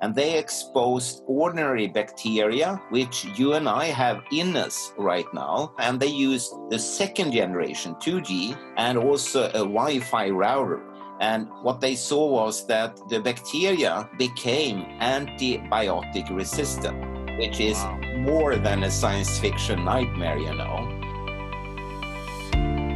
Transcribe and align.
and 0.00 0.14
they 0.14 0.38
exposed 0.38 1.22
ordinary 1.26 1.86
bacteria, 1.86 2.80
which 2.90 3.26
you 3.36 3.52
and 3.54 3.68
I 3.68 3.86
have 3.86 4.22
in 4.32 4.56
us 4.56 4.92
right 4.96 5.26
now, 5.34 5.74
and 5.78 6.00
they 6.00 6.06
used 6.06 6.52
the 6.70 6.78
second 6.78 7.32
generation 7.32 7.94
2G 7.96 8.56
and 8.76 8.98
also 8.98 9.48
a 9.50 9.58
Wi 9.58 10.00
Fi 10.00 10.30
router. 10.30 10.82
And 11.20 11.48
what 11.62 11.82
they 11.82 11.94
saw 11.94 12.26
was 12.26 12.66
that 12.66 12.98
the 13.10 13.20
bacteria 13.20 14.08
became 14.16 14.86
antibiotic 15.00 16.34
resistant, 16.34 17.38
which 17.38 17.60
is 17.60 17.76
wow. 17.76 18.00
more 18.20 18.56
than 18.56 18.84
a 18.84 18.90
science 18.90 19.38
fiction 19.38 19.84
nightmare, 19.84 20.38
you 20.38 20.54
know. 20.54 20.96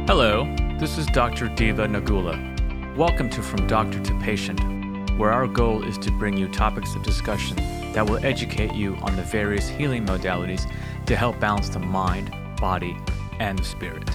Hello, 0.07 0.45
this 0.79 0.97
is 0.97 1.05
Dr. 1.07 1.49
Diva 1.49 1.87
Nagula. 1.87 2.35
Welcome 2.97 3.29
to 3.29 3.43
From 3.43 3.67
Doctor 3.67 3.99
to 3.99 4.19
Patient 4.19 4.74
where 5.17 5.31
our 5.31 5.47
goal 5.47 5.81
is 5.85 5.97
to 5.97 6.11
bring 6.11 6.35
you 6.35 6.45
topics 6.49 6.93
of 6.93 7.01
discussion 7.01 7.55
that 7.93 8.05
will 8.09 8.23
educate 8.25 8.73
you 8.73 8.95
on 8.97 9.15
the 9.15 9.21
various 9.21 9.69
healing 9.69 10.05
modalities 10.05 10.69
to 11.05 11.15
help 11.15 11.39
balance 11.39 11.69
the 11.69 11.79
mind, 11.79 12.35
body, 12.59 12.97
and 13.39 13.65
spirit. 13.65 14.09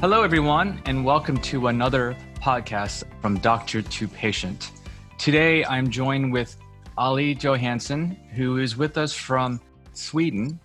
Hello, 0.00 0.22
everyone, 0.22 0.80
and 0.86 1.04
welcome 1.04 1.36
to 1.38 1.66
another 1.66 2.16
podcast 2.36 3.02
from 3.20 3.36
Doctor 3.38 3.82
to 3.82 4.06
Patient. 4.06 4.70
Today, 5.18 5.64
I'm 5.64 5.90
joined 5.90 6.32
with 6.32 6.56
Olle 6.96 7.34
Johansson, 7.34 8.16
who 8.36 8.58
is 8.58 8.76
with 8.76 8.96
us 8.96 9.12
from 9.12 9.60
Sweden. 9.92 10.60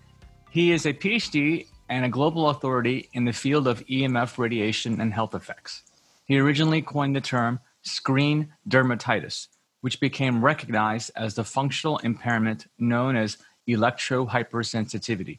He 0.50 0.70
is 0.70 0.86
a 0.86 0.92
PhD 0.92 1.66
and 1.88 2.04
a 2.04 2.08
global 2.08 2.50
authority 2.50 3.08
in 3.12 3.24
the 3.24 3.32
field 3.32 3.66
of 3.66 3.84
EMF 3.86 4.38
radiation 4.38 5.00
and 5.00 5.12
health 5.12 5.34
effects. 5.34 5.82
He 6.26 6.38
originally 6.38 6.80
coined 6.80 7.16
the 7.16 7.20
term 7.20 7.58
screen 7.82 8.52
dermatitis, 8.68 9.48
which 9.80 10.00
became 10.00 10.44
recognized 10.44 11.10
as 11.16 11.34
the 11.34 11.44
functional 11.44 11.98
impairment 11.98 12.66
known 12.78 13.16
as 13.16 13.38
electrohypersensitivity. 13.68 15.38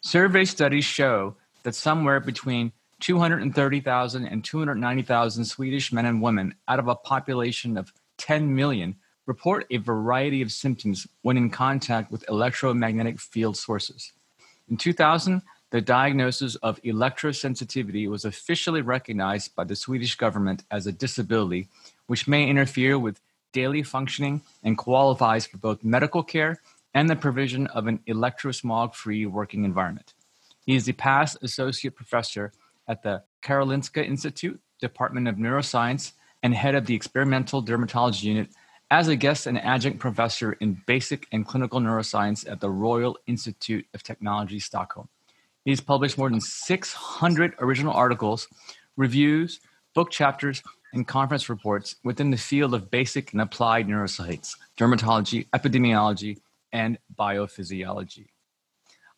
Survey 0.00 0.44
studies 0.44 0.84
show 0.84 1.34
that 1.62 1.74
somewhere 1.74 2.20
between 2.20 2.72
230,000 3.00 4.26
and 4.26 4.44
290,000 4.44 5.44
Swedish 5.44 5.92
men 5.92 6.06
and 6.06 6.22
women 6.22 6.54
out 6.68 6.78
of 6.78 6.88
a 6.88 6.94
population 6.94 7.76
of 7.76 7.92
10 8.18 8.54
million 8.54 8.96
report 9.26 9.66
a 9.70 9.78
variety 9.78 10.42
of 10.42 10.52
symptoms 10.52 11.06
when 11.22 11.36
in 11.36 11.50
contact 11.50 12.10
with 12.10 12.28
electromagnetic 12.28 13.18
field 13.18 13.56
sources. 13.56 14.12
In 14.68 14.76
2000, 14.76 15.42
the 15.70 15.80
diagnosis 15.80 16.54
of 16.56 16.80
electrosensitivity 16.82 18.08
was 18.08 18.24
officially 18.24 18.80
recognized 18.80 19.54
by 19.56 19.64
the 19.64 19.74
Swedish 19.74 20.14
government 20.14 20.62
as 20.70 20.86
a 20.86 20.92
disability, 20.92 21.68
which 22.06 22.28
may 22.28 22.48
interfere 22.48 22.98
with 22.98 23.20
daily 23.52 23.82
functioning 23.82 24.42
and 24.62 24.76
qualifies 24.76 25.46
for 25.46 25.58
both 25.58 25.84
medical 25.84 26.22
care 26.22 26.60
and 26.92 27.08
the 27.08 27.16
provision 27.16 27.66
of 27.68 27.86
an 27.86 27.98
electrosmog 28.06 28.94
free 28.94 29.26
working 29.26 29.64
environment. 29.64 30.14
He 30.66 30.76
is 30.76 30.84
the 30.84 30.92
past 30.92 31.38
associate 31.42 31.94
professor 31.94 32.52
at 32.88 33.02
the 33.02 33.22
Karolinska 33.42 34.06
Institute, 34.06 34.60
Department 34.80 35.28
of 35.28 35.36
Neuroscience, 35.36 36.12
and 36.42 36.54
head 36.54 36.74
of 36.74 36.86
the 36.86 36.94
experimental 36.94 37.62
dermatology 37.62 38.24
unit 38.24 38.48
as 38.90 39.08
a 39.08 39.16
guest 39.16 39.46
and 39.46 39.58
adjunct 39.58 39.98
professor 39.98 40.52
in 40.54 40.82
basic 40.86 41.26
and 41.32 41.46
clinical 41.46 41.80
neuroscience 41.80 42.48
at 42.50 42.60
the 42.60 42.70
Royal 42.70 43.18
Institute 43.26 43.86
of 43.94 44.02
Technology, 44.02 44.60
Stockholm. 44.60 45.08
He's 45.64 45.80
published 45.80 46.18
more 46.18 46.28
than 46.28 46.40
600 46.40 47.54
original 47.58 47.94
articles, 47.94 48.46
reviews, 48.96 49.60
book 49.94 50.10
chapters, 50.10 50.62
and 50.94 51.06
conference 51.06 51.48
reports 51.48 51.96
within 52.04 52.30
the 52.30 52.36
field 52.36 52.74
of 52.74 52.90
basic 52.90 53.32
and 53.32 53.40
applied 53.40 53.88
neuroscience, 53.88 54.56
dermatology, 54.78 55.46
epidemiology, 55.50 56.38
and 56.72 56.98
biophysiology. 57.18 58.28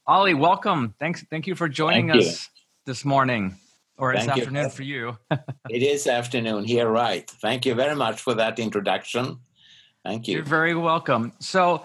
Olle, 0.07 0.37
welcome. 0.37 0.95
Thanks. 0.99 1.25
Thank 1.31 1.47
you 1.47 1.55
for 1.55 1.69
joining 1.69 2.09
thank 2.09 2.23
us 2.23 2.49
you. 2.55 2.63
this 2.87 3.05
morning, 3.05 3.57
or 3.99 4.15
it's 4.15 4.29
afternoon 4.29 4.71
for 4.71 4.83
you. 4.83 5.19
it 5.31 5.83
is 5.83 6.07
afternoon 6.07 6.65
here, 6.65 6.89
right? 6.89 7.29
Thank 7.29 7.67
you 7.67 7.75
very 7.75 7.97
much 7.97 8.21
for 8.21 8.35
that 8.35 8.59
introduction. 8.59 9.39
Thank 10.05 10.29
you. 10.29 10.37
You're 10.37 10.45
very 10.45 10.75
welcome. 10.75 11.33
So, 11.41 11.85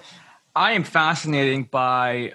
I 0.55 0.73
am 0.73 0.83
fascinated 0.83 1.71
by 1.71 2.33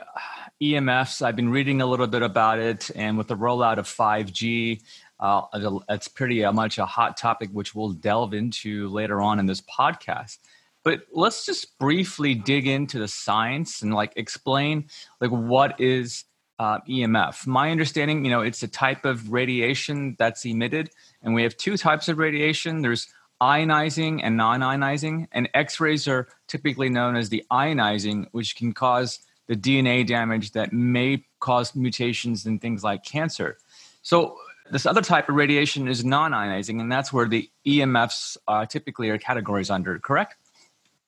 EMFs. 0.61 1.23
I've 1.23 1.37
been 1.37 1.51
reading 1.51 1.83
a 1.83 1.87
little 1.87 2.07
bit 2.07 2.23
about 2.23 2.59
it, 2.59 2.91
and 2.97 3.17
with 3.19 3.29
the 3.29 3.37
rollout 3.37 3.79
of 3.79 3.87
5G, 3.87 4.81
uh, 5.21 5.43
it's 5.89 6.09
pretty 6.09 6.45
uh, 6.45 6.53
much 6.53 6.79
a 6.79 6.87
hot 6.87 7.17
topic, 7.17 7.51
which 7.53 7.75
we'll 7.75 7.91
delve 7.91 8.35
into 8.35 8.89
later 8.89 9.21
on 9.21 9.39
in 9.39 9.47
this 9.47 9.63
podcast. 9.63 10.39
But 10.85 11.03
let's 11.13 11.45
just 11.45 11.79
briefly 11.79 12.35
dig 12.35 12.67
into 12.67 12.99
the 12.99 13.09
science 13.09 13.83
and 13.83 13.93
like 13.93 14.13
explain 14.17 14.89
like 15.21 15.31
what 15.31 15.81
is 15.81 16.25
uh, 16.59 16.79
EMF. 16.89 17.47
My 17.47 17.71
understanding, 17.71 18.25
you 18.25 18.31
know, 18.31 18.43
it's 18.43 18.63
a 18.63 18.69
type 18.69 19.05
of 19.05 19.33
radiation 19.33 20.17
that's 20.19 20.45
emitted, 20.45 20.91
and 21.23 21.35
we 21.35 21.43
have 21.43 21.57
two 21.57 21.77
types 21.77 22.09
of 22.09 22.19
radiation. 22.19 22.83
There's 22.83 23.09
ionizing 23.41 24.21
and 24.23 24.37
non-ionizing, 24.37 25.29
and 25.33 25.49
X-rays 25.55 26.09
are 26.09 26.29
typically 26.47 26.89
known 26.89 27.17
as 27.17 27.29
the 27.29 27.45
ionizing, 27.51 28.27
which 28.33 28.57
can 28.57 28.73
cause 28.73 29.21
the 29.47 29.57
DNA 29.57 30.07
damage 30.07 30.53
that 30.53 30.73
may 30.73 31.25
cause 31.41 31.75
mutations 31.75 32.47
in 32.47 32.59
things 32.59 32.83
like 32.83 33.05
cancer. 33.05 33.59
So 34.03 34.37
this 34.71 34.87
other 34.87 35.03
type 35.03 35.29
of 35.29 35.35
radiation 35.35 35.89
is 35.89 36.05
non-ionizing, 36.05 36.81
and 36.81 36.91
that's 36.91 37.13
where 37.13 37.29
the 37.29 37.51
EMFs 37.67 38.37
uh, 38.49 38.67
typically 38.67 39.11
are 39.11 39.19
categorized 39.19 39.71
under. 39.71 39.99
Correct? 39.99 40.37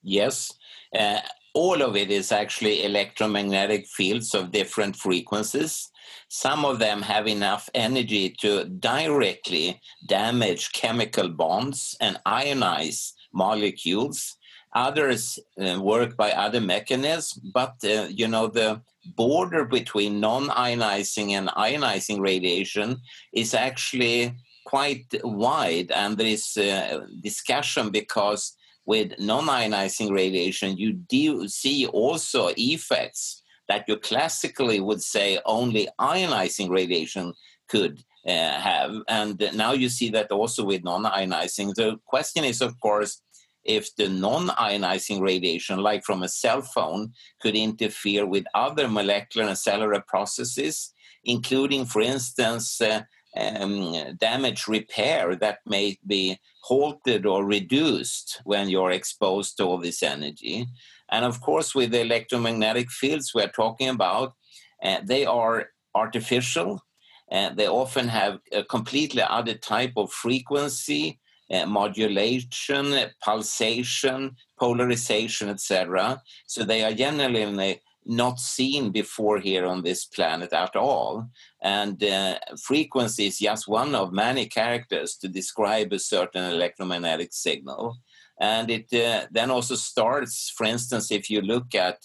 Yes. 0.02 0.52
Uh, 0.96 1.20
all 1.54 1.82
of 1.82 1.96
it 1.96 2.10
is 2.10 2.30
actually 2.30 2.84
electromagnetic 2.84 3.86
fields 3.86 4.34
of 4.34 4.52
different 4.52 4.96
frequencies. 4.96 5.90
Some 6.28 6.64
of 6.64 6.78
them 6.78 7.02
have 7.02 7.26
enough 7.26 7.68
energy 7.74 8.30
to 8.40 8.64
directly 8.64 9.80
damage 10.06 10.72
chemical 10.72 11.28
bonds 11.28 11.96
and 12.00 12.18
ionize 12.26 13.12
molecules 13.32 14.38
Others 14.74 15.38
uh, 15.60 15.80
work 15.80 16.16
by 16.16 16.32
other 16.32 16.60
mechanisms, 16.60 17.32
but 17.54 17.76
uh, 17.84 18.06
you 18.10 18.28
know 18.28 18.48
the 18.48 18.82
border 19.16 19.64
between 19.64 20.20
non-ionizing 20.20 21.30
and 21.30 21.48
ionizing 21.48 22.20
radiation 22.20 22.96
is 23.32 23.54
actually 23.54 24.34
quite 24.66 25.06
wide, 25.24 25.90
and 25.90 26.18
there 26.18 26.26
is 26.26 26.56
uh, 26.56 27.06
discussion 27.22 27.90
because 27.90 28.54
with 28.84 29.18
non-ionizing 29.18 30.10
radiation 30.10 30.76
you 30.76 30.92
do 30.92 31.46
see 31.48 31.86
also 31.86 32.50
effects 32.56 33.42
that 33.68 33.84
you 33.86 33.96
classically 33.96 34.80
would 34.80 35.02
say 35.02 35.38
only 35.44 35.88
ionizing 36.00 36.70
radiation 36.70 37.34
could 37.68 38.02
uh, 38.26 38.58
have. 38.58 38.94
And 39.08 39.50
now 39.54 39.72
you 39.72 39.88
see 39.88 40.10
that 40.10 40.30
also 40.30 40.64
with 40.64 40.82
non 40.84 41.04
ionizing. 41.04 41.74
The 41.74 41.98
question 42.06 42.44
is, 42.44 42.60
of 42.60 42.78
course, 42.80 43.22
if 43.64 43.94
the 43.96 44.08
non-ionizing 44.08 45.20
radiation, 45.20 45.78
like 45.78 46.04
from 46.04 46.22
a 46.22 46.28
cell 46.28 46.62
phone, 46.62 47.12
could 47.40 47.54
interfere 47.54 48.26
with 48.26 48.44
other 48.54 48.88
molecular 48.88 49.46
and 49.46 49.58
cellular 49.58 50.02
processes, 50.06 50.92
including, 51.24 51.84
for 51.84 52.00
instance, 52.00 52.80
uh, 52.80 53.02
um, 53.36 54.16
damage 54.18 54.66
repair 54.66 55.36
that 55.36 55.58
may 55.66 55.98
be 56.06 56.38
halted 56.62 57.26
or 57.26 57.44
reduced 57.44 58.40
when 58.44 58.68
you're 58.68 58.90
exposed 58.90 59.56
to 59.56 59.64
all 59.64 59.78
this 59.78 60.02
energy. 60.02 60.66
And 61.10 61.24
of 61.24 61.40
course, 61.40 61.74
with 61.74 61.90
the 61.90 62.00
electromagnetic 62.00 62.90
fields 62.90 63.32
we're 63.34 63.48
talking 63.48 63.88
about, 63.88 64.34
uh, 64.82 64.98
they 65.04 65.24
are 65.26 65.70
artificial. 65.94 66.82
Uh, 67.30 67.50
they 67.50 67.68
often 67.68 68.08
have 68.08 68.38
a 68.52 68.64
completely 68.64 69.22
other 69.22 69.54
type 69.54 69.92
of 69.96 70.10
frequency 70.10 71.20
uh, 71.50 71.66
modulation, 71.66 72.94
pulsation, 73.22 74.36
polarization, 74.58 75.48
etc. 75.48 76.20
So 76.46 76.64
they 76.64 76.84
are 76.84 76.92
generally 76.92 77.80
not 78.08 78.40
seen 78.40 78.90
before 78.90 79.38
here 79.38 79.66
on 79.66 79.82
this 79.82 80.06
planet 80.06 80.52
at 80.52 80.74
all. 80.74 81.28
And 81.62 82.02
uh, 82.02 82.38
frequency 82.62 83.26
is 83.26 83.38
just 83.38 83.68
one 83.68 83.94
of 83.94 84.12
many 84.12 84.46
characters 84.46 85.16
to 85.16 85.28
describe 85.28 85.92
a 85.92 85.98
certain 85.98 86.44
electromagnetic 86.44 87.32
signal. 87.32 87.98
And 88.40 88.70
it 88.70 88.92
uh, 88.94 89.26
then 89.30 89.50
also 89.50 89.74
starts, 89.74 90.52
for 90.56 90.64
instance, 90.64 91.10
if 91.10 91.28
you 91.28 91.42
look 91.42 91.74
at 91.74 91.98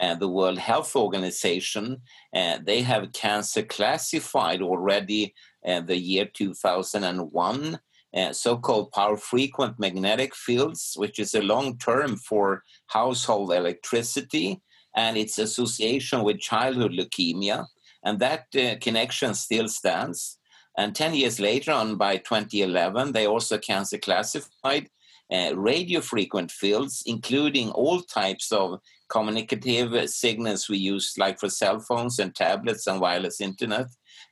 uh, 0.00 0.16
the 0.16 0.28
World 0.28 0.58
Health 0.58 0.96
Organization, 0.96 2.02
uh, 2.34 2.58
they 2.64 2.82
have 2.82 3.12
cancer 3.12 3.62
classified 3.62 4.62
already 4.62 5.34
uh, 5.66 5.80
the 5.80 5.96
year 5.96 6.28
2001 6.32 7.78
uh, 8.16 8.32
so-called 8.32 8.90
power 8.92 9.16
frequent 9.16 9.78
magnetic 9.78 10.34
fields, 10.34 10.94
which 10.96 11.18
is 11.18 11.34
a 11.34 11.42
long 11.42 11.76
term 11.78 12.16
for 12.16 12.62
household 12.86 13.52
electricity 13.52 14.60
and 14.96 15.16
its 15.18 15.38
association 15.38 16.22
with 16.22 16.40
childhood 16.40 16.92
leukemia. 16.92 17.66
And 18.02 18.18
that 18.20 18.46
uh, 18.56 18.76
connection 18.80 19.34
still 19.34 19.68
stands. 19.68 20.38
And 20.78 20.94
10 20.94 21.14
years 21.14 21.40
later 21.40 21.72
on, 21.72 21.96
by 21.96 22.16
2011, 22.18 23.12
they 23.12 23.26
also 23.26 23.58
cancer 23.58 23.98
classified 23.98 24.88
uh, 25.32 25.52
radio 25.56 26.00
frequent 26.00 26.50
fields, 26.50 27.02
including 27.04 27.70
all 27.70 28.00
types 28.00 28.52
of 28.52 28.80
communicative 29.08 30.08
signals 30.08 30.68
we 30.68 30.78
use, 30.78 31.14
like 31.18 31.38
for 31.38 31.48
cell 31.48 31.80
phones 31.80 32.18
and 32.18 32.34
tablets 32.34 32.86
and 32.86 33.00
wireless 33.00 33.40
internet, 33.40 33.86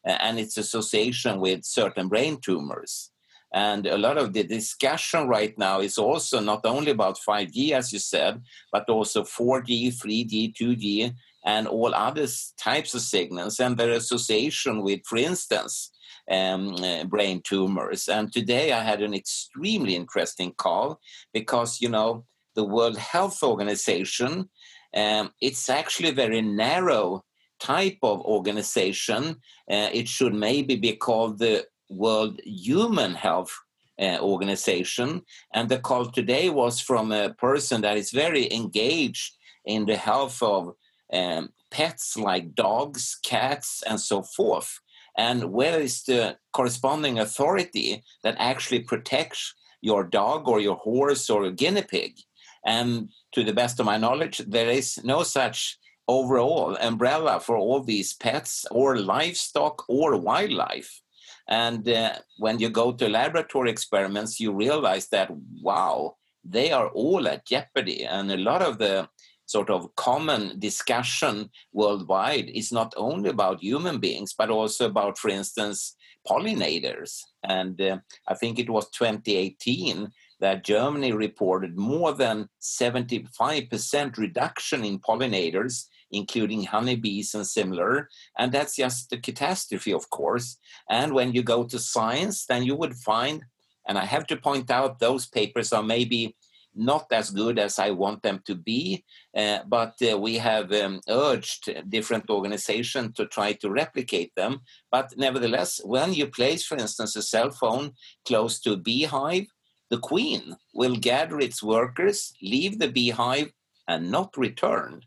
uh, 0.06 0.16
and 0.20 0.38
its 0.38 0.56
association 0.56 1.40
with 1.40 1.64
certain 1.64 2.08
brain 2.08 2.38
tumors. 2.40 3.10
And 3.54 3.86
a 3.86 3.96
lot 3.96 4.18
of 4.18 4.32
the 4.32 4.42
discussion 4.42 5.28
right 5.28 5.56
now 5.56 5.78
is 5.78 5.96
also 5.96 6.40
not 6.40 6.66
only 6.66 6.90
about 6.90 7.20
5G, 7.20 7.70
as 7.70 7.92
you 7.92 8.00
said, 8.00 8.42
but 8.72 8.90
also 8.90 9.22
4G, 9.22 9.94
3G, 9.94 10.52
2G, 10.54 11.14
and 11.44 11.68
all 11.68 11.94
other 11.94 12.26
types 12.58 12.94
of 12.94 13.00
signals 13.00 13.60
and 13.60 13.76
their 13.76 13.92
association 13.92 14.82
with, 14.82 15.06
for 15.06 15.18
instance, 15.18 15.92
um, 16.28 16.74
uh, 16.82 17.04
brain 17.04 17.42
tumors. 17.44 18.08
And 18.08 18.32
today 18.32 18.72
I 18.72 18.82
had 18.82 19.00
an 19.00 19.14
extremely 19.14 19.94
interesting 19.94 20.52
call 20.56 20.98
because, 21.32 21.80
you 21.80 21.90
know, 21.90 22.24
the 22.56 22.64
World 22.64 22.98
Health 22.98 23.40
Organization, 23.44 24.48
um, 24.96 25.30
it's 25.40 25.68
actually 25.68 26.08
a 26.08 26.14
very 26.14 26.42
narrow 26.42 27.24
type 27.60 27.98
of 28.02 28.20
organization. 28.22 29.36
Uh, 29.70 29.90
it 29.92 30.08
should 30.08 30.34
maybe 30.34 30.74
be 30.74 30.96
called 30.96 31.38
the 31.38 31.66
World 31.88 32.40
Human 32.44 33.14
Health 33.14 33.52
uh, 34.00 34.18
Organization. 34.20 35.22
And 35.52 35.68
the 35.68 35.78
call 35.78 36.06
today 36.06 36.50
was 36.50 36.80
from 36.80 37.12
a 37.12 37.34
person 37.34 37.82
that 37.82 37.96
is 37.96 38.10
very 38.10 38.52
engaged 38.52 39.34
in 39.64 39.86
the 39.86 39.96
health 39.96 40.42
of 40.42 40.74
um, 41.12 41.50
pets 41.70 42.16
like 42.16 42.54
dogs, 42.54 43.18
cats, 43.24 43.82
and 43.86 44.00
so 44.00 44.22
forth. 44.22 44.80
And 45.16 45.52
where 45.52 45.80
is 45.80 46.02
the 46.02 46.36
corresponding 46.52 47.18
authority 47.18 48.02
that 48.22 48.36
actually 48.38 48.80
protects 48.80 49.54
your 49.80 50.04
dog 50.04 50.48
or 50.48 50.60
your 50.60 50.76
horse 50.76 51.30
or 51.30 51.44
a 51.44 51.52
guinea 51.52 51.82
pig? 51.82 52.18
And 52.66 53.10
to 53.32 53.44
the 53.44 53.52
best 53.52 53.78
of 53.78 53.86
my 53.86 53.96
knowledge, 53.96 54.38
there 54.38 54.70
is 54.70 54.98
no 55.04 55.22
such 55.22 55.78
overall 56.08 56.76
umbrella 56.80 57.40
for 57.40 57.56
all 57.56 57.80
these 57.80 58.12
pets 58.12 58.66
or 58.70 58.98
livestock 58.98 59.84
or 59.88 60.16
wildlife. 60.16 61.02
And 61.48 61.88
uh, 61.88 62.14
when 62.38 62.58
you 62.58 62.70
go 62.70 62.92
to 62.92 63.08
laboratory 63.08 63.70
experiments, 63.70 64.40
you 64.40 64.52
realize 64.52 65.08
that, 65.08 65.30
wow, 65.62 66.16
they 66.44 66.72
are 66.72 66.88
all 66.88 67.28
at 67.28 67.46
jeopardy. 67.46 68.04
And 68.04 68.30
a 68.30 68.36
lot 68.36 68.62
of 68.62 68.78
the 68.78 69.08
sort 69.46 69.68
of 69.68 69.94
common 69.96 70.58
discussion 70.58 71.50
worldwide 71.72 72.48
is 72.48 72.72
not 72.72 72.94
only 72.96 73.30
about 73.30 73.62
human 73.62 73.98
beings, 73.98 74.34
but 74.36 74.50
also 74.50 74.86
about, 74.86 75.18
for 75.18 75.28
instance, 75.28 75.96
pollinators. 76.26 77.20
And 77.42 77.80
uh, 77.80 77.98
I 78.26 78.34
think 78.34 78.58
it 78.58 78.70
was 78.70 78.88
2018 78.90 80.10
that 80.40 80.64
Germany 80.64 81.12
reported 81.12 81.76
more 81.76 82.12
than 82.12 82.48
75% 82.62 84.16
reduction 84.16 84.84
in 84.84 84.98
pollinators 84.98 85.86
including 86.16 86.64
honeybees 86.64 87.34
and 87.34 87.46
similar. 87.46 88.08
And 88.38 88.52
that's 88.52 88.76
just 88.76 89.12
a 89.12 89.18
catastrophe, 89.18 89.92
of 89.92 90.08
course. 90.10 90.58
And 90.88 91.12
when 91.12 91.32
you 91.32 91.42
go 91.42 91.64
to 91.64 91.78
science, 91.78 92.46
then 92.46 92.62
you 92.62 92.74
would 92.76 92.94
find, 92.94 93.44
and 93.88 93.98
I 93.98 94.04
have 94.04 94.26
to 94.28 94.36
point 94.36 94.70
out, 94.70 94.98
those 94.98 95.26
papers 95.26 95.72
are 95.72 95.82
maybe 95.82 96.36
not 96.74 97.06
as 97.12 97.30
good 97.30 97.58
as 97.58 97.78
I 97.78 97.90
want 97.90 98.22
them 98.22 98.40
to 98.46 98.54
be, 98.54 99.04
uh, 99.36 99.60
but 99.66 99.94
uh, 100.02 100.18
we 100.18 100.38
have 100.38 100.72
um, 100.72 101.00
urged 101.08 101.72
different 101.88 102.28
organizations 102.28 103.14
to 103.14 103.26
try 103.26 103.52
to 103.52 103.70
replicate 103.70 104.32
them. 104.34 104.60
But 104.90 105.14
nevertheless, 105.16 105.80
when 105.84 106.12
you 106.12 106.26
place, 106.26 106.64
for 106.64 106.76
instance, 106.76 107.14
a 107.16 107.22
cell 107.22 107.50
phone 107.50 107.92
close 108.26 108.60
to 108.60 108.72
a 108.72 108.76
beehive, 108.76 109.46
the 109.90 109.98
queen 109.98 110.56
will 110.72 110.96
gather 110.96 111.38
its 111.38 111.62
workers, 111.62 112.32
leave 112.42 112.78
the 112.78 112.88
beehive, 112.88 113.52
and 113.86 114.10
not 114.10 114.36
return. 114.36 115.02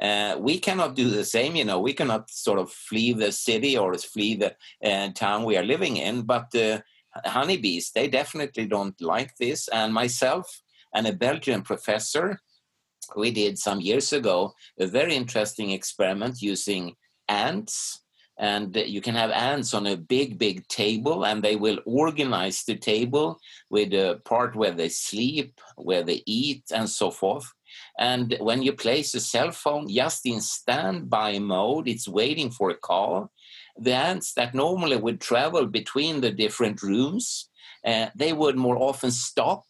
Uh, 0.00 0.36
we 0.38 0.58
cannot 0.58 0.94
do 0.94 1.10
the 1.10 1.24
same. 1.24 1.54
You 1.56 1.64
know, 1.64 1.80
we 1.80 1.92
cannot 1.92 2.30
sort 2.30 2.58
of 2.58 2.70
flee 2.70 3.12
the 3.12 3.32
city 3.32 3.76
or 3.76 3.94
flee 3.98 4.36
the 4.36 4.54
uh, 4.84 5.10
town 5.12 5.44
we 5.44 5.56
are 5.56 5.62
living 5.62 5.98
in. 5.98 6.22
But 6.22 6.54
uh, 6.54 6.80
honeybees, 7.24 7.90
they 7.92 8.08
definitely 8.08 8.66
don't 8.66 8.98
like 9.00 9.36
this. 9.36 9.68
And 9.68 9.92
myself 9.92 10.62
and 10.94 11.06
a 11.06 11.12
Belgian 11.12 11.62
professor, 11.62 12.40
we 13.16 13.30
did 13.30 13.58
some 13.58 13.80
years 13.80 14.12
ago 14.12 14.54
a 14.78 14.86
very 14.86 15.14
interesting 15.14 15.70
experiment 15.70 16.40
using 16.40 16.96
ants. 17.28 18.02
And 18.38 18.74
you 18.74 19.02
can 19.02 19.14
have 19.16 19.30
ants 19.30 19.74
on 19.74 19.86
a 19.86 19.98
big, 19.98 20.38
big 20.38 20.66
table, 20.68 21.26
and 21.26 21.42
they 21.42 21.56
will 21.56 21.78
organize 21.84 22.64
the 22.64 22.76
table 22.76 23.38
with 23.68 23.92
a 23.92 24.18
part 24.24 24.56
where 24.56 24.70
they 24.70 24.88
sleep, 24.88 25.60
where 25.76 26.02
they 26.02 26.22
eat, 26.24 26.64
and 26.72 26.88
so 26.88 27.10
forth. 27.10 27.52
And 27.98 28.36
when 28.40 28.62
you 28.62 28.72
place 28.72 29.14
a 29.14 29.20
cell 29.20 29.50
phone 29.50 29.88
just 29.88 30.26
in 30.26 30.40
standby 30.40 31.38
mode, 31.38 31.88
it's 31.88 32.08
waiting 32.08 32.50
for 32.50 32.70
a 32.70 32.76
call. 32.76 33.30
The 33.78 33.94
ants 33.94 34.34
that 34.34 34.54
normally 34.54 34.96
would 34.96 35.20
travel 35.20 35.66
between 35.66 36.20
the 36.20 36.30
different 36.30 36.82
rooms, 36.82 37.48
uh, 37.84 38.06
they 38.14 38.32
would 38.32 38.56
more 38.56 38.76
often 38.76 39.10
stop 39.10 39.64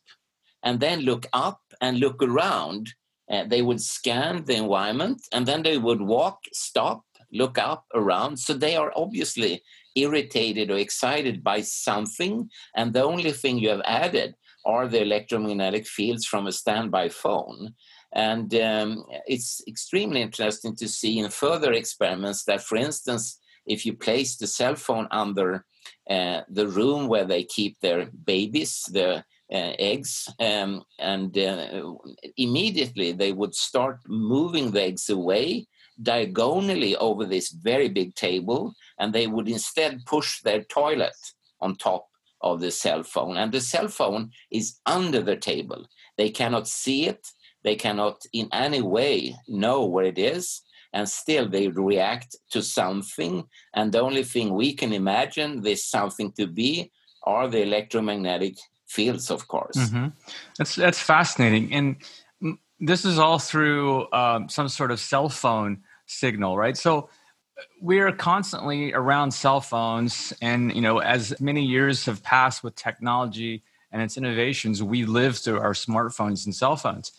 and 0.62 0.80
then 0.80 1.00
look 1.00 1.26
up 1.32 1.60
and 1.80 1.98
look 1.98 2.22
around. 2.22 2.94
Uh, 3.30 3.44
they 3.44 3.62
would 3.62 3.80
scan 3.80 4.44
the 4.44 4.56
environment 4.56 5.22
and 5.32 5.46
then 5.46 5.62
they 5.62 5.78
would 5.78 6.00
walk, 6.00 6.38
stop, 6.52 7.04
look 7.32 7.58
up, 7.58 7.84
around. 7.94 8.38
So 8.38 8.54
they 8.54 8.76
are 8.76 8.92
obviously 8.96 9.62
irritated 9.96 10.70
or 10.70 10.78
excited 10.78 11.42
by 11.42 11.60
something. 11.62 12.50
And 12.74 12.92
the 12.92 13.04
only 13.04 13.32
thing 13.32 13.58
you 13.58 13.70
have 13.70 13.82
added 13.84 14.34
are 14.64 14.88
the 14.88 15.02
electromagnetic 15.02 15.86
fields 15.86 16.26
from 16.26 16.46
a 16.46 16.52
standby 16.52 17.08
phone. 17.08 17.74
And 18.12 18.52
um, 18.56 19.04
it's 19.26 19.62
extremely 19.68 20.20
interesting 20.20 20.74
to 20.76 20.88
see 20.88 21.18
in 21.18 21.30
further 21.30 21.72
experiments 21.72 22.44
that, 22.44 22.62
for 22.62 22.76
instance, 22.76 23.40
if 23.66 23.86
you 23.86 23.94
place 23.94 24.36
the 24.36 24.46
cell 24.46 24.74
phone 24.74 25.06
under 25.10 25.64
uh, 26.08 26.40
the 26.48 26.66
room 26.66 27.06
where 27.08 27.24
they 27.24 27.44
keep 27.44 27.78
their 27.80 28.06
babies, 28.24 28.82
the 28.90 29.24
uh, 29.52 29.72
eggs, 29.78 30.28
um, 30.40 30.82
and 30.98 31.36
uh, 31.38 31.94
immediately 32.36 33.12
they 33.12 33.32
would 33.32 33.54
start 33.54 34.00
moving 34.08 34.70
the 34.70 34.82
eggs 34.82 35.08
away 35.08 35.66
diagonally 36.02 36.96
over 36.96 37.26
this 37.26 37.50
very 37.50 37.88
big 37.88 38.14
table, 38.14 38.72
and 38.98 39.12
they 39.12 39.26
would 39.26 39.48
instead 39.48 40.04
push 40.06 40.40
their 40.42 40.62
toilet 40.64 41.16
on 41.60 41.76
top 41.76 42.09
of 42.42 42.60
the 42.60 42.70
cell 42.70 43.02
phone. 43.02 43.36
And 43.36 43.52
the 43.52 43.60
cell 43.60 43.88
phone 43.88 44.30
is 44.50 44.78
under 44.86 45.20
the 45.22 45.36
table. 45.36 45.86
They 46.16 46.30
cannot 46.30 46.68
see 46.68 47.06
it, 47.06 47.26
they 47.64 47.76
cannot 47.76 48.22
in 48.32 48.48
any 48.52 48.82
way 48.82 49.36
know 49.48 49.84
where 49.84 50.06
it 50.06 50.18
is, 50.18 50.62
and 50.92 51.08
still 51.08 51.48
they 51.48 51.68
react 51.68 52.36
to 52.50 52.62
something. 52.62 53.44
And 53.74 53.92
the 53.92 54.00
only 54.00 54.24
thing 54.24 54.54
we 54.54 54.74
can 54.74 54.92
imagine 54.92 55.62
this 55.62 55.86
something 55.86 56.32
to 56.32 56.46
be 56.46 56.90
are 57.24 57.48
the 57.48 57.62
electromagnetic 57.62 58.56
fields, 58.88 59.30
of 59.30 59.46
course. 59.46 59.76
Mm-hmm. 59.76 60.08
That's 60.58 60.74
that's 60.74 61.00
fascinating, 61.00 61.72
and 61.72 61.96
this 62.80 63.04
is 63.04 63.18
all 63.18 63.38
through 63.38 64.10
um, 64.12 64.48
some 64.48 64.68
sort 64.68 64.90
of 64.90 64.98
cell 64.98 65.28
phone 65.28 65.82
signal, 66.06 66.56
right? 66.56 66.76
So 66.76 67.08
we're 67.80 68.12
constantly 68.12 68.92
around 68.92 69.32
cell 69.32 69.60
phones, 69.60 70.32
and 70.40 70.74
you 70.74 70.80
know, 70.80 70.98
as 70.98 71.38
many 71.40 71.64
years 71.64 72.04
have 72.06 72.22
passed 72.22 72.62
with 72.62 72.74
technology 72.74 73.62
and 73.92 74.02
its 74.02 74.16
innovations, 74.16 74.82
we 74.82 75.04
live 75.04 75.36
through 75.38 75.58
our 75.58 75.72
smartphones 75.72 76.44
and 76.44 76.54
cell 76.54 76.76
phones. 76.76 77.12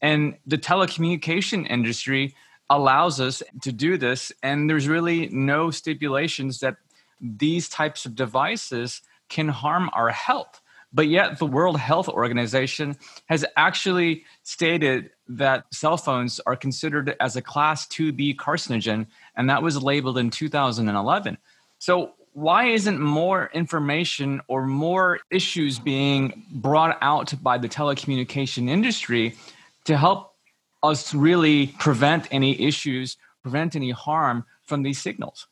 And 0.00 0.36
the 0.46 0.58
telecommunication 0.58 1.68
industry 1.68 2.34
allows 2.70 3.20
us 3.20 3.42
to 3.62 3.72
do 3.72 3.96
this. 3.96 4.32
And 4.42 4.68
there's 4.68 4.88
really 4.88 5.28
no 5.28 5.70
stipulations 5.70 6.60
that 6.60 6.76
these 7.20 7.68
types 7.68 8.06
of 8.06 8.14
devices 8.14 9.02
can 9.28 9.48
harm 9.48 9.90
our 9.92 10.10
health. 10.10 10.60
But 10.92 11.08
yet, 11.08 11.38
the 11.38 11.46
World 11.46 11.78
Health 11.78 12.08
Organization 12.08 12.96
has 13.26 13.44
actually 13.56 14.24
stated 14.42 15.10
that 15.28 15.66
cell 15.72 15.98
phones 15.98 16.40
are 16.46 16.56
considered 16.56 17.14
as 17.20 17.36
a 17.36 17.42
class 17.42 17.86
2B 17.88 18.36
carcinogen, 18.36 19.06
and 19.38 19.48
that 19.48 19.62
was 19.62 19.82
labeled 19.82 20.18
in 20.18 20.28
2011. 20.28 21.38
So, 21.78 22.12
why 22.34 22.66
isn't 22.66 23.00
more 23.00 23.50
information 23.54 24.40
or 24.46 24.66
more 24.66 25.20
issues 25.30 25.78
being 25.78 26.44
brought 26.52 26.98
out 27.00 27.32
by 27.42 27.58
the 27.58 27.68
telecommunication 27.68 28.68
industry 28.68 29.34
to 29.86 29.96
help 29.96 30.34
us 30.82 31.14
really 31.14 31.68
prevent 31.78 32.28
any 32.30 32.60
issues, 32.60 33.16
prevent 33.42 33.74
any 33.74 33.90
harm 33.90 34.44
from 34.64 34.82
these 34.82 35.00
signals. 35.00 35.46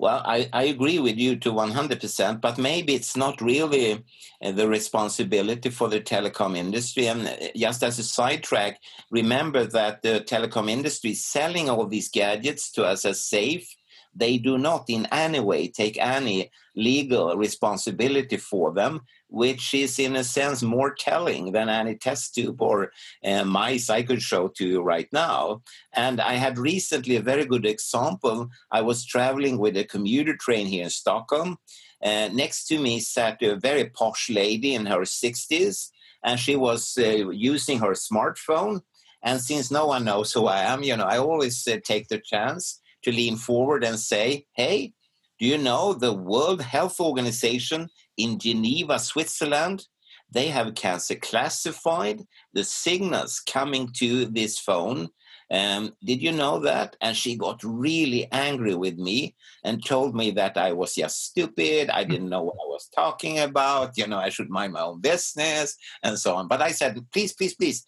Well, 0.00 0.22
I, 0.24 0.48
I 0.54 0.62
agree 0.64 0.98
with 0.98 1.18
you 1.18 1.36
to 1.36 1.52
100%, 1.52 2.40
but 2.40 2.56
maybe 2.56 2.94
it's 2.94 3.18
not 3.18 3.42
really 3.42 4.02
uh, 4.42 4.50
the 4.52 4.66
responsibility 4.66 5.68
for 5.68 5.88
the 5.90 6.00
telecom 6.00 6.56
industry. 6.56 7.06
And 7.06 7.28
uh, 7.28 7.36
just 7.54 7.82
as 7.82 7.98
a 7.98 8.02
sidetrack, 8.04 8.80
remember 9.10 9.66
that 9.66 10.00
the 10.00 10.24
telecom 10.26 10.70
industry 10.70 11.10
is 11.10 11.22
selling 11.26 11.68
all 11.68 11.86
these 11.86 12.08
gadgets 12.08 12.72
to 12.72 12.84
us 12.86 13.04
as 13.04 13.22
safe, 13.22 13.76
they 14.14 14.38
do 14.38 14.58
not 14.58 14.84
in 14.88 15.06
any 15.12 15.40
way 15.40 15.68
take 15.68 15.96
any 15.98 16.50
legal 16.74 17.36
responsibility 17.36 18.36
for 18.36 18.72
them, 18.72 19.02
which 19.28 19.74
is 19.74 19.98
in 19.98 20.16
a 20.16 20.24
sense 20.24 20.62
more 20.62 20.94
telling 20.94 21.52
than 21.52 21.68
any 21.68 21.96
test 21.96 22.34
tube 22.34 22.60
or 22.60 22.92
uh, 23.24 23.44
mice 23.44 23.88
I 23.88 24.02
could 24.02 24.22
show 24.22 24.48
to 24.48 24.66
you 24.66 24.82
right 24.82 25.08
now. 25.12 25.62
And 25.92 26.20
I 26.20 26.34
had 26.34 26.58
recently 26.58 27.16
a 27.16 27.22
very 27.22 27.44
good 27.44 27.66
example. 27.66 28.48
I 28.70 28.82
was 28.82 29.04
traveling 29.04 29.58
with 29.58 29.76
a 29.76 29.84
commuter 29.84 30.36
train 30.36 30.66
here 30.66 30.84
in 30.84 30.90
Stockholm. 30.90 31.58
Uh, 32.02 32.28
next 32.32 32.66
to 32.68 32.78
me 32.78 32.98
sat 32.98 33.42
a 33.42 33.56
very 33.56 33.84
posh 33.90 34.30
lady 34.30 34.74
in 34.74 34.86
her 34.86 35.02
60s, 35.02 35.90
and 36.24 36.40
she 36.40 36.56
was 36.56 36.96
uh, 36.98 37.30
using 37.30 37.78
her 37.78 37.92
smartphone. 37.92 38.80
And 39.22 39.40
since 39.40 39.70
no 39.70 39.86
one 39.86 40.04
knows 40.04 40.32
who 40.32 40.46
I 40.46 40.62
am, 40.62 40.82
you 40.82 40.96
know, 40.96 41.04
I 41.04 41.18
always 41.18 41.66
uh, 41.68 41.76
take 41.84 42.08
the 42.08 42.18
chance 42.18 42.79
to 43.02 43.12
lean 43.12 43.36
forward 43.36 43.84
and 43.84 43.98
say, 43.98 44.46
hey, 44.54 44.92
do 45.38 45.46
you 45.46 45.56
know 45.56 45.94
the 45.94 46.12
World 46.12 46.60
Health 46.60 47.00
Organization 47.00 47.88
in 48.16 48.38
Geneva, 48.38 48.98
Switzerland? 48.98 49.86
They 50.30 50.48
have 50.48 50.74
cancer 50.74 51.14
classified 51.14 52.22
the 52.52 52.62
signals 52.62 53.40
coming 53.40 53.88
to 53.96 54.26
this 54.26 54.58
phone. 54.58 55.08
Um, 55.50 55.94
did 56.04 56.22
you 56.22 56.30
know 56.30 56.60
that? 56.60 56.96
And 57.00 57.16
she 57.16 57.36
got 57.36 57.60
really 57.64 58.28
angry 58.30 58.74
with 58.76 58.98
me 58.98 59.34
and 59.64 59.84
told 59.84 60.14
me 60.14 60.30
that 60.32 60.56
I 60.56 60.72
was 60.72 60.94
just 60.94 61.24
stupid. 61.24 61.90
I 61.90 62.04
didn't 62.04 62.28
know 62.28 62.42
what 62.42 62.54
I 62.54 62.68
was 62.68 62.88
talking 62.94 63.40
about. 63.40 63.98
You 63.98 64.06
know, 64.06 64.18
I 64.18 64.28
should 64.28 64.50
mind 64.50 64.74
my 64.74 64.82
own 64.82 65.00
business 65.00 65.76
and 66.04 66.18
so 66.18 66.36
on. 66.36 66.46
But 66.46 66.62
I 66.62 66.70
said, 66.70 67.04
please, 67.12 67.32
please, 67.32 67.54
please, 67.54 67.84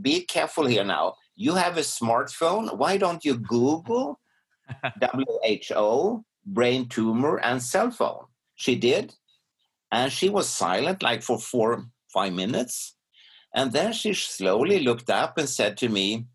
be 0.00 0.22
careful 0.22 0.66
here 0.66 0.84
now. 0.84 1.14
You 1.36 1.54
have 1.54 1.76
a 1.76 1.80
smartphone. 1.82 2.78
Why 2.78 2.96
don't 2.96 3.24
you 3.24 3.36
Google 3.36 4.18
WHO 5.00 6.24
brain 6.46 6.88
tumor 6.88 7.38
and 7.38 7.62
cell 7.62 7.90
phone. 7.90 8.24
She 8.56 8.74
did. 8.74 9.14
And 9.90 10.12
she 10.12 10.28
was 10.28 10.48
silent 10.48 11.02
like 11.02 11.22
for 11.22 11.38
four, 11.38 11.86
five 12.12 12.32
minutes. 12.32 12.96
And 13.54 13.72
then 13.72 13.92
she 13.92 14.12
slowly 14.14 14.80
looked 14.80 15.10
up 15.10 15.38
and 15.38 15.48
said 15.48 15.76
to 15.78 15.88
me, 15.88 16.26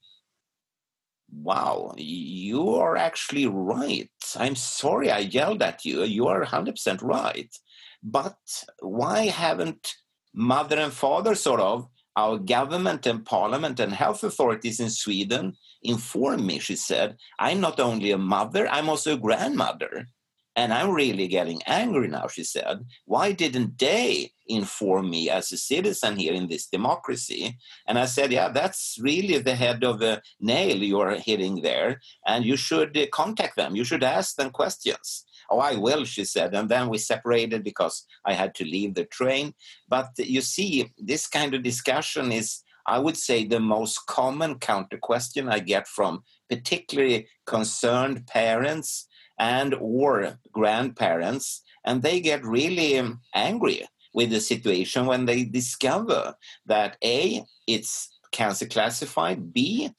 Wow, 1.36 1.96
you 1.98 2.76
are 2.76 2.96
actually 2.96 3.48
right. 3.48 4.10
I'm 4.38 4.56
sorry 4.56 5.10
I 5.10 5.20
yelled 5.20 5.64
at 5.64 5.84
you. 5.84 6.04
You 6.04 6.28
are 6.28 6.46
100% 6.46 7.02
right. 7.02 7.56
But 8.04 8.38
why 8.82 9.28
haven't 9.28 9.96
mother 10.34 10.78
and 10.78 10.94
father, 10.94 11.34
sort 11.34 11.60
of, 11.60 11.88
our 12.16 12.38
government 12.38 13.06
and 13.06 13.26
parliament 13.26 13.80
and 13.80 13.94
health 13.94 14.24
authorities 14.24 14.80
in 14.80 14.90
Sweden 14.90 15.56
inform 15.82 16.46
me, 16.46 16.60
she 16.60 16.76
said. 16.76 17.18
I'm 17.40 17.60
not 17.60 17.80
only 17.80 18.12
a 18.12 18.18
mother, 18.18 18.68
I'm 18.68 18.90
also 18.90 19.14
a 19.14 19.18
grandmother. 19.18 20.08
And 20.56 20.72
I'm 20.72 20.92
really 20.92 21.28
getting 21.28 21.64
angry 21.64 22.08
now, 22.08 22.28
she 22.28 22.44
said. 22.44 22.86
Why 23.06 23.32
didn't 23.32 23.80
they 23.80 24.32
inform 24.48 25.10
me 25.10 25.30
as 25.30 25.52
a 25.52 25.58
citizen 25.58 26.18
here 26.18 26.34
in 26.34 26.48
this 26.48 26.68
democracy? 26.68 27.58
And 27.88 27.98
I 27.98 28.06
said, 28.06 28.32
Yeah, 28.32 28.50
that's 28.50 29.00
really 29.02 29.40
the 29.40 29.56
head 29.56 29.84
of 29.84 29.98
the 29.98 30.22
nail 30.40 30.78
you're 30.78 31.16
hitting 31.16 31.62
there. 31.62 32.02
And 32.28 32.46
you 32.46 32.56
should 32.56 32.96
contact 33.12 33.56
them, 33.56 33.76
you 33.76 33.84
should 33.84 34.04
ask 34.04 34.36
them 34.36 34.52
questions. 34.52 35.26
Oh, 35.54 35.60
I 35.60 35.76
will, 35.76 36.04
she 36.04 36.26
said. 36.26 36.56
And 36.56 36.68
then 36.68 36.90
we 36.90 36.98
separated 36.98 37.64
because 37.64 38.06
I 38.26 38.34
had 38.34 38.56
to 38.56 38.64
leave 38.64 38.96
the 38.96 39.06
train. 39.06 39.54
But 39.88 40.10
you 40.18 40.42
see, 40.42 40.92
this 40.98 41.28
kind 41.28 41.54
of 41.54 41.62
discussion 41.62 42.32
is, 42.32 42.64
I 42.88 42.98
would 42.98 43.18
say, 43.18 43.46
the 43.46 43.60
most 43.60 44.08
common 44.08 44.58
counter 44.58 44.98
question 44.98 45.48
I 45.48 45.60
get 45.60 45.88
from 45.88 46.24
particularly 46.50 47.28
concerned 47.46 48.26
parents 48.26 49.08
and 49.38 49.76
or 49.80 50.40
grandparents 50.52 51.62
and 51.86 52.02
they 52.02 52.20
get 52.20 52.44
really 52.46 53.02
angry 53.36 53.88
with 54.14 54.30
the 54.30 54.40
situation 54.40 55.06
when 55.06 55.26
they 55.26 55.44
discover 55.44 56.36
that 56.66 56.98
a 57.04 57.44
it's 57.68 58.10
cancer 58.32 58.68
classified 58.68 59.54
b 59.54 59.90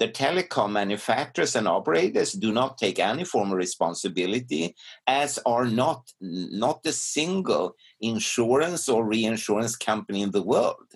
the 0.00 0.08
telecom 0.08 0.72
manufacturers 0.72 1.54
and 1.54 1.68
operators 1.68 2.32
do 2.32 2.52
not 2.52 2.78
take 2.78 2.98
any 2.98 3.22
form 3.22 3.52
of 3.52 3.58
responsibility 3.58 4.74
as 5.06 5.38
are 5.44 5.66
not 5.66 6.10
not 6.20 6.80
a 6.86 6.92
single 6.92 7.76
insurance 8.00 8.88
or 8.88 9.04
reinsurance 9.04 9.76
company 9.76 10.22
in 10.22 10.30
the 10.30 10.42
world. 10.42 10.88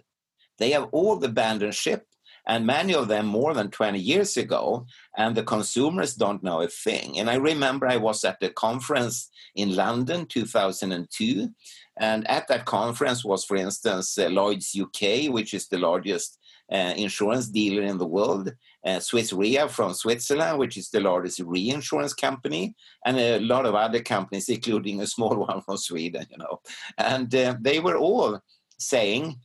They 0.59 0.71
have 0.71 0.89
all 0.91 1.23
abandoned 1.23 1.75
ship 1.75 2.07
and 2.47 2.67
many 2.67 2.95
of 2.95 3.09
them 3.09 3.27
more 3.27 3.53
than 3.53 3.71
20 3.71 3.99
years 3.99 4.39
ago 4.39 4.87
and 5.19 5.35
the 5.35 5.43
consumers 5.43 6.15
don't 6.15 6.43
know 6.43 6.63
a 6.63 6.69
thing. 6.69 7.19
And 7.19 7.29
i 7.29 7.35
remember 7.35 7.87
i 7.87 7.99
was 7.99 8.25
at 8.25 8.43
a 8.43 8.49
conference 8.49 9.31
in 9.55 9.77
london 9.77 10.25
2002 10.27 11.51
and 11.99 12.29
at 12.29 12.49
that 12.49 12.65
conference 12.65 13.23
was 13.23 13.45
for 13.45 13.57
instance 13.57 14.19
uh, 14.19 14.29
lloyds 14.29 14.75
uk 14.81 15.01
which 15.37 15.53
is 15.55 15.69
the 15.69 15.79
largest 15.79 16.39
insurance 16.71 17.49
dealer 17.49 17.83
in 17.83 17.99
the 17.99 18.07
world 18.07 18.53
uh, 18.85 19.01
Swiss 19.01 19.33
Re 19.33 19.67
from 19.69 19.95
Switzerland, 19.95 20.59
which 20.59 20.77
is 20.77 20.91
the 20.91 21.01
largest 21.01 21.41
reinsurance 21.41 22.15
company, 22.15 22.75
and 23.05 23.19
a 23.19 23.39
lot 23.41 23.67
of 23.67 23.75
other 23.75 24.03
companies, 24.03 24.49
including 24.49 25.01
a 25.01 25.07
small 25.07 25.37
one 25.49 25.63
from 25.63 25.77
Sweden, 25.77 26.27
you 26.31 26.39
know. 26.39 26.61
And 26.99 27.35
uh, 27.35 27.57
they 27.61 27.81
were 27.81 27.97
all 27.97 28.41
saying 28.79 29.37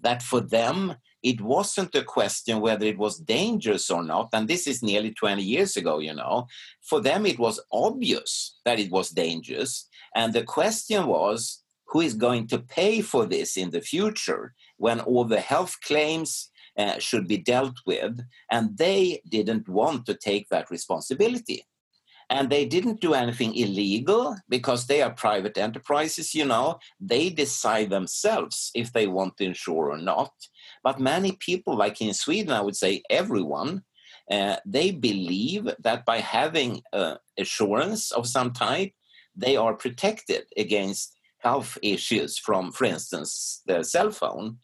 that 0.00 0.22
for 0.22 0.40
them, 0.40 0.94
it 1.22 1.40
wasn't 1.40 1.94
a 1.94 2.02
question 2.02 2.60
whether 2.60 2.86
it 2.86 2.98
was 2.98 3.18
dangerous 3.18 3.90
or 3.90 4.02
not. 4.02 4.30
And 4.32 4.48
this 4.48 4.66
is 4.66 4.82
nearly 4.82 5.12
20 5.12 5.40
years 5.42 5.76
ago, 5.76 6.00
you 6.00 6.14
know. 6.14 6.46
For 6.80 7.00
them, 7.00 7.26
it 7.26 7.38
was 7.38 7.60
obvious 7.70 8.58
that 8.64 8.80
it 8.80 8.90
was 8.90 9.10
dangerous. 9.10 9.88
And 10.16 10.32
the 10.32 10.42
question 10.42 11.06
was 11.06 11.62
who 11.86 12.00
is 12.00 12.14
going 12.14 12.48
to 12.48 12.58
pay 12.58 13.02
for 13.02 13.26
this 13.26 13.56
in 13.56 13.70
the 13.70 13.82
future 13.82 14.54
when 14.82 14.98
all 14.98 15.24
the 15.24 15.44
health 15.52 15.76
claims 15.80 16.50
uh, 16.76 16.98
should 16.98 17.28
be 17.28 17.38
dealt 17.38 17.78
with. 17.86 18.14
And 18.50 18.76
they 18.76 19.22
didn't 19.28 19.68
want 19.68 20.06
to 20.06 20.14
take 20.14 20.48
that 20.48 20.72
responsibility. 20.72 21.60
And 22.28 22.50
they 22.50 22.64
didn't 22.64 23.00
do 23.00 23.14
anything 23.14 23.54
illegal 23.54 24.36
because 24.48 24.86
they 24.86 25.00
are 25.02 25.22
private 25.26 25.56
enterprises, 25.56 26.34
you 26.34 26.44
know. 26.44 26.80
They 26.98 27.30
decide 27.30 27.90
themselves 27.90 28.72
if 28.74 28.92
they 28.92 29.06
want 29.06 29.36
to 29.36 29.44
insure 29.44 29.92
or 29.92 29.98
not. 29.98 30.32
But 30.82 30.98
many 30.98 31.32
people, 31.48 31.76
like 31.76 32.00
in 32.00 32.12
Sweden, 32.12 32.52
I 32.52 32.62
would 32.62 32.76
say 32.84 33.02
everyone, 33.08 33.84
uh, 34.28 34.56
they 34.66 34.90
believe 34.90 35.64
that 35.78 36.04
by 36.04 36.18
having 36.18 36.82
uh, 36.92 37.16
assurance 37.38 38.10
of 38.10 38.26
some 38.26 38.52
type, 38.52 38.92
they 39.36 39.56
are 39.56 39.74
protected 39.74 40.44
against 40.56 41.16
health 41.38 41.76
issues 41.82 42.38
from, 42.38 42.72
for 42.72 42.86
instance, 42.86 43.62
their 43.66 43.82
cell 43.82 44.10
phone 44.10 44.58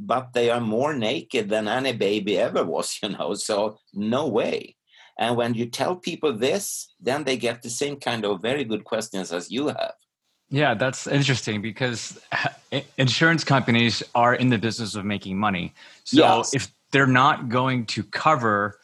but 0.00 0.32
they 0.32 0.50
are 0.50 0.60
more 0.60 0.94
naked 0.94 1.48
than 1.48 1.68
any 1.68 1.92
baby 1.92 2.38
ever 2.38 2.64
was, 2.64 2.98
you 3.02 3.10
know, 3.10 3.34
so 3.34 3.78
no 3.92 4.26
way. 4.26 4.76
And 5.18 5.36
when 5.36 5.52
you 5.54 5.66
tell 5.66 5.96
people 5.96 6.32
this, 6.32 6.94
then 6.98 7.24
they 7.24 7.36
get 7.36 7.62
the 7.62 7.70
same 7.70 7.96
kind 7.96 8.24
of 8.24 8.40
very 8.40 8.64
good 8.64 8.84
questions 8.84 9.32
as 9.32 9.50
you 9.50 9.68
have. 9.68 9.92
Yeah, 10.48 10.74
that's 10.74 11.06
interesting 11.06 11.62
because 11.62 12.18
insurance 12.98 13.44
companies 13.44 14.02
are 14.14 14.34
in 14.34 14.48
the 14.48 14.58
business 14.58 14.94
of 14.94 15.04
making 15.04 15.38
money. 15.38 15.74
So 16.04 16.16
yes. 16.16 16.54
if 16.54 16.72
they're 16.90 17.06
not 17.06 17.48
going 17.48 17.86
to 17.86 18.02
cover 18.02 18.80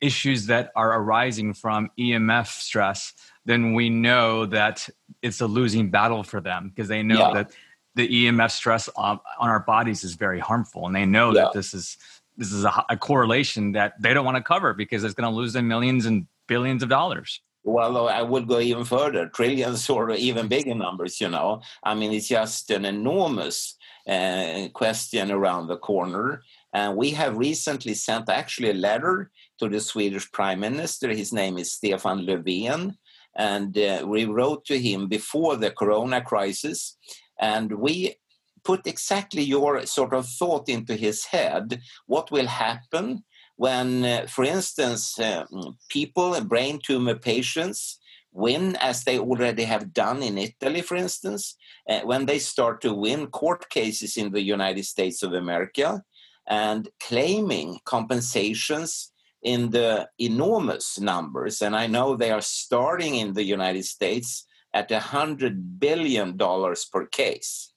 issues 0.00 0.46
that 0.46 0.72
are 0.74 0.98
arising 1.00 1.54
from 1.54 1.90
EMF 1.98 2.46
stress, 2.46 3.12
then 3.44 3.74
we 3.74 3.88
know 3.88 4.46
that 4.46 4.88
it's 5.22 5.40
a 5.40 5.46
losing 5.46 5.90
battle 5.90 6.24
for 6.24 6.40
them 6.40 6.70
because 6.70 6.88
they 6.88 7.02
know 7.02 7.28
yeah. 7.28 7.34
that 7.34 7.50
the 7.96 8.26
EMF 8.26 8.50
stress 8.50 8.88
on, 8.94 9.18
on 9.40 9.48
our 9.48 9.60
bodies 9.60 10.04
is 10.04 10.14
very 10.14 10.38
harmful, 10.38 10.86
and 10.86 10.94
they 10.94 11.06
know 11.06 11.32
yeah. 11.32 11.42
that 11.42 11.54
this 11.54 11.74
is 11.74 11.96
this 12.36 12.52
is 12.52 12.64
a, 12.64 12.84
a 12.90 12.96
correlation 12.96 13.72
that 13.72 14.00
they 14.00 14.12
don't 14.12 14.26
want 14.26 14.36
to 14.36 14.42
cover 14.42 14.74
because 14.74 15.02
it's 15.02 15.14
going 15.14 15.28
to 15.28 15.34
lose 15.34 15.54
them 15.54 15.66
millions 15.66 16.04
and 16.04 16.26
billions 16.46 16.82
of 16.82 16.90
dollars. 16.90 17.40
Well, 17.64 18.08
I 18.08 18.22
would 18.22 18.46
go 18.46 18.60
even 18.60 18.84
further, 18.84 19.26
trillions 19.26 19.90
or 19.90 20.10
even 20.12 20.46
bigger 20.46 20.74
numbers. 20.74 21.20
You 21.20 21.30
know, 21.30 21.62
I 21.82 21.94
mean, 21.94 22.12
it's 22.12 22.28
just 22.28 22.70
an 22.70 22.84
enormous 22.84 23.76
uh, 24.06 24.68
question 24.72 25.32
around 25.32 25.66
the 25.66 25.78
corner. 25.78 26.42
And 26.72 26.96
we 26.96 27.10
have 27.12 27.36
recently 27.36 27.94
sent 27.94 28.28
actually 28.28 28.70
a 28.70 28.74
letter 28.74 29.30
to 29.58 29.68
the 29.68 29.80
Swedish 29.80 30.30
Prime 30.30 30.60
Minister. 30.60 31.08
His 31.08 31.32
name 31.32 31.58
is 31.58 31.72
Stefan 31.72 32.26
Löfven. 32.26 32.94
And 33.34 33.76
uh, 33.76 34.04
we 34.06 34.26
wrote 34.26 34.64
to 34.66 34.78
him 34.78 35.08
before 35.08 35.56
the 35.56 35.70
corona 35.70 36.20
crisis 36.20 36.96
and 37.38 37.72
we 37.72 38.16
put 38.64 38.86
exactly 38.86 39.42
your 39.42 39.86
sort 39.86 40.12
of 40.12 40.26
thought 40.26 40.68
into 40.68 40.94
his 40.94 41.26
head. 41.26 41.80
What 42.06 42.30
will 42.30 42.48
happen 42.48 43.24
when, 43.56 44.04
uh, 44.04 44.26
for 44.28 44.44
instance, 44.44 45.18
uh, 45.18 45.44
people, 45.88 46.40
brain 46.42 46.80
tumor 46.82 47.14
patients, 47.14 48.00
win 48.32 48.76
as 48.76 49.04
they 49.04 49.18
already 49.18 49.64
have 49.64 49.94
done 49.94 50.22
in 50.22 50.36
Italy, 50.36 50.82
for 50.82 50.96
instance, 50.96 51.56
uh, 51.88 52.00
when 52.00 52.26
they 52.26 52.38
start 52.38 52.82
to 52.82 52.92
win 52.92 53.28
court 53.28 53.70
cases 53.70 54.16
in 54.16 54.32
the 54.32 54.42
United 54.42 54.84
States 54.84 55.22
of 55.22 55.32
America 55.32 56.02
and 56.46 56.88
claiming 57.00 57.78
compensations 57.84 59.12
in 59.42 59.70
the 59.70 60.08
enormous 60.18 60.98
numbers, 60.98 61.62
and 61.62 61.74
I 61.76 61.86
know 61.86 62.16
they 62.16 62.30
are 62.30 62.42
starting 62.42 63.14
in 63.14 63.32
the 63.32 63.44
United 63.44 63.84
States 63.84 64.44
at 64.76 64.90
a 64.90 65.00
hundred 65.16 65.80
billion 65.80 66.36
dollars 66.36 66.84
per 66.92 67.04
case. 67.06 67.72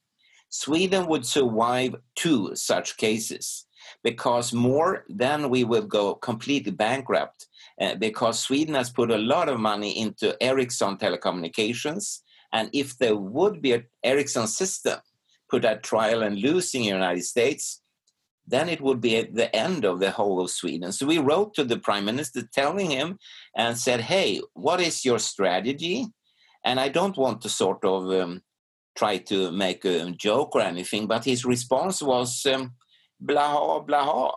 Sweden 0.49 1.03
would 1.07 1.25
survive 1.25 1.95
two 2.15 2.41
such 2.55 2.97
cases 2.97 3.45
because 4.03 4.47
more 4.51 5.05
than 5.23 5.49
we 5.49 5.63
will 5.63 5.87
go 5.99 6.05
completely 6.15 6.73
bankrupt 6.85 7.47
uh, 7.79 7.95
because 7.95 8.45
Sweden 8.47 8.75
has 8.75 8.89
put 8.89 9.11
a 9.11 9.25
lot 9.33 9.47
of 9.47 9.59
money 9.71 9.91
into 10.03 10.35
Ericsson 10.43 10.97
telecommunications. 10.97 12.19
And 12.51 12.69
if 12.73 12.97
there 12.97 13.15
would 13.15 13.61
be 13.61 13.71
an 13.77 13.85
Ericsson 14.03 14.47
system 14.47 14.99
put 15.49 15.63
at 15.63 15.83
trial 15.83 16.21
and 16.23 16.37
losing 16.49 16.83
in 16.83 16.89
the 16.89 16.99
United 17.01 17.23
States, 17.23 17.81
then 18.45 18.67
it 18.67 18.81
would 18.81 18.99
be 18.99 19.15
at 19.17 19.33
the 19.35 19.55
end 19.55 19.85
of 19.85 19.99
the 19.99 20.11
whole 20.11 20.41
of 20.41 20.49
Sweden. 20.49 20.91
So 20.91 21.05
we 21.05 21.19
wrote 21.19 21.53
to 21.53 21.63
the 21.63 21.77
prime 21.77 22.05
minister 22.05 22.41
telling 22.59 22.89
him 22.89 23.19
and 23.55 23.77
said, 23.77 24.01
hey, 24.01 24.41
what 24.53 24.81
is 24.81 25.05
your 25.05 25.19
strategy? 25.19 26.07
And 26.63 26.79
I 26.79 26.89
don't 26.89 27.17
want 27.17 27.41
to 27.41 27.49
sort 27.49 27.83
of 27.85 28.11
um, 28.11 28.41
try 28.97 29.17
to 29.17 29.51
make 29.51 29.85
a 29.85 30.11
joke 30.11 30.55
or 30.55 30.61
anything, 30.61 31.07
but 31.07 31.25
his 31.25 31.45
response 31.45 32.01
was 32.01 32.45
um, 32.45 32.73
blah, 33.19 33.79
blah. 33.79 34.31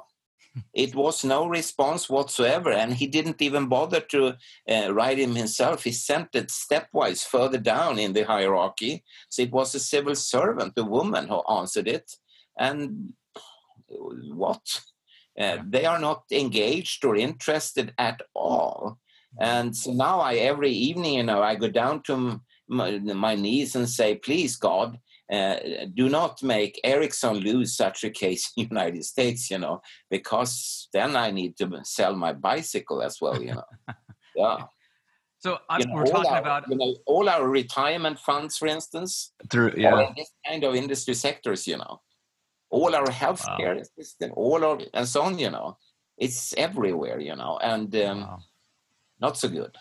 it 0.74 0.94
was 0.94 1.24
no 1.24 1.46
response 1.46 2.08
whatsoever, 2.08 2.70
and 2.70 2.94
he 2.94 3.06
didn't 3.06 3.40
even 3.40 3.68
bother 3.68 4.00
to 4.00 4.34
uh, 4.68 4.92
write 4.92 5.18
him 5.18 5.34
himself. 5.34 5.84
He 5.84 5.92
sent 5.92 6.34
it 6.34 6.48
stepwise 6.48 7.24
further 7.24 7.58
down 7.58 7.98
in 7.98 8.12
the 8.12 8.22
hierarchy. 8.22 9.02
So 9.30 9.42
it 9.42 9.52
was 9.52 9.74
a 9.74 9.80
civil 9.80 10.14
servant, 10.14 10.74
a 10.76 10.84
woman, 10.84 11.28
who 11.28 11.42
answered 11.48 11.88
it. 11.88 12.12
And 12.58 13.14
what? 13.88 14.82
Uh, 15.38 15.58
they 15.66 15.86
are 15.86 15.98
not 15.98 16.24
engaged 16.30 17.04
or 17.04 17.16
interested 17.16 17.94
at 17.96 18.20
all. 18.34 18.98
And 19.40 19.76
so 19.76 19.92
now 19.92 20.20
I 20.20 20.34
every 20.34 20.70
evening, 20.70 21.14
you 21.14 21.22
know, 21.22 21.42
I 21.42 21.54
go 21.54 21.68
down 21.68 22.02
to 22.04 22.40
my, 22.68 22.98
my 22.98 23.34
knees 23.34 23.74
and 23.76 23.88
say, 23.88 24.16
"Please, 24.16 24.56
God, 24.56 24.98
uh, 25.32 25.56
do 25.94 26.08
not 26.08 26.42
make 26.42 26.80
Ericsson 26.84 27.36
lose 27.38 27.76
such 27.76 28.04
a 28.04 28.10
case 28.10 28.50
in 28.56 28.64
the 28.64 28.68
United 28.68 29.04
States, 29.04 29.50
you 29.50 29.58
know, 29.58 29.80
because 30.10 30.88
then 30.92 31.16
I 31.16 31.30
need 31.30 31.56
to 31.58 31.80
sell 31.84 32.14
my 32.14 32.32
bicycle 32.32 33.02
as 33.02 33.18
well, 33.20 33.42
you 33.42 33.54
know." 33.54 33.64
yeah. 34.36 34.64
So 35.38 35.58
you 35.78 35.86
know, 35.86 35.94
we're 35.94 36.06
talking 36.06 36.30
our, 36.30 36.40
about 36.40 36.68
you 36.68 36.76
know 36.76 36.96
all 37.06 37.28
our 37.28 37.48
retirement 37.48 38.18
funds, 38.18 38.56
for 38.58 38.68
instance, 38.68 39.32
through 39.50 39.74
yeah, 39.76 40.12
this 40.16 40.30
kind 40.46 40.62
of 40.62 40.74
industry 40.74 41.14
sectors, 41.14 41.66
you 41.66 41.78
know 41.78 42.00
all 42.72 42.96
our 42.96 43.06
healthcare 43.06 43.76
wow. 43.76 43.82
system, 43.96 44.32
all 44.34 44.64
of 44.64 44.82
and 44.94 45.06
so 45.06 45.22
on. 45.22 45.38
You 45.38 45.50
know, 45.50 45.76
it's 46.18 46.54
everywhere. 46.54 47.20
You 47.20 47.36
know, 47.36 47.58
and 47.62 47.94
um, 47.96 48.20
wow. 48.22 48.38
Not 49.22 49.38
so 49.38 49.48
good. 49.48 49.74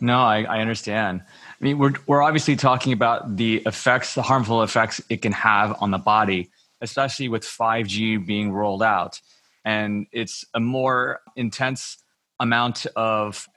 No, 0.00 0.18
I, 0.18 0.42
I, 0.42 0.60
understand. 0.60 1.22
I 1.22 1.64
mean, 1.64 1.78
we're 1.78 1.92
we're 2.06 2.22
obviously 2.22 2.56
talking 2.56 2.92
about 2.92 3.36
the 3.36 3.62
effects, 3.66 4.14
the 4.14 4.22
harmful 4.22 4.62
effects 4.62 5.00
it 5.08 5.22
can 5.22 5.32
have 5.32 5.76
on 5.80 5.90
the 5.90 5.98
body, 5.98 6.50
especially 6.80 7.28
with 7.28 7.44
5G 7.44 8.26
being 8.26 8.52
rolled 8.52 8.82
out, 8.82 9.20
and 9.64 10.06
it's 10.12 10.44
a 10.52 10.60
more 10.60 11.20
intense 11.36 11.98
amount 12.40 12.86
of 12.96 13.48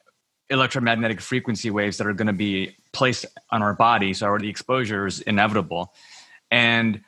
electromagnetic 0.50 1.20
frequency 1.20 1.72
waves 1.72 1.98
that 1.98 2.08
are 2.08 2.14
going 2.14 2.28
to 2.28 2.34
be 2.34 2.76
placed 2.94 3.26
on 3.50 3.62
our 3.62 3.74
body. 3.74 4.14
So, 4.14 4.38
the 4.38 4.50
exposure 4.50 5.08
is 5.08 5.20
inevitable, 5.22 5.94
and 6.52 7.02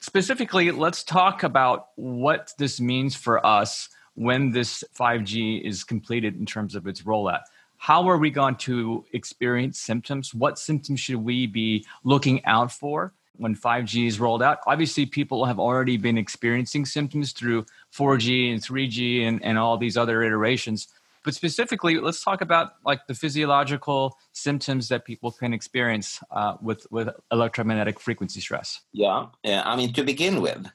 specifically, 0.00 0.72
let's 0.72 1.04
talk 1.04 1.44
about 1.44 1.88
what 1.94 2.52
this 2.58 2.80
means 2.80 3.14
for 3.14 3.44
us 3.46 3.88
when 4.16 4.50
this 4.50 4.82
5G 4.98 5.62
is 5.62 5.84
completed 5.84 6.36
in 6.36 6.46
terms 6.46 6.74
of 6.74 6.86
its 6.88 7.02
rollout. 7.02 7.42
How 7.86 8.08
are 8.08 8.18
we 8.18 8.32
going 8.32 8.56
to 8.66 9.04
experience 9.12 9.78
symptoms? 9.78 10.34
What 10.34 10.58
symptoms 10.58 10.98
should 10.98 11.22
we 11.22 11.46
be 11.46 11.86
looking 12.02 12.44
out 12.44 12.72
for 12.72 13.12
when 13.36 13.54
5G 13.54 14.08
is 14.08 14.18
rolled 14.18 14.42
out? 14.42 14.58
Obviously, 14.66 15.06
people 15.06 15.44
have 15.44 15.60
already 15.60 15.96
been 15.96 16.18
experiencing 16.18 16.84
symptoms 16.84 17.30
through 17.30 17.64
4G 17.94 18.52
and 18.52 18.60
3G 18.60 19.22
and, 19.28 19.40
and 19.44 19.56
all 19.56 19.78
these 19.78 19.96
other 19.96 20.24
iterations. 20.24 20.88
But 21.22 21.34
specifically, 21.34 22.00
let's 22.00 22.24
talk 22.24 22.40
about 22.40 22.72
like 22.84 23.06
the 23.06 23.14
physiological 23.14 24.18
symptoms 24.32 24.88
that 24.88 25.04
people 25.04 25.30
can 25.30 25.54
experience 25.54 26.18
uh, 26.32 26.56
with 26.60 26.88
with 26.90 27.10
electromagnetic 27.30 28.00
frequency 28.00 28.40
stress. 28.40 28.80
Yeah, 28.92 29.26
uh, 29.44 29.62
I 29.64 29.76
mean 29.76 29.92
to 29.92 30.02
begin 30.02 30.40
with, 30.40 30.66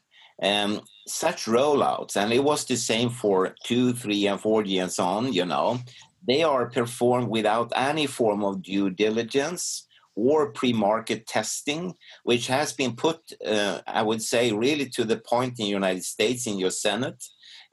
um, 0.42 0.80
such 1.08 1.44
rollouts, 1.44 2.16
and 2.16 2.32
it 2.32 2.42
was 2.42 2.64
the 2.64 2.78
same 2.78 3.10
for 3.10 3.54
two, 3.66 3.92
three, 3.92 4.28
and 4.28 4.40
four 4.40 4.64
G 4.64 4.78
and 4.78 4.90
so 4.90 5.04
on. 5.04 5.34
You 5.34 5.44
know, 5.46 5.82
they 6.28 6.44
are 6.44 6.70
performed 6.70 7.30
without 7.30 7.72
any 7.76 8.08
form 8.08 8.44
of 8.44 8.62
due 8.62 8.90
diligence 8.90 9.88
or 10.16 10.52
pre-market 10.52 11.26
testing, 11.26 11.96
which 12.24 12.48
has 12.48 12.74
been 12.74 12.96
put, 12.96 13.20
uh, 13.46 13.80
I 13.88 14.02
would 14.02 14.22
say, 14.22 14.52
really 14.52 14.90
to 14.90 15.04
the 15.06 15.18
point 15.18 15.60
in 15.60 15.66
the 15.66 15.72
United 15.72 16.04
States 16.04 16.46
in 16.48 16.60
your 16.60 16.72
Senate 16.72 17.24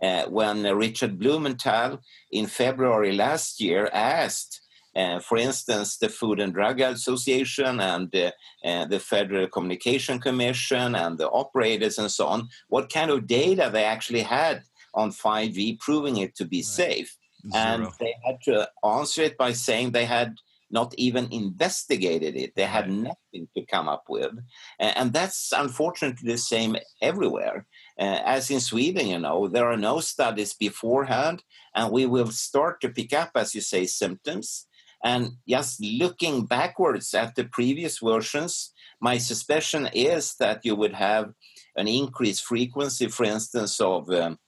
uh, 0.02 0.24
when 0.26 0.62
Richard 0.62 1.18
Blumenthal 1.18 2.00
in 2.30 2.46
February 2.46 3.12
last 3.12 3.60
year 3.60 3.90
asked, 3.92 4.60
uh, 4.94 5.20
for 5.20 5.36
instance, 5.38 5.96
the 5.98 6.08
Food 6.08 6.40
and 6.40 6.52
Drug 6.52 6.80
Association 6.80 7.80
and 7.80 8.14
uh, 8.14 8.30
uh, 8.64 8.84
the 8.86 8.98
Federal 9.00 9.48
Communication 9.48 10.18
Commission 10.18 10.94
and 10.94 11.18
the 11.18 11.28
operators 11.28 11.98
and 11.98 12.10
so 12.10 12.26
on, 12.26 12.48
what 12.68 12.92
kind 12.92 13.10
of 13.10 13.26
data 13.26 13.70
they 13.72 13.84
actually 13.84 14.22
had 14.22 14.62
on 14.94 15.10
5G, 15.10 15.78
proving 15.78 16.16
it 16.16 16.34
to 16.36 16.44
be 16.44 16.58
right. 16.58 16.64
safe. 16.64 17.17
Zero. 17.42 17.64
And 17.64 17.88
they 18.00 18.14
had 18.24 18.36
to 18.44 18.68
answer 18.84 19.22
it 19.22 19.38
by 19.38 19.52
saying 19.52 19.92
they 19.92 20.04
had 20.04 20.36
not 20.70 20.94
even 20.98 21.32
investigated 21.32 22.36
it. 22.36 22.54
They 22.54 22.64
had 22.64 22.90
nothing 22.90 23.48
to 23.56 23.64
come 23.70 23.88
up 23.88 24.04
with. 24.08 24.32
And 24.78 25.12
that's 25.12 25.52
unfortunately 25.56 26.30
the 26.30 26.38
same 26.38 26.76
everywhere. 27.00 27.66
Uh, 27.98 28.20
as 28.24 28.50
in 28.50 28.60
Sweden, 28.60 29.06
you 29.06 29.18
know, 29.18 29.48
there 29.48 29.70
are 29.70 29.76
no 29.76 30.00
studies 30.00 30.54
beforehand, 30.54 31.42
and 31.74 31.90
we 31.90 32.06
will 32.06 32.30
start 32.30 32.80
to 32.80 32.90
pick 32.90 33.12
up, 33.12 33.30
as 33.34 33.54
you 33.54 33.60
say, 33.60 33.86
symptoms. 33.86 34.66
And 35.02 35.32
just 35.48 35.80
looking 35.82 36.44
backwards 36.46 37.14
at 37.14 37.34
the 37.34 37.44
previous 37.44 37.98
versions, 37.98 38.72
my 39.00 39.18
suspicion 39.18 39.88
is 39.94 40.34
that 40.40 40.64
you 40.64 40.74
would 40.74 40.94
have 40.94 41.32
an 41.76 41.86
increased 41.86 42.44
frequency, 42.44 43.06
for 43.08 43.24
instance, 43.24 43.80
of 43.80 44.10
um, 44.10 44.38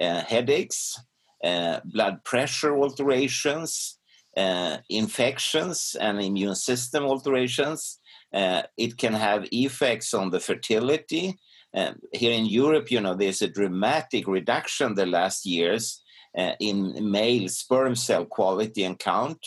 uh, 0.00 0.22
headaches, 0.22 1.00
blood 1.42 2.24
pressure 2.24 2.76
alterations, 2.76 3.98
uh, 4.36 4.78
infections, 4.88 5.96
and 6.00 6.20
immune 6.20 6.54
system 6.54 7.04
alterations. 7.04 7.98
Uh, 8.32 8.62
it 8.76 8.96
can 8.96 9.12
have 9.12 9.48
effects 9.50 10.14
on 10.14 10.30
the 10.30 10.38
fertility, 10.38 11.36
um, 11.74 12.00
here 12.12 12.32
in 12.32 12.46
Europe, 12.46 12.90
you 12.90 13.00
know, 13.00 13.14
there's 13.14 13.42
a 13.42 13.48
dramatic 13.48 14.26
reduction 14.26 14.94
the 14.94 15.06
last 15.06 15.46
years 15.46 16.02
uh, 16.36 16.52
in 16.58 17.10
male 17.10 17.48
sperm 17.48 17.94
cell 17.94 18.24
quality 18.24 18.82
and 18.82 18.98
count, 18.98 19.38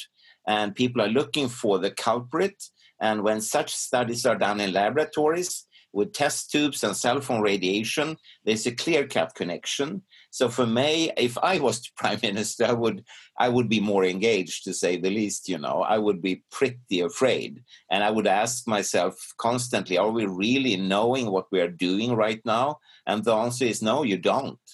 and 0.47 0.75
people 0.75 1.01
are 1.01 1.10
looking 1.10 1.49
for 1.49 1.79
the 1.79 1.91
culprit. 1.91 2.63
And 3.01 3.23
when 3.23 3.41
such 3.41 3.75
studies 3.75 4.25
are 4.25 4.38
done 4.38 4.62
in 4.62 4.71
laboratories 4.71 5.65
with 5.91 6.13
test 6.13 6.49
tubes 6.49 6.84
and 6.84 6.95
cell 6.95 7.19
phone 7.19 7.41
radiation, 7.41 8.17
there's 8.45 8.65
a 8.65 8.71
clear 8.71 9.06
cut 9.06 9.36
connection. 9.36 10.03
So 10.33 10.49
for 10.49 10.65
me, 10.65 11.11
if 11.15 11.37
I 11.37 11.59
was 11.59 11.87
prime 11.95 12.19
minister, 12.23 12.65
I 12.65 12.73
would 12.73 13.05
I 13.37 13.49
would 13.49 13.69
be 13.69 13.79
more 13.79 14.03
engaged, 14.03 14.63
to 14.63 14.73
say 14.73 14.97
the 14.97 15.11
least. 15.11 15.47
You 15.47 15.59
know, 15.59 15.83
I 15.83 15.99
would 15.99 16.23
be 16.23 16.43
pretty 16.51 17.01
afraid, 17.01 17.61
and 17.91 18.03
I 18.03 18.09
would 18.09 18.25
ask 18.25 18.67
myself 18.67 19.15
constantly: 19.37 19.95
Are 19.99 20.09
we 20.09 20.25
really 20.25 20.75
knowing 20.75 21.29
what 21.29 21.51
we 21.51 21.61
are 21.61 21.69
doing 21.87 22.15
right 22.15 22.41
now? 22.45 22.79
And 23.05 23.23
the 23.23 23.35
answer 23.35 23.65
is 23.65 23.83
no, 23.83 24.01
you 24.01 24.17
don't. 24.17 24.65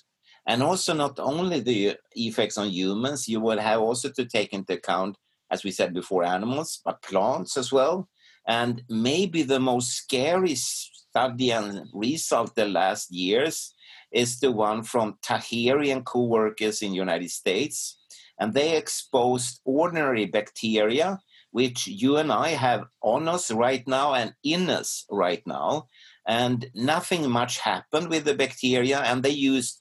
And 0.47 0.63
also, 0.63 0.93
not 0.93 1.19
only 1.19 1.59
the 1.59 1.97
effects 2.13 2.57
on 2.57 2.69
humans, 2.69 3.27
you 3.27 3.41
will 3.41 3.59
have 3.59 3.81
also 3.81 4.09
to 4.11 4.25
take 4.25 4.53
into 4.53 4.73
account, 4.75 5.17
as 5.51 5.65
we 5.65 5.71
said 5.71 5.93
before, 5.93 6.23
animals, 6.23 6.79
but 6.85 7.01
plants 7.01 7.57
as 7.57 7.69
well. 7.69 8.07
And 8.47 8.81
maybe 8.89 9.43
the 9.43 9.59
most 9.59 9.89
scary 9.91 10.55
study 10.55 11.51
and 11.51 11.85
result 11.93 12.55
the 12.55 12.65
last 12.65 13.11
years 13.11 13.73
is 14.11 14.39
the 14.39 14.51
one 14.51 14.83
from 14.83 15.17
Taheri 15.21 15.91
and 15.91 16.05
co-workers 16.05 16.81
in 16.81 16.93
United 16.93 17.31
States. 17.31 17.97
And 18.39 18.53
they 18.53 18.77
exposed 18.77 19.59
ordinary 19.65 20.25
bacteria, 20.25 21.19
which 21.51 21.87
you 21.87 22.17
and 22.17 22.31
I 22.31 22.49
have 22.49 22.85
on 23.01 23.27
us 23.27 23.51
right 23.51 23.85
now 23.87 24.13
and 24.13 24.33
in 24.43 24.69
us 24.69 25.05
right 25.09 25.45
now. 25.45 25.87
And 26.27 26.69
nothing 26.73 27.29
much 27.29 27.59
happened 27.59 28.09
with 28.09 28.25
the 28.25 28.35
bacteria. 28.35 28.99
And 28.99 29.23
they 29.23 29.31
used 29.31 29.79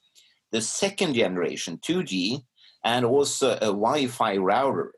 the 0.51 0.61
second 0.61 1.15
generation, 1.15 1.79
2G, 1.79 2.43
and 2.85 3.05
also 3.05 3.57
a 3.57 3.67
Wi 3.67 4.07
Fi 4.07 4.37
router. 4.37 4.93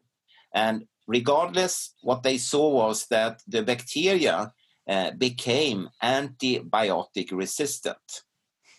And 0.54 0.86
regardless, 1.06 1.94
what 2.02 2.22
they 2.22 2.38
saw 2.38 2.70
was 2.70 3.06
that 3.08 3.42
the 3.46 3.62
bacteria 3.62 4.52
uh, 4.88 5.10
became 5.12 5.88
antibiotic 6.02 7.30
resistant. 7.32 8.22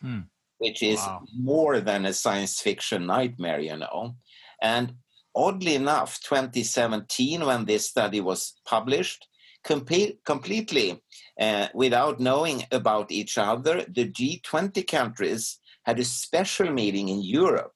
Hmm 0.01 0.21
which 0.61 0.83
is 0.83 0.99
wow. 0.99 1.23
more 1.35 1.79
than 1.79 2.05
a 2.05 2.13
science 2.13 2.61
fiction 2.61 3.07
nightmare, 3.07 3.59
you 3.59 3.75
know. 3.75 4.15
And 4.61 4.93
oddly 5.35 5.73
enough, 5.73 6.19
2017, 6.21 7.43
when 7.43 7.65
this 7.65 7.89
study 7.89 8.21
was 8.21 8.53
published, 8.63 9.27
completely 9.63 11.01
uh, 11.39 11.67
without 11.73 12.19
knowing 12.19 12.63
about 12.71 13.11
each 13.11 13.39
other, 13.39 13.85
the 13.87 14.07
G20 14.07 14.85
countries 14.87 15.57
had 15.83 15.99
a 15.99 16.05
special 16.05 16.71
meeting 16.71 17.09
in 17.09 17.23
Europe 17.23 17.73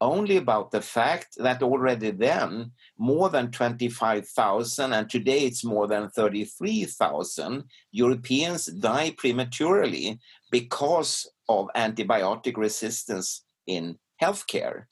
only 0.00 0.36
about 0.36 0.70
the 0.70 0.80
fact 0.80 1.36
that 1.38 1.62
already 1.62 2.10
then 2.10 2.72
more 2.98 3.30
than 3.30 3.50
25,000 3.50 4.92
and 4.92 5.08
today 5.08 5.40
it's 5.40 5.64
more 5.64 5.86
than 5.86 6.10
33,000 6.10 7.64
Europeans 7.92 8.66
die 8.66 9.14
prematurely 9.16 10.18
because 10.50 11.30
of 11.48 11.68
antibiotic 11.76 12.56
resistance 12.56 13.44
in 13.66 13.98
healthcare. 14.22 14.84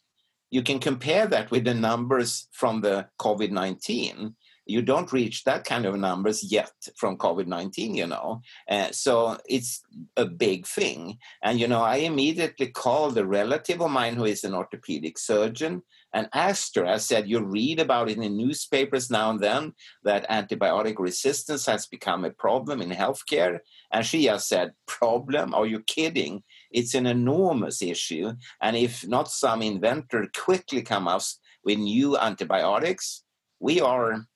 You 0.51 0.63
can 0.63 0.79
compare 0.79 1.27
that 1.27 1.51
with 1.51 1.65
the 1.65 1.75
numbers 1.75 2.49
from 2.53 2.81
the 2.81 3.09
COVID 3.21 3.51
19 3.51 4.35
you 4.67 4.83
don't 4.83 5.13
reach 5.13 5.45
that 5.45 5.65
kind 5.65 5.85
of 5.85 5.97
numbers 5.97 6.43
yet 6.43 6.73
from 6.97 7.17
covid-19 7.19 7.95
you 7.95 8.07
know? 8.07 8.41
Uh, 8.69 8.91
so 8.91 9.39
it's 9.47 9.83
a 10.17 10.27
big 10.27 10.67
thing. 10.67 11.19
And 11.43 11.61
you 11.61 11.69
know 11.69 11.83
i 11.83 11.97
immediately 11.97 12.69
called 12.69 13.17
a 13.19 13.27
relative 13.27 13.81
of 13.81 13.91
mine 13.91 14.15
who 14.17 14.25
is 14.25 14.45
an 14.45 14.55
orthopedic 14.55 15.19
surgeon 15.19 15.83
and 16.13 16.29
asked 16.33 16.77
her. 16.77 16.87
I 16.87 16.99
said 16.99 17.29
you 17.29 17.41
read 17.41 17.81
about 17.81 18.09
it 18.09 18.19
in 18.19 18.37
newspapers 18.37 19.11
now 19.11 19.31
and 19.31 19.41
then 19.41 19.73
that 20.05 20.29
antibiotic 20.31 20.95
resistance 20.99 21.67
has 21.67 21.87
become 21.87 22.25
a 22.25 22.31
problem 22.31 22.81
in 22.81 22.91
healthcare? 22.91 23.59
And 23.93 24.07
she 24.07 24.25
just 24.25 24.49
said 24.49 24.73
problem? 24.87 25.55
Are 25.55 25.67
you 25.67 25.81
kidding? 25.81 26.45
It's 26.71 26.95
an 26.95 27.07
enormous 27.07 27.83
issue. 27.83 28.33
And 28.63 28.77
if 28.77 29.07
not 29.07 29.29
some 29.29 29.61
inventor 29.61 30.29
quickly 30.37 30.83
comes 30.83 31.09
up 31.09 31.23
with 31.65 31.79
new 31.79 32.17
antibiotics 32.17 33.25
we 33.65 33.81
are 33.81 34.27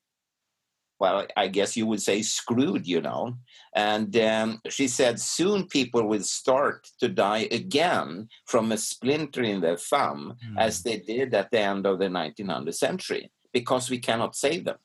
well, 1.00 1.26
I 1.36 1.48
guess 1.48 1.76
you 1.76 1.86
would 1.86 2.02
say 2.02 2.22
screwed, 2.22 2.86
you 2.86 3.00
know. 3.00 3.34
And 3.74 4.14
um, 4.16 4.60
she 4.68 4.88
said, 4.88 5.20
soon 5.20 5.66
people 5.66 6.06
will 6.06 6.22
start 6.22 6.88
to 7.00 7.08
die 7.08 7.48
again 7.52 8.28
from 8.46 8.72
a 8.72 8.78
splinter 8.78 9.42
in 9.42 9.60
their 9.60 9.76
thumb, 9.76 10.36
mm. 10.44 10.58
as 10.58 10.82
they 10.82 10.98
did 10.98 11.34
at 11.34 11.50
the 11.50 11.60
end 11.60 11.86
of 11.86 11.98
the 11.98 12.06
1900th 12.06 12.74
century, 12.74 13.30
because 13.52 13.90
we 13.90 13.98
cannot 13.98 14.34
save 14.34 14.64
them. 14.64 14.78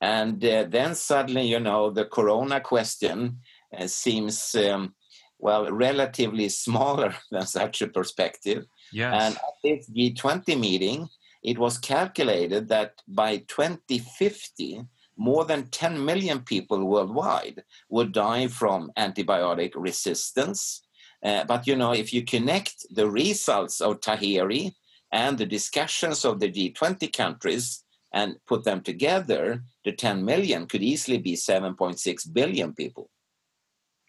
And 0.00 0.44
uh, 0.44 0.66
then 0.68 0.94
suddenly, 0.94 1.48
you 1.48 1.58
know, 1.58 1.90
the 1.90 2.04
corona 2.04 2.60
question 2.60 3.40
uh, 3.76 3.88
seems, 3.88 4.54
um, 4.54 4.94
well, 5.38 5.70
relatively 5.72 6.48
smaller 6.64 7.14
than 7.32 7.46
such 7.46 7.82
a 7.82 7.88
perspective. 7.88 8.66
Yes. 8.92 9.14
And 9.20 9.34
at 9.34 9.42
this 9.64 9.90
G20 9.90 10.58
meeting, 10.58 11.08
it 11.42 11.58
was 11.58 11.78
calculated 11.78 12.68
that 12.68 12.94
by 13.06 13.38
2050, 13.38 14.82
more 15.18 15.44
than 15.44 15.66
10 15.66 16.02
million 16.04 16.40
people 16.40 16.84
worldwide 16.84 17.64
would 17.90 18.12
die 18.12 18.46
from 18.46 18.90
antibiotic 18.96 19.72
resistance. 19.74 20.82
Uh, 21.22 21.44
but 21.44 21.66
you 21.66 21.74
know, 21.74 21.92
if 21.92 22.12
you 22.14 22.24
connect 22.24 22.86
the 22.90 23.10
results 23.10 23.80
of 23.80 24.00
Taheri 24.00 24.72
and 25.12 25.36
the 25.36 25.46
discussions 25.46 26.24
of 26.24 26.38
the 26.38 26.50
G20 26.50 27.12
countries 27.12 27.84
and 28.12 28.36
put 28.46 28.62
them 28.62 28.80
together, 28.80 29.64
the 29.84 29.92
10 29.92 30.24
million 30.24 30.66
could 30.66 30.82
easily 30.82 31.18
be 31.18 31.34
7.6 31.34 32.32
billion 32.32 32.72
people. 32.72 33.10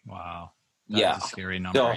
Wow. 0.06 0.52
That 0.88 0.98
yeah. 0.98 1.18
scary 1.18 1.58
number. 1.58 1.78
So, 1.78 1.94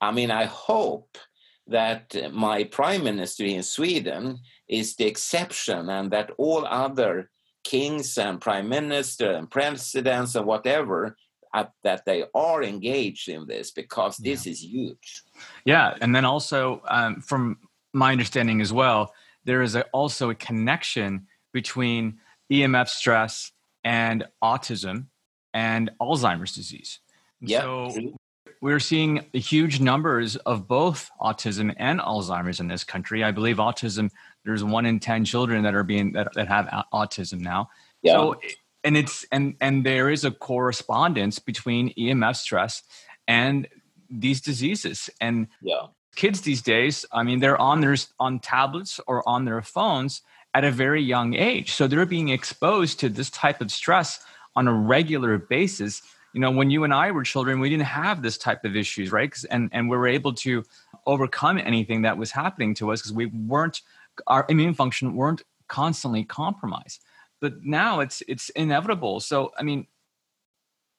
I 0.00 0.10
mean, 0.10 0.30
I 0.30 0.44
hope 0.44 1.18
that 1.66 2.32
my 2.32 2.64
prime 2.64 3.04
minister 3.04 3.44
in 3.44 3.62
Sweden 3.62 4.38
is 4.68 4.96
the 4.96 5.04
exception 5.04 5.88
and 5.88 6.10
that 6.10 6.30
all 6.38 6.66
other 6.66 7.30
kings 7.64 8.16
and 8.18 8.40
prime 8.40 8.68
minister 8.68 9.32
and 9.32 9.50
presidents 9.50 10.34
and 10.34 10.46
whatever 10.46 11.16
uh, 11.54 11.64
that 11.82 12.04
they 12.04 12.24
are 12.34 12.62
engaged 12.62 13.28
in 13.28 13.46
this 13.46 13.70
because 13.70 14.16
this 14.18 14.46
yeah. 14.46 14.52
is 14.52 14.64
huge. 14.64 15.22
Yeah, 15.64 15.96
and 16.00 16.14
then 16.14 16.24
also 16.24 16.82
um, 16.88 17.20
from 17.20 17.58
my 17.92 18.12
understanding 18.12 18.60
as 18.60 18.72
well, 18.72 19.12
there 19.44 19.62
is 19.62 19.74
a, 19.74 19.82
also 19.92 20.30
a 20.30 20.34
connection 20.34 21.26
between 21.52 22.18
EMF 22.50 22.88
stress 22.88 23.52
and 23.84 24.24
autism 24.42 25.06
and 25.52 25.90
Alzheimer's 26.00 26.54
disease. 26.54 26.98
Yeah, 27.40 27.60
so 27.60 28.16
we're 28.60 28.80
seeing 28.80 29.24
huge 29.32 29.78
numbers 29.78 30.36
of 30.36 30.66
both 30.66 31.10
autism 31.20 31.74
and 31.76 32.00
Alzheimer's 32.00 32.60
in 32.60 32.68
this 32.68 32.82
country. 32.82 33.22
I 33.22 33.30
believe 33.30 33.56
autism 33.58 34.10
there's 34.44 34.62
one 34.62 34.86
in 34.86 35.00
10 35.00 35.24
children 35.24 35.62
that 35.64 35.74
are 35.74 35.84
being 35.84 36.12
that, 36.12 36.28
that 36.34 36.48
have 36.48 36.66
autism 36.92 37.40
now. 37.40 37.70
Yeah. 38.02 38.14
so 38.14 38.40
and 38.82 38.96
it's 38.96 39.24
and 39.32 39.54
and 39.60 39.84
there 39.84 40.10
is 40.10 40.24
a 40.24 40.30
correspondence 40.30 41.38
between 41.38 41.92
emf 41.94 42.36
stress 42.36 42.82
and 43.26 43.66
these 44.10 44.40
diseases. 44.40 45.08
And 45.20 45.48
yeah. 45.62 45.86
kids 46.14 46.42
these 46.42 46.62
days 46.62 47.04
i 47.10 47.22
mean 47.22 47.40
they're 47.40 47.60
on 47.60 47.80
their 47.80 47.96
on 48.20 48.38
tablets 48.38 49.00
or 49.06 49.26
on 49.28 49.46
their 49.46 49.62
phones 49.62 50.22
at 50.54 50.64
a 50.64 50.70
very 50.70 51.02
young 51.02 51.34
age. 51.34 51.72
So 51.72 51.88
they're 51.88 52.06
being 52.06 52.28
exposed 52.28 53.00
to 53.00 53.08
this 53.08 53.28
type 53.30 53.60
of 53.60 53.72
stress 53.72 54.24
on 54.54 54.68
a 54.68 54.72
regular 54.72 55.36
basis. 55.38 56.00
You 56.32 56.40
know 56.40 56.50
when 56.50 56.70
you 56.70 56.84
and 56.84 56.92
i 56.92 57.10
were 57.10 57.22
children 57.22 57.60
we 57.60 57.70
didn't 57.70 57.86
have 57.86 58.22
this 58.22 58.36
type 58.36 58.64
of 58.64 58.76
issues 58.76 59.10
right? 59.12 59.34
And 59.50 59.70
and 59.72 59.88
we 59.88 59.96
were 59.96 60.08
able 60.08 60.34
to 60.34 60.64
overcome 61.06 61.58
anything 61.58 62.02
that 62.02 62.18
was 62.18 62.30
happening 62.30 62.74
to 62.74 62.92
us 62.92 63.00
because 63.00 63.12
we 63.12 63.26
weren't 63.26 63.82
our 64.26 64.46
immune 64.48 64.74
function 64.74 65.14
weren't 65.14 65.42
constantly 65.68 66.24
compromised. 66.24 67.02
But 67.40 67.64
now 67.64 68.00
it's 68.00 68.22
it's 68.28 68.48
inevitable. 68.50 69.20
So 69.20 69.52
i 69.58 69.62
mean 69.62 69.86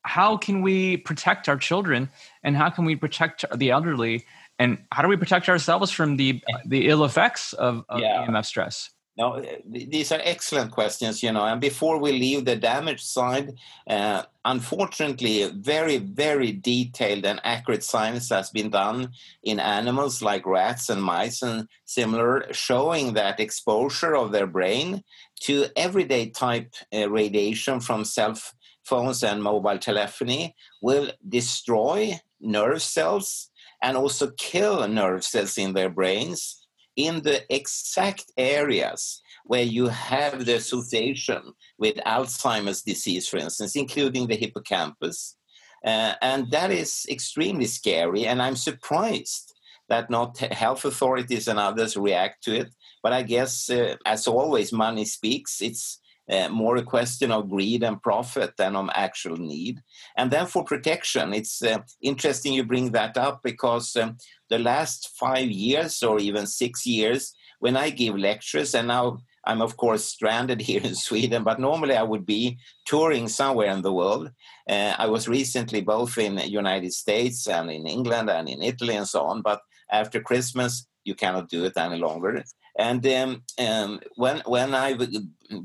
how 0.06 0.38
can 0.38 0.62
we 0.62 0.98
protect 0.98 1.50
our 1.50 1.58
children 1.58 2.10
and 2.44 2.56
how 2.56 2.70
can 2.70 2.86
we 2.86 2.96
protect 2.96 3.44
the 3.56 3.72
elderly? 3.72 4.24
And 4.60 4.78
how 4.92 5.02
do 5.02 5.10
we 5.10 5.18
protect 5.18 5.50
ourselves 5.50 5.92
from 5.92 6.16
the 6.16 6.42
the 6.66 6.88
ill 6.88 7.04
effects 7.04 7.52
of, 7.54 7.84
of 7.90 8.00
yeah. 8.00 8.26
emf 8.26 8.46
stress 8.46 8.92
no, 9.18 9.42
these 9.66 10.12
are 10.12 10.20
excellent 10.24 10.72
questions, 10.72 11.24
you 11.24 11.32
know. 11.32 11.46
And 11.46 11.62
before 11.62 12.00
we 12.00 12.12
leave 12.12 12.44
the 12.44 12.58
damage 12.58 13.02
side, 13.02 13.54
uh, 13.88 14.24
unfortunately, 14.44 15.50
very, 15.56 15.98
very 15.98 16.52
detailed 16.52 17.26
and 17.26 17.40
accurate 17.46 17.84
science 17.84 18.28
has 18.30 18.50
been 18.50 18.70
done 18.70 19.12
in 19.44 19.62
animals 19.62 20.22
like 20.22 20.46
rats 20.46 20.90
and 20.90 21.02
mice 21.02 21.42
and 21.42 21.70
similar, 21.86 22.52
showing 22.52 23.14
that 23.14 23.40
exposure 23.40 24.18
of 24.18 24.34
their 24.34 24.48
brain 24.48 25.02
to 25.42 25.68
everyday 25.78 26.30
type 26.30 26.74
uh, 26.94 27.10
radiation 27.10 27.80
from 27.80 28.04
cell 28.04 28.38
phones 28.84 29.24
and 29.24 29.42
mobile 29.42 29.78
telephony 29.78 30.56
will 30.82 31.10
destroy 31.30 32.20
nerve 32.42 32.82
cells 32.82 33.50
and 33.82 33.96
also 33.96 34.32
kill 34.38 34.88
nerve 34.88 35.24
cells 35.24 35.58
in 35.58 35.74
their 35.74 35.90
brains 35.90 36.65
in 36.96 37.22
the 37.22 37.42
exact 37.54 38.32
areas 38.38 39.22
where 39.46 39.64
you 39.64 39.88
have 39.88 40.46
the 40.46 40.56
association 40.56 41.54
with 41.78 41.96
Alzheimer's 41.98 42.82
disease, 42.82 43.28
for 43.28 43.38
instance, 43.38 43.76
including 43.76 44.28
the 44.28 44.36
hippocampus. 44.36 45.38
Uh, 45.86 46.14
and 46.22 46.50
that 46.52 46.72
is 46.72 47.06
extremely 47.10 47.66
scary. 47.66 48.26
And 48.26 48.42
I'm 48.42 48.56
surprised 48.56 49.54
that 49.88 50.10
not 50.10 50.38
health 50.38 50.84
authorities 50.84 51.48
and 51.48 51.60
others 51.60 51.96
react 51.96 52.44
to 52.46 52.56
it. 52.56 52.70
But 53.04 53.14
I 53.14 53.22
guess, 53.22 53.70
uh, 53.70 53.98
as 54.06 54.28
always, 54.28 54.74
money 54.74 55.06
speaks. 55.06 55.62
It's 55.62 56.02
uh, 56.30 56.50
more 56.50 56.78
a 56.78 56.84
question 56.84 57.32
of 57.32 57.50
greed 57.50 57.84
and 57.84 58.02
profit 58.02 58.54
than 58.58 58.76
of 58.76 58.90
actual 58.94 59.38
need. 59.38 59.82
And 60.18 60.32
then 60.32 60.48
for 60.48 60.64
protection, 60.64 61.34
it's 61.34 61.62
uh, 61.62 61.80
interesting 62.02 62.54
you 62.54 62.64
bring 62.64 62.92
that 62.92 63.18
up 63.18 63.42
because 63.44 63.96
um, 63.96 64.18
the 64.50 64.60
last 64.60 65.12
five 65.20 65.50
years 65.50 66.02
or 66.04 66.20
even 66.20 66.48
six 66.48 66.86
years, 66.86 67.34
when 67.60 67.78
I 67.78 67.90
give 67.90 68.18
lectures, 68.18 68.76
and 68.76 68.88
now 68.88 69.20
I'm 69.46 69.62
of 69.62 69.78
course 69.78 70.06
stranded 70.06 70.62
here 70.70 70.82
in 70.84 70.96
Sweden, 70.96 71.44
but 71.44 71.60
normally 71.60 71.96
I 71.96 72.04
would 72.04 72.26
be 72.26 72.58
touring 72.86 73.28
somewhere 73.28 73.72
in 73.72 73.82
the 73.82 73.94
world. 73.94 74.32
Uh, 74.70 74.96
I 74.98 75.08
was 75.08 75.28
recently 75.28 75.82
both 75.82 76.18
in 76.18 76.36
the 76.36 76.50
United 76.50 76.94
States 76.94 77.48
and 77.48 77.70
in 77.70 77.88
England 77.88 78.30
and 78.30 78.50
in 78.50 78.62
Italy 78.62 78.96
and 78.96 79.08
so 79.08 79.22
on, 79.22 79.42
but 79.42 79.62
after 79.92 80.20
Christmas, 80.20 80.88
you 81.04 81.14
cannot 81.14 81.50
do 81.50 81.66
it 81.66 81.78
any 81.78 81.98
longer. 81.98 82.44
And 82.78 83.06
um, 83.08 83.44
um, 83.58 84.00
when 84.16 84.42
when 84.46 84.76
I've 84.76 85.02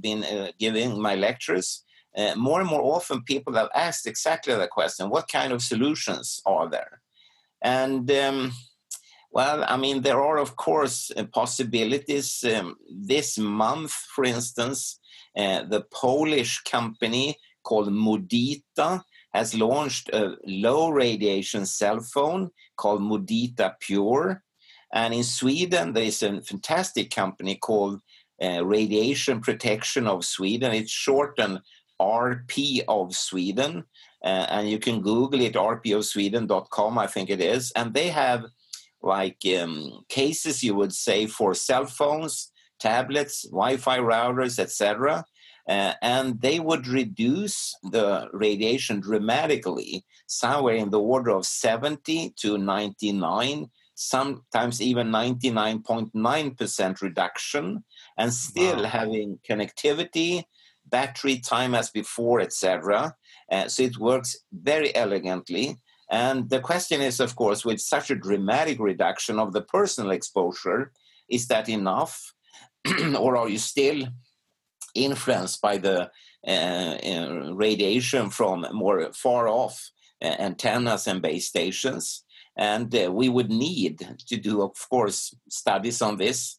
been 0.00 0.24
uh, 0.24 0.52
giving 0.58 1.00
my 1.00 1.16
lectures, 1.16 1.84
uh, 2.16 2.34
more 2.36 2.60
and 2.60 2.68
more 2.68 2.82
often 2.96 3.22
people 3.22 3.54
have 3.54 3.68
asked 3.74 4.06
exactly 4.06 4.54
that 4.54 4.70
question: 4.70 5.10
What 5.10 5.28
kind 5.28 5.52
of 5.52 5.62
solutions 5.62 6.40
are 6.46 6.70
there? 6.70 7.00
And 7.62 8.10
um, 8.12 8.52
well, 9.32 9.64
I 9.66 9.76
mean, 9.76 10.02
there 10.02 10.22
are 10.22 10.38
of 10.38 10.56
course 10.56 11.10
uh, 11.16 11.24
possibilities. 11.24 12.44
Um, 12.44 12.76
this 12.88 13.38
month, 13.38 13.92
for 14.14 14.24
instance, 14.24 15.00
uh, 15.36 15.64
the 15.64 15.84
Polish 15.92 16.62
company 16.62 17.36
called 17.64 17.88
Mudita 17.88 19.02
has 19.32 19.54
launched 19.54 20.10
a 20.10 20.36
low 20.44 20.90
radiation 20.90 21.66
cell 21.66 22.00
phone 22.00 22.50
called 22.76 23.00
Mudita 23.00 23.74
Pure 23.80 24.42
And 24.92 25.14
in 25.14 25.24
Sweden, 25.24 25.92
there 25.92 26.04
is 26.04 26.22
a 26.22 26.40
fantastic 26.40 27.10
company 27.10 27.56
called 27.56 28.00
uh, 28.42 28.64
Radiation 28.64 29.40
Protection 29.40 30.06
of 30.06 30.24
Sweden. 30.24 30.72
It's 30.72 30.90
shortened 30.90 31.60
RP 32.00 32.82
of 32.88 33.14
Sweden. 33.14 33.84
Uh, 34.24 34.46
and 34.48 34.68
you 34.68 34.78
can 34.78 35.00
Google 35.00 35.40
it, 35.40 35.54
rpofsweden.com, 35.54 36.98
I 36.98 37.06
think 37.06 37.30
it 37.30 37.40
is. 37.40 37.72
And 37.72 37.94
they 37.94 38.08
have 38.08 38.44
like 39.02 39.38
um, 39.60 40.04
cases, 40.08 40.62
you 40.62 40.74
would 40.74 40.92
say, 40.92 41.26
for 41.26 41.54
cell 41.54 41.86
phones, 41.86 42.52
tablets, 42.78 43.42
Wi 43.48 43.76
Fi 43.76 43.98
routers, 43.98 44.58
etc. 44.58 45.24
Uh, 45.68 45.94
and 46.02 46.40
they 46.40 46.60
would 46.60 46.86
reduce 46.86 47.74
the 47.82 48.28
radiation 48.32 49.00
dramatically, 49.00 50.04
somewhere 50.26 50.74
in 50.74 50.90
the 50.90 51.00
order 51.00 51.30
of 51.30 51.46
70 51.46 52.34
to 52.40 52.58
99, 52.58 53.70
sometimes 54.00 54.80
even 54.80 55.08
99.9% 55.08 57.02
reduction, 57.02 57.84
and 58.16 58.32
still 58.32 58.82
wow. 58.82 58.88
having 58.88 59.38
connectivity, 59.48 60.44
battery 60.86 61.38
time 61.38 61.74
as 61.74 61.90
before, 61.90 62.40
etc. 62.40 63.14
Uh, 63.52 63.68
so 63.68 63.82
it 63.82 63.98
works 63.98 64.38
very 64.52 64.94
elegantly. 64.96 65.76
And 66.10 66.48
the 66.48 66.60
question 66.60 67.02
is, 67.02 67.20
of 67.20 67.36
course, 67.36 67.64
with 67.64 67.78
such 67.80 68.10
a 68.10 68.16
dramatic 68.16 68.80
reduction 68.80 69.38
of 69.38 69.52
the 69.52 69.62
personal 69.62 70.12
exposure, 70.12 70.92
is 71.28 71.46
that 71.48 71.68
enough? 71.68 72.32
or 73.18 73.36
are 73.36 73.48
you 73.48 73.58
still 73.58 74.08
influenced 74.94 75.60
by 75.60 75.76
the 75.76 76.10
uh, 76.46 76.50
uh, 76.50 77.52
radiation 77.52 78.30
from 78.30 78.66
more 78.72 79.12
far 79.12 79.46
off 79.46 79.90
uh, 80.22 80.36
antennas 80.38 81.06
and 81.06 81.22
base 81.22 81.48
stations. 81.48 82.24
And 82.56 82.94
uh, 82.94 83.10
we 83.12 83.28
would 83.28 83.50
need 83.50 84.06
to 84.26 84.36
do, 84.36 84.62
of 84.62 84.72
course, 84.88 85.34
studies 85.48 86.02
on 86.02 86.16
this. 86.16 86.58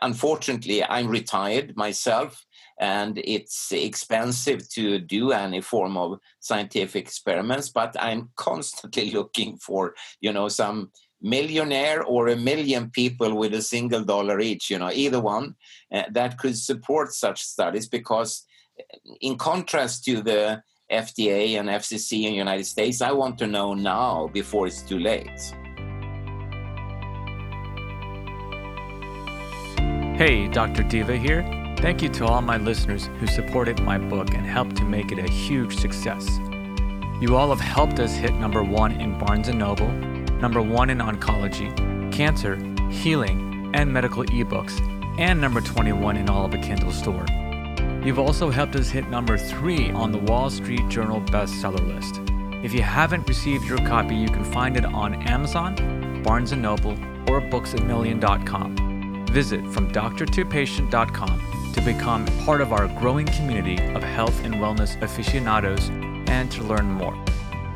Unfortunately, 0.00 0.84
I'm 0.84 1.08
retired 1.08 1.76
myself, 1.76 2.46
and 2.80 3.18
it's 3.24 3.72
expensive 3.72 4.68
to 4.70 4.98
do 4.98 5.32
any 5.32 5.60
form 5.60 5.96
of 5.96 6.18
scientific 6.40 7.04
experiments. 7.04 7.68
But 7.68 7.96
I'm 7.98 8.30
constantly 8.36 9.10
looking 9.10 9.58
for, 9.58 9.94
you 10.20 10.32
know, 10.32 10.48
some 10.48 10.90
millionaire 11.20 12.02
or 12.02 12.28
a 12.28 12.36
million 12.36 12.90
people 12.90 13.34
with 13.34 13.54
a 13.54 13.62
single 13.62 14.04
dollar 14.04 14.40
each, 14.40 14.70
you 14.70 14.78
know, 14.78 14.90
either 14.92 15.20
one 15.20 15.54
uh, 15.92 16.02
that 16.12 16.38
could 16.38 16.56
support 16.56 17.12
such 17.12 17.42
studies 17.42 17.88
because 17.88 18.44
uh, 18.78 19.14
in 19.20 19.36
contrast 19.38 20.04
to 20.04 20.22
the 20.22 20.62
FDA 20.90 21.58
and 21.58 21.68
FCC 21.68 22.24
in 22.24 22.32
the 22.32 22.38
United 22.38 22.64
States, 22.64 23.00
I 23.00 23.12
want 23.12 23.38
to 23.38 23.46
know 23.46 23.74
now 23.74 24.28
before 24.32 24.66
it's 24.66 24.82
too 24.82 24.98
late. 24.98 25.30
Hey, 30.16 30.48
Dr. 30.48 30.82
Diva 30.82 31.16
here. 31.16 31.42
Thank 31.78 32.02
you 32.02 32.08
to 32.10 32.26
all 32.26 32.40
my 32.40 32.56
listeners 32.56 33.10
who 33.18 33.26
supported 33.26 33.82
my 33.82 33.98
book 33.98 34.32
and 34.32 34.46
helped 34.46 34.76
to 34.76 34.84
make 34.84 35.10
it 35.10 35.18
a 35.18 35.28
huge 35.28 35.76
success. 35.76 36.26
You 37.20 37.36
all 37.36 37.48
have 37.50 37.60
helped 37.60 37.98
us 37.98 38.14
hit 38.14 38.34
number 38.34 38.62
one 38.62 38.92
in 38.92 39.18
Barnes 39.18 39.48
& 39.48 39.54
Noble, 39.54 39.90
number 40.40 40.62
one 40.62 40.90
in 40.90 40.98
oncology, 40.98 41.70
cancer, 42.12 42.56
healing, 42.90 43.70
and 43.74 43.92
medical 43.92 44.24
ebooks, 44.24 44.80
and 45.18 45.40
number 45.40 45.60
21 45.60 46.16
in 46.16 46.28
all 46.28 46.44
of 46.44 46.52
the 46.52 46.58
Kindle 46.58 46.92
store. 46.92 47.26
You've 48.04 48.18
also 48.18 48.50
helped 48.50 48.76
us 48.76 48.90
hit 48.90 49.08
number 49.08 49.38
three 49.38 49.90
on 49.90 50.12
the 50.12 50.18
Wall 50.18 50.50
Street 50.50 50.86
Journal 50.88 51.22
bestseller 51.22 51.80
list. 51.86 52.20
If 52.62 52.74
you 52.74 52.82
haven't 52.82 53.26
received 53.26 53.64
your 53.64 53.78
copy, 53.78 54.14
you 54.14 54.28
can 54.28 54.44
find 54.44 54.76
it 54.76 54.84
on 54.84 55.14
Amazon, 55.26 56.22
Barnes 56.22 56.52
& 56.52 56.56
Noble, 56.56 56.92
or 57.30 57.40
booksamillion.com. 57.40 59.26
Visit 59.28 59.66
from 59.68 59.90
doctor2patient.com 59.90 61.72
to 61.72 61.80
become 61.80 62.26
part 62.44 62.60
of 62.60 62.74
our 62.74 62.88
growing 63.00 63.26
community 63.26 63.82
of 63.94 64.02
health 64.02 64.44
and 64.44 64.56
wellness 64.56 65.00
aficionados 65.02 65.88
and 66.28 66.52
to 66.52 66.62
learn 66.62 66.84
more. 66.84 67.16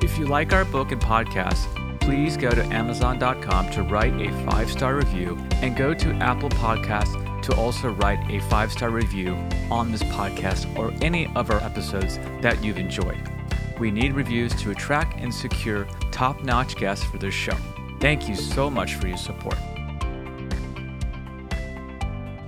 If 0.03 0.19
you 0.19 0.27
like 0.27 0.53
our 0.53 0.67
book 0.67 0.93
and 0.93 1.01
podcast, 1.01 1.67
please 2.01 2.37
go 2.37 2.51
to 2.51 2.63
Amazon.com 2.67 3.71
to 3.71 3.83
write 3.83 4.15
a 4.21 4.31
five 4.45 4.71
star 4.71 4.95
review 4.95 5.39
and 5.63 5.75
go 5.75 5.95
to 5.95 6.13
Apple 6.17 6.51
Podcasts 6.51 7.28
to 7.49 7.57
also 7.57 7.89
write 7.93 8.21
a 8.31 8.41
five 8.51 8.71
star 8.71 8.91
review 8.91 9.35
on 9.71 9.91
this 9.91 10.03
podcast 10.03 10.69
or 10.79 10.93
any 11.03 11.27
of 11.35 11.51
our 11.51 11.63
episodes 11.63 12.19
that 12.43 12.63
you've 12.63 12.77
enjoyed. 12.77 13.19
We 13.79 13.91
need 13.91 14.13
reviews 14.13 14.55
to 14.57 14.71
attract 14.71 15.19
and 15.19 15.33
secure 15.33 15.87
top 16.13 16.45
notch 16.45 16.77
guests 16.77 17.07
for 17.07 17.17
this 17.17 17.33
show. 17.33 17.57
Thank 18.01 18.29
you 18.29 18.37
so 18.37 18.69
much 18.69 18.97
for 18.97 19.09
your 19.09 19.17
support. 19.17 19.57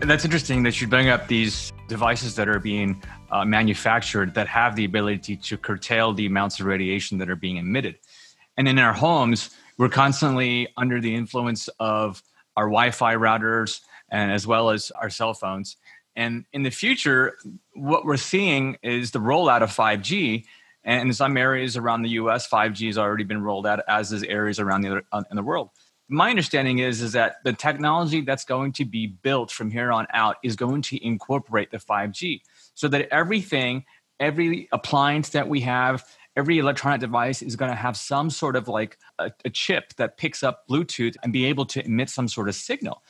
That's 0.00 0.26
interesting 0.26 0.64
that 0.64 0.78
you 0.82 0.86
bring 0.86 1.08
up 1.08 1.28
these 1.28 1.72
devices 1.88 2.34
that 2.36 2.46
are 2.46 2.58
being 2.58 3.02
uh, 3.30 3.46
manufactured 3.46 4.34
that 4.34 4.48
have 4.48 4.76
the 4.76 4.84
ability 4.84 5.36
to 5.36 5.56
curtail 5.56 6.12
the 6.12 6.26
amounts 6.26 6.60
of 6.60 6.66
radiation 6.66 7.16
that 7.18 7.30
are 7.30 7.36
being 7.36 7.56
emitted. 7.56 7.96
And 8.58 8.68
in 8.68 8.78
our 8.78 8.92
homes, 8.92 9.48
we're 9.78 9.88
constantly 9.88 10.68
under 10.76 11.00
the 11.00 11.14
influence 11.14 11.68
of 11.78 12.22
our 12.54 12.66
Wi-Fi 12.66 13.14
routers 13.14 13.80
and 14.10 14.32
as 14.32 14.46
well 14.46 14.70
as 14.70 14.90
our 14.92 15.10
cell 15.10 15.34
phones. 15.34 15.76
And 16.16 16.44
in 16.52 16.62
the 16.62 16.70
future, 16.70 17.38
what 17.74 18.04
we're 18.04 18.16
seeing 18.16 18.76
is 18.82 19.10
the 19.10 19.20
rollout 19.20 19.62
of 19.62 19.70
5G. 19.74 20.44
And 20.82 21.08
in 21.08 21.14
some 21.14 21.36
areas 21.36 21.76
around 21.76 22.02
the 22.02 22.10
U.S., 22.10 22.48
5G 22.48 22.86
has 22.86 22.98
already 22.98 23.24
been 23.24 23.42
rolled 23.42 23.66
out, 23.66 23.80
as 23.86 24.12
is 24.12 24.22
areas 24.22 24.58
around 24.58 24.80
the 24.80 24.90
other, 24.90 25.02
uh, 25.12 25.22
in 25.30 25.36
the 25.36 25.42
world. 25.42 25.70
My 26.08 26.30
understanding 26.30 26.78
is 26.80 27.02
is 27.02 27.12
that 27.12 27.36
the 27.44 27.52
technology 27.52 28.22
that's 28.22 28.44
going 28.44 28.72
to 28.72 28.84
be 28.84 29.06
built 29.06 29.50
from 29.52 29.70
here 29.70 29.92
on 29.92 30.06
out 30.12 30.36
is 30.42 30.56
going 30.56 30.82
to 30.82 31.04
incorporate 31.06 31.70
the 31.70 31.76
5G, 31.76 32.40
so 32.74 32.88
that 32.88 33.08
everything, 33.12 33.84
every 34.18 34.68
appliance 34.72 35.28
that 35.30 35.48
we 35.48 35.60
have, 35.60 36.04
every 36.36 36.58
electronic 36.58 37.00
device 37.00 37.42
is 37.42 37.56
going 37.56 37.70
to 37.70 37.76
have 37.76 37.96
some 37.96 38.30
sort 38.30 38.56
of 38.56 38.66
like 38.66 38.98
a, 39.18 39.30
a, 39.44 39.50
chip 39.50 39.94
that 39.96 40.16
picks 40.16 40.42
up 40.42 40.66
Bluetooth 40.68 41.16
and 41.22 41.32
be 41.32 41.44
able 41.44 41.66
to 41.66 41.84
emit 41.84 42.08
some 42.08 42.28
sort 42.28 42.48
of 42.48 42.54
signal. 42.54 43.02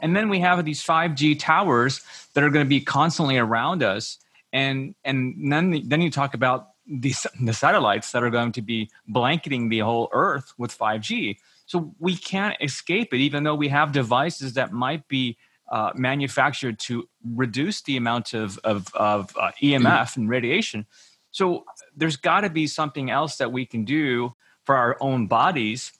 And 0.00 0.14
then 0.14 0.28
we 0.28 0.40
have 0.40 0.64
these 0.64 0.82
5G 0.82 1.38
towers 1.38 2.02
that 2.34 2.44
are 2.44 2.50
going 2.50 2.64
to 2.64 2.68
be 2.68 2.80
constantly 2.80 3.38
around 3.38 3.82
us. 3.82 4.18
And, 4.52 4.94
and 5.04 5.52
then, 5.52 5.82
then 5.88 6.00
you 6.00 6.10
talk 6.10 6.34
about 6.34 6.68
these, 6.86 7.26
the 7.40 7.52
satellites 7.52 8.12
that 8.12 8.22
are 8.22 8.30
going 8.30 8.52
to 8.52 8.62
be 8.62 8.90
blanketing 9.08 9.68
the 9.68 9.80
whole 9.80 10.08
Earth 10.12 10.52
with 10.58 10.76
5G. 10.76 11.38
So 11.66 11.94
we 11.98 12.16
can't 12.16 12.56
escape 12.60 13.12
it, 13.12 13.18
even 13.18 13.42
though 13.42 13.54
we 13.54 13.68
have 13.68 13.92
devices 13.92 14.54
that 14.54 14.72
might 14.72 15.08
be 15.08 15.36
uh, 15.68 15.90
manufactured 15.94 16.78
to 16.78 17.08
reduce 17.24 17.82
the 17.82 17.96
amount 17.96 18.34
of, 18.34 18.58
of, 18.58 18.94
of 18.94 19.36
uh, 19.36 19.50
EMF 19.60 20.16
and 20.16 20.28
radiation. 20.28 20.86
So 21.32 21.64
there's 21.96 22.16
got 22.16 22.42
to 22.42 22.50
be 22.50 22.66
something 22.66 23.10
else 23.10 23.36
that 23.36 23.50
we 23.50 23.66
can 23.66 23.84
do 23.84 24.34
for 24.64 24.76
our 24.76 24.96
own 25.00 25.26
bodies 25.26 25.92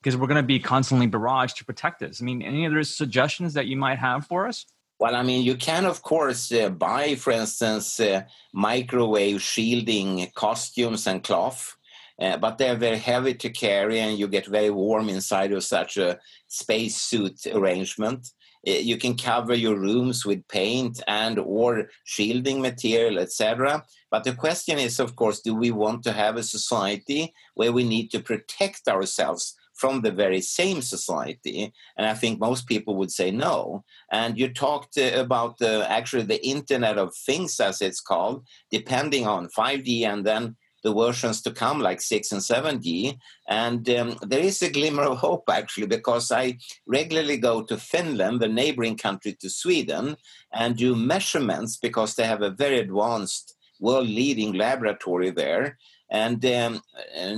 because 0.00 0.16
we're 0.16 0.26
going 0.26 0.36
to 0.36 0.42
be 0.42 0.58
constantly 0.58 1.06
barraged 1.06 1.56
to 1.56 1.64
protect 1.64 2.02
us. 2.02 2.20
I 2.20 2.24
mean, 2.24 2.42
any 2.42 2.66
other 2.66 2.82
suggestions 2.84 3.54
that 3.54 3.66
you 3.66 3.76
might 3.76 3.98
have 3.98 4.26
for 4.26 4.46
us? 4.46 4.66
Well, 4.98 5.14
I 5.16 5.22
mean, 5.22 5.44
you 5.44 5.56
can, 5.56 5.86
of 5.86 6.02
course, 6.02 6.52
uh, 6.52 6.68
buy, 6.70 7.14
for 7.14 7.32
instance, 7.32 8.00
uh, 8.00 8.22
microwave 8.52 9.40
shielding 9.40 10.30
costumes 10.34 11.06
and 11.06 11.22
cloth, 11.22 11.76
uh, 12.20 12.36
but 12.36 12.58
they're 12.58 12.76
very 12.76 12.98
heavy 12.98 13.34
to 13.34 13.50
carry 13.50 14.00
and 14.00 14.18
you 14.18 14.28
get 14.28 14.46
very 14.46 14.70
warm 14.70 15.08
inside 15.08 15.52
of 15.52 15.64
such 15.64 15.96
a 15.96 16.18
spacesuit 16.48 17.46
arrangement. 17.46 18.28
Uh, 18.68 18.72
you 18.72 18.98
can 18.98 19.16
cover 19.16 19.54
your 19.54 19.74
rooms 19.78 20.26
with 20.26 20.46
paint 20.48 21.02
and 21.08 21.38
or 21.38 21.88
shielding 22.04 22.60
material 22.60 23.18
etc 23.18 23.82
but 24.10 24.22
the 24.22 24.34
question 24.34 24.78
is 24.78 25.00
of 25.00 25.16
course 25.16 25.40
do 25.40 25.54
we 25.54 25.70
want 25.70 26.02
to 26.02 26.12
have 26.12 26.36
a 26.36 26.42
society 26.42 27.32
where 27.54 27.72
we 27.72 27.84
need 27.84 28.10
to 28.10 28.20
protect 28.20 28.86
ourselves 28.86 29.56
from 29.80 30.00
the 30.00 30.10
very 30.22 30.40
same 30.40 30.80
society 30.82 31.72
and 31.96 32.06
i 32.06 32.14
think 32.14 32.38
most 32.38 32.66
people 32.66 32.94
would 32.96 33.10
say 33.10 33.30
no 33.30 33.82
and 34.12 34.38
you 34.38 34.48
talked 34.48 34.96
uh, 34.98 35.12
about 35.26 35.58
the 35.58 35.74
actually 35.90 36.22
the 36.24 36.44
internet 36.46 36.96
of 36.98 37.14
things 37.14 37.58
as 37.60 37.80
it's 37.80 38.00
called 38.00 38.44
depending 38.70 39.26
on 39.26 39.48
5g 39.58 39.90
and 40.10 40.24
then 40.24 40.56
the 40.82 40.94
versions 40.94 41.42
to 41.42 41.50
come, 41.50 41.80
like 41.80 42.00
6 42.00 42.32
and 42.32 42.40
7G. 42.40 43.18
And 43.48 43.88
um, 43.90 44.16
there 44.22 44.40
is 44.40 44.62
a 44.62 44.70
glimmer 44.70 45.02
of 45.02 45.18
hope, 45.18 45.44
actually, 45.50 45.86
because 45.86 46.32
I 46.32 46.58
regularly 46.86 47.36
go 47.36 47.62
to 47.62 47.76
Finland, 47.76 48.40
the 48.40 48.48
neighboring 48.48 48.96
country 48.96 49.36
to 49.40 49.50
Sweden, 49.50 50.16
and 50.52 50.76
do 50.76 50.94
measurements 50.96 51.76
because 51.76 52.14
they 52.14 52.24
have 52.24 52.42
a 52.42 52.50
very 52.50 52.78
advanced, 52.78 53.56
world 53.78 54.08
leading 54.08 54.52
laboratory 54.52 55.30
there. 55.30 55.78
And 56.10 56.44
um, 56.44 56.82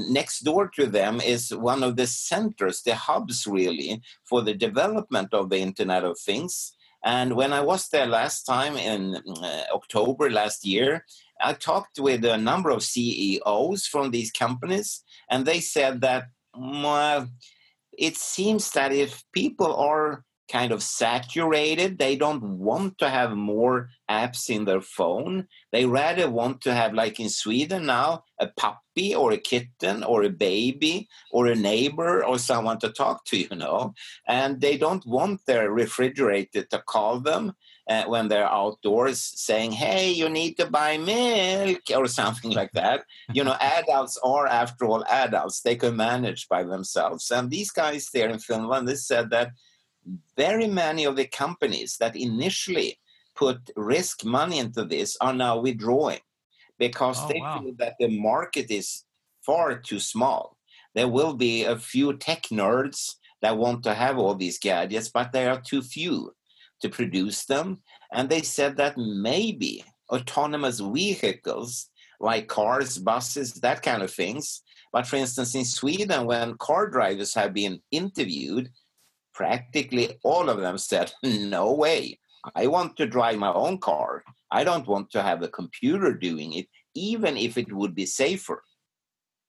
next 0.09 0.41
door 0.41 0.71
to 0.77 0.87
them 0.87 1.21
is 1.21 1.55
one 1.55 1.83
of 1.83 1.97
the 1.97 2.07
centers, 2.07 2.83
the 2.83 2.95
hubs 2.95 3.47
really, 3.47 4.01
for 4.25 4.43
the 4.43 4.55
development 4.55 5.35
of 5.35 5.51
the 5.51 5.59
Internet 5.59 6.05
of 6.05 6.19
Things. 6.19 6.73
And 7.05 7.35
when 7.35 7.53
I 7.53 7.61
was 7.61 7.89
there 7.89 8.07
last 8.07 8.45
time 8.45 8.77
in 8.77 9.17
uh, 9.17 9.63
October 9.75 10.31
last 10.31 10.65
year, 10.65 11.05
I 11.41 11.53
talked 11.55 11.99
with 11.99 12.25
a 12.25 12.39
number 12.39 12.71
of 12.71 12.83
CEOs 12.83 13.87
from 13.87 14.11
these 14.11 14.31
companies, 14.31 15.03
and 15.29 15.45
they 15.45 15.61
said 15.61 16.01
that 16.03 16.29
it 17.99 18.17
seems 18.17 18.71
that 18.71 18.93
if 18.93 19.25
people 19.33 19.75
are 19.75 20.25
kind 20.53 20.71
of 20.71 20.83
saturated. 20.83 21.99
They 21.99 22.15
don't 22.15 22.43
want 22.43 22.99
to 22.99 23.09
have 23.09 23.33
more 23.33 23.89
apps 24.11 24.51
in 24.51 24.67
their 24.67 24.83
phone. 24.83 25.49
They 25.73 25.87
rather 25.87 26.31
want 26.31 26.61
to 26.63 26.75
have, 26.75 26.93
like 26.93 27.19
in 27.19 27.31
Sweden 27.31 27.87
now, 27.87 28.25
a 28.39 28.49
puppy 28.49 29.15
or 29.15 29.33
a 29.33 29.39
kitten 29.39 30.05
or 30.05 30.23
a 30.23 30.29
baby 30.29 31.09
or 31.31 31.47
a 31.47 31.55
neighbor 31.55 32.23
or 32.23 32.39
someone 32.39 32.79
to 32.81 32.91
talk 32.91 33.25
to, 33.27 33.39
you 33.51 33.57
know. 33.57 33.95
And 34.29 34.61
they 34.61 34.77
don't 34.77 35.07
want 35.07 35.41
their 35.47 35.71
refrigerator 35.71 36.65
to 36.65 36.79
call 36.87 37.21
them 37.21 37.55
uh, 37.89 38.05
when 38.05 38.29
they're 38.29 38.47
outdoors 38.47 39.21
saying, 39.21 39.73
hey, 39.73 40.13
you 40.13 40.29
need 40.29 40.55
to 40.59 40.67
buy 40.67 40.99
milk 40.99 41.81
or 41.97 42.07
something 42.21 42.53
like 42.53 42.73
that. 42.73 43.05
you 43.33 43.43
know, 43.43 43.57
adults 43.61 44.19
are, 44.23 44.47
after 44.47 44.85
all, 44.85 45.05
adults. 45.09 45.63
They 45.63 45.77
can 45.77 45.97
manage 45.97 46.49
by 46.49 46.63
themselves. 46.63 47.31
And 47.31 47.51
these 47.51 47.71
guys 47.71 48.09
there 48.13 48.29
in 48.29 48.39
Finland, 48.39 48.87
they 48.87 48.97
said 48.97 49.31
that 49.31 49.53
very 50.37 50.67
many 50.67 51.05
of 51.05 51.17
the 51.17 51.27
companies 51.27 51.97
that 51.99 52.17
initially 52.17 52.99
put 53.35 53.71
risk 53.77 54.25
money 54.25 54.59
into 54.59 54.85
this 54.85 55.17
are 55.21 55.33
now 55.33 55.59
withdrawing 55.61 56.21
because 56.79 57.19
oh, 57.21 57.29
they 57.29 57.41
wow. 57.41 57.61
feel 57.61 57.75
that 57.79 57.95
the 57.99 58.09
market 58.09 58.71
is 58.71 59.05
far 59.45 59.79
too 59.79 59.99
small. 59.99 60.57
There 60.95 61.09
will 61.09 61.35
be 61.35 61.65
a 61.65 61.79
few 61.79 62.15
tech 62.15 62.43
nerds 62.53 63.15
that 63.41 63.57
want 63.57 63.83
to 63.85 63.95
have 63.95 64.19
all 64.19 64.35
these 64.35 64.59
gadgets, 64.59 65.09
but 65.09 65.33
there 65.33 65.51
are 65.51 65.61
too 65.61 65.83
few 65.83 66.35
to 66.81 66.89
produce 66.89 67.45
them. 67.45 67.81
And 68.13 68.29
they 68.29 68.43
said 68.43 68.77
that 68.77 68.99
maybe 68.99 69.85
autonomous 70.11 70.81
vehicles 70.81 71.89
like 72.21 72.47
cars, 72.47 72.99
buses, 72.99 73.55
that 73.55 73.83
kind 73.83 74.03
of 74.03 74.13
things. 74.13 74.63
But 74.93 75.07
for 75.07 75.17
instance, 75.17 75.55
in 75.55 75.65
Sweden, 75.65 76.27
when 76.27 76.57
car 76.59 76.89
drivers 76.89 77.35
have 77.35 77.53
been 77.53 77.81
interviewed, 77.91 78.71
practically 79.35 80.19
all 80.23 80.49
of 80.49 80.61
them 80.61 80.79
said, 80.79 81.13
No 81.23 81.73
way. 81.73 82.19
I 82.55 82.67
want 82.67 82.97
to 82.97 83.07
drive 83.07 83.39
my 83.39 83.53
own 83.53 83.79
car. 83.79 84.25
I 84.51 84.65
don't 84.65 84.87
want 84.87 85.11
to 85.13 85.23
have 85.23 85.43
a 85.43 85.49
computer 85.49 86.13
doing 86.13 86.55
it, 86.55 86.67
even 86.95 87.37
if 87.37 87.57
it 87.57 87.73
would 87.73 87.95
be 87.95 88.07
safer. 88.07 88.63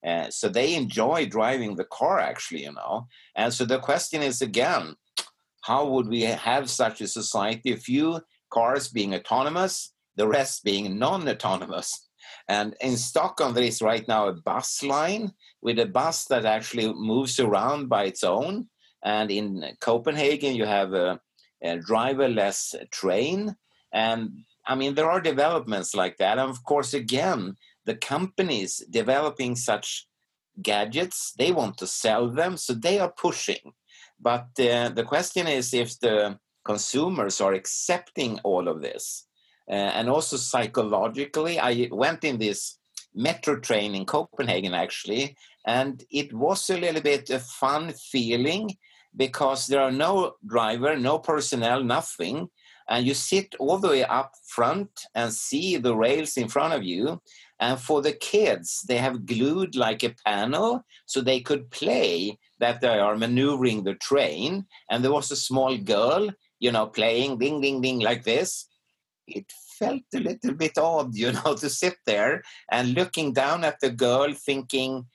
Uh, 0.06 0.30
so 0.30 0.50
they 0.50 0.76
enjoy 0.76 1.26
driving 1.26 1.76
the 1.76 1.86
car, 1.86 2.20
actually, 2.20 2.64
you 2.64 2.74
know. 2.74 3.08
And 3.36 3.54
so 3.54 3.66
the 3.66 3.80
question 3.80 4.22
is 4.22 4.42
again, 4.42 4.96
how 5.64 5.88
would 5.88 6.08
we 6.08 6.22
have 6.22 6.70
such 6.70 7.02
a 7.02 7.08
society? 7.08 7.72
A 7.72 7.78
few 7.78 8.20
cars 8.52 8.90
being 8.90 9.16
autonomous, 9.16 9.94
the 10.16 10.28
rest 10.28 10.64
being 10.64 11.00
non 11.00 11.28
autonomous. 11.28 12.10
And 12.48 12.76
in 12.82 12.98
Stockholm, 12.98 13.54
there 13.54 13.64
is 13.64 13.82
right 13.82 14.06
now 14.08 14.28
a 14.28 14.34
bus 14.34 14.84
line 14.84 15.32
with 15.62 15.80
a 15.80 15.86
bus 15.86 16.26
that 16.26 16.46
actually 16.46 16.94
moves 16.94 17.40
around 17.40 17.88
by 17.88 18.06
its 18.06 18.24
own. 18.24 18.68
And 19.04 19.30
in 19.32 19.66
Copenhagen, 19.82 20.56
you 20.56 20.66
have 20.66 20.94
a, 20.94 21.20
a 21.62 21.78
driverless 21.78 22.90
train. 22.90 23.56
And 23.92 24.46
I 24.66 24.76
mean, 24.76 24.96
there 24.96 25.10
are 25.10 25.22
developments 25.22 25.94
like 25.94 26.18
that. 26.18 26.38
And 26.38 26.50
of 26.50 26.64
course, 26.64 26.94
again, 26.94 27.58
the 27.86 27.96
companies 27.96 28.82
developing 28.90 29.56
such 29.56 30.08
gadgets, 30.62 31.34
they 31.38 31.52
want 31.52 31.78
to 31.78 31.88
sell 31.88 32.30
them, 32.30 32.58
so 32.58 32.74
they 32.74 33.00
are 33.00 33.12
pushing. 33.12 33.74
But 34.20 34.48
uh, 34.60 34.90
the 34.90 35.04
question 35.06 35.48
is 35.48 35.74
if 35.74 36.00
the 36.00 36.40
consumers 36.64 37.42
are 37.42 37.54
accepting 37.54 38.40
all 38.44 38.68
of 38.68 38.82
this. 38.82 39.26
Uh, 39.70 39.74
and 39.74 40.10
also 40.10 40.38
psychologically, 40.38 41.60
I 41.60 41.90
went 41.92 42.24
in 42.24 42.38
this 42.38 42.78
metro 43.14 43.60
train 43.60 43.96
in 43.96 44.06
Copenhagen 44.06 44.74
actually, 44.74 45.36
and 45.66 46.04
it 46.10 46.34
was 46.34 46.70
a 46.70 46.78
little 46.78 47.02
bit 47.02 47.30
a 47.30 47.40
fun 47.40 47.94
feeling 47.94 48.78
because 49.16 49.68
there 49.68 49.82
are 49.82 49.92
no 49.92 50.36
driver, 50.46 50.98
no 50.98 51.20
personnel, 51.20 51.84
nothing. 51.84 52.50
And 52.90 53.06
you 53.06 53.14
sit 53.14 53.56
all 53.60 53.78
the 53.78 53.90
way 53.90 54.04
up 54.04 54.34
front 54.48 54.90
and 55.16 55.34
see 55.34 55.78
the 55.78 55.96
rails 55.96 56.36
in 56.36 56.50
front 56.50 56.74
of 56.74 56.84
you. 56.84 57.22
And 57.60 57.80
for 57.80 58.02
the 58.02 58.12
kids, 58.12 58.84
they 58.88 58.98
have 58.98 59.26
glued 59.26 59.76
like 59.76 60.04
a 60.04 60.16
panel 60.26 60.84
so 61.06 61.22
they 61.22 61.40
could 61.40 61.72
play 61.72 62.38
that 62.60 62.82
they 62.82 63.00
are 63.00 63.16
maneuvering 63.16 63.84
the 63.84 63.96
train. 63.96 64.66
And 64.90 65.04
there 65.04 65.14
was 65.14 65.32
a 65.32 65.38
small 65.38 65.78
girl, 65.78 66.30
you 66.60 66.72
know, 66.72 66.88
playing 66.88 67.38
ding, 67.40 67.62
ding, 67.62 67.82
ding 67.82 68.00
like 68.00 68.24
this. 68.24 68.68
It 69.28 69.50
felt 69.80 70.04
a 70.14 70.20
little 70.20 70.54
bit 70.54 70.78
odd, 70.78 71.16
you 71.24 71.32
know, 71.32 71.56
to 71.56 71.70
sit 71.70 71.96
there 72.06 72.44
and 72.72 72.94
looking 72.96 73.34
down 73.34 73.64
at 73.64 73.80
the 73.80 73.90
girl 73.90 74.34
thinking, 74.34 75.06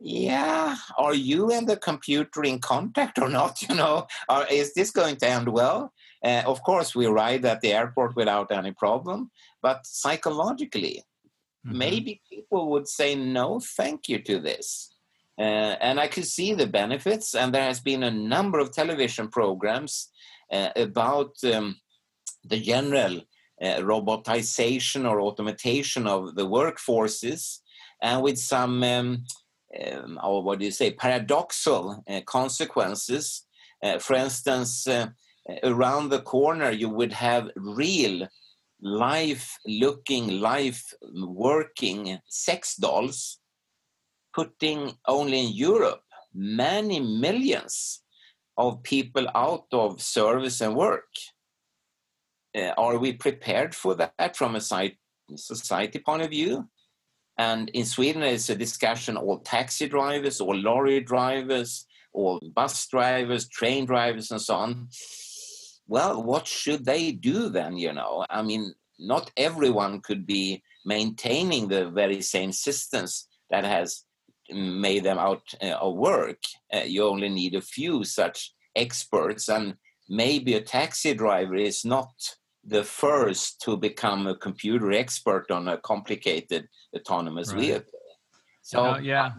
yeah. 0.00 0.76
Are 0.96 1.14
you 1.14 1.50
and 1.50 1.68
the 1.68 1.76
computer 1.76 2.42
in 2.42 2.58
contact 2.58 3.18
or 3.18 3.28
not 3.28 3.62
you 3.68 3.74
know? 3.74 4.06
Or 4.28 4.46
is 4.50 4.72
this 4.74 4.90
going 4.90 5.16
to 5.16 5.28
end 5.28 5.48
well? 5.48 5.92
Uh, 6.24 6.42
of 6.46 6.62
course 6.62 6.94
we 6.94 7.06
ride 7.06 7.44
at 7.44 7.60
the 7.60 7.72
airport 7.72 8.16
without 8.16 8.50
any 8.50 8.72
problem 8.72 9.30
but 9.62 9.86
psychologically 9.86 11.04
mm-hmm. 11.66 11.78
maybe 11.78 12.20
people 12.30 12.70
would 12.70 12.88
say 12.88 13.14
no 13.14 13.60
thank 13.60 14.08
you 14.08 14.18
to 14.18 14.40
this. 14.40 14.94
Uh, 15.38 15.76
and 15.80 15.98
i 15.98 16.06
could 16.06 16.26
see 16.26 16.52
the 16.52 16.66
benefits 16.66 17.34
and 17.34 17.54
there 17.54 17.62
has 17.62 17.80
been 17.80 18.02
a 18.02 18.10
number 18.10 18.58
of 18.58 18.72
television 18.72 19.26
programs 19.28 20.10
uh, 20.52 20.68
about 20.76 21.32
um, 21.44 21.76
the 22.44 22.60
general 22.60 23.22
uh, 23.62 23.78
robotization 23.92 25.08
or 25.08 25.20
automation 25.20 26.06
of 26.06 26.34
the 26.34 26.46
workforces 26.46 27.60
and 28.02 28.22
with 28.22 28.38
some 28.38 28.82
um, 28.82 29.24
um, 29.78 30.18
or 30.22 30.42
what 30.42 30.58
do 30.58 30.64
you 30.64 30.70
say, 30.70 30.92
paradoxal 30.92 32.02
uh, 32.08 32.20
consequences. 32.26 33.46
Uh, 33.82 33.98
for 33.98 34.14
instance, 34.14 34.86
uh, 34.86 35.06
around 35.62 36.08
the 36.08 36.20
corner, 36.20 36.70
you 36.70 36.88
would 36.88 37.12
have 37.12 37.50
real 37.56 38.26
life 38.82 39.58
looking, 39.66 40.40
life 40.40 40.92
working 41.14 42.18
sex 42.28 42.76
dolls, 42.76 43.38
putting 44.34 44.92
only 45.06 45.46
in 45.46 45.52
Europe 45.52 46.02
many 46.34 47.00
millions 47.00 48.02
of 48.56 48.82
people 48.82 49.26
out 49.34 49.66
of 49.72 50.00
service 50.00 50.60
and 50.60 50.76
work. 50.76 51.08
Uh, 52.56 52.72
are 52.76 52.98
we 52.98 53.12
prepared 53.12 53.74
for 53.74 53.94
that 53.94 54.36
from 54.36 54.56
a 54.56 54.60
society 54.60 55.98
point 55.98 56.22
of 56.22 56.30
view? 56.30 56.68
And 57.40 57.70
in 57.70 57.86
Sweden, 57.86 58.22
it's 58.22 58.50
a 58.50 58.54
discussion 58.54 59.16
all 59.16 59.38
taxi 59.38 59.88
drivers, 59.88 60.42
all 60.42 60.54
lorry 60.54 61.00
drivers, 61.00 61.86
all 62.12 62.38
bus 62.54 62.86
drivers, 62.86 63.48
train 63.48 63.86
drivers, 63.86 64.30
and 64.30 64.42
so 64.42 64.54
on. 64.56 64.88
Well, 65.86 66.22
what 66.22 66.46
should 66.46 66.84
they 66.84 67.12
do 67.12 67.48
then? 67.48 67.78
You 67.78 67.94
know, 67.94 68.26
I 68.28 68.42
mean, 68.42 68.74
not 68.98 69.30
everyone 69.38 70.02
could 70.02 70.26
be 70.26 70.62
maintaining 70.84 71.68
the 71.68 71.88
very 71.88 72.20
same 72.20 72.52
systems 72.52 73.26
that 73.48 73.64
has 73.64 74.04
made 74.50 75.04
them 75.04 75.18
out 75.18 75.44
uh, 75.62 75.78
of 75.86 75.96
work. 75.96 76.42
Uh, 76.70 76.84
you 76.84 77.04
only 77.04 77.30
need 77.30 77.54
a 77.54 77.62
few 77.62 78.04
such 78.04 78.52
experts, 78.76 79.48
and 79.48 79.76
maybe 80.10 80.52
a 80.56 80.60
taxi 80.60 81.14
driver 81.14 81.56
is 81.56 81.86
not 81.86 82.12
the 82.70 82.84
first 82.84 83.60
to 83.62 83.76
become 83.76 84.26
a 84.26 84.36
computer 84.36 84.92
expert 84.92 85.50
on 85.50 85.68
a 85.68 85.76
complicated 85.78 86.68
autonomous 86.96 87.52
right. 87.52 87.60
vehicle. 87.60 87.98
So, 88.62 88.84
uh, 88.84 88.98
yeah, 88.98 89.32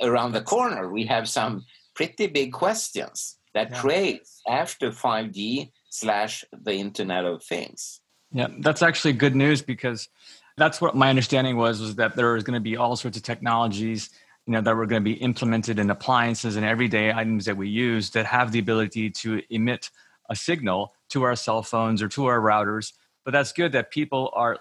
around 0.00 0.32
the 0.32 0.42
corner, 0.42 0.90
we 0.90 1.04
have 1.06 1.28
some 1.28 1.64
pretty 1.94 2.28
big 2.28 2.52
questions 2.52 3.38
that 3.54 3.70
yeah. 3.70 3.80
trace 3.80 4.40
after 4.48 4.90
5G 4.90 5.70
slash 5.90 6.44
the 6.52 6.74
Internet 6.74 7.24
of 7.24 7.42
Things. 7.42 8.00
Yeah, 8.32 8.48
that's 8.60 8.82
actually 8.82 9.14
good 9.14 9.34
news 9.34 9.62
because 9.62 10.08
that's 10.56 10.80
what 10.80 10.94
my 10.94 11.10
understanding 11.10 11.56
was 11.56 11.80
was 11.80 11.96
that 11.96 12.16
there 12.16 12.32
was 12.32 12.44
going 12.44 12.54
to 12.54 12.60
be 12.60 12.76
all 12.76 12.96
sorts 12.96 13.16
of 13.16 13.22
technologies 13.22 14.10
you 14.46 14.52
know 14.52 14.60
that 14.60 14.76
were 14.76 14.86
going 14.86 15.02
to 15.02 15.04
be 15.04 15.14
implemented 15.14 15.78
in 15.78 15.90
appliances 15.90 16.56
and 16.56 16.64
everyday 16.64 17.12
items 17.12 17.44
that 17.46 17.56
we 17.56 17.68
use 17.68 18.10
that 18.10 18.26
have 18.26 18.52
the 18.52 18.58
ability 18.58 19.10
to 19.10 19.42
emit 19.50 19.90
a 20.28 20.36
signal 20.36 20.94
to 21.10 21.22
our 21.22 21.36
cell 21.36 21.62
phones 21.62 22.02
or 22.02 22.08
to 22.08 22.26
our 22.26 22.40
routers. 22.40 22.92
But 23.24 23.32
that's 23.32 23.52
good 23.52 23.72
that 23.72 23.90
people 23.90 24.30
are 24.34 24.58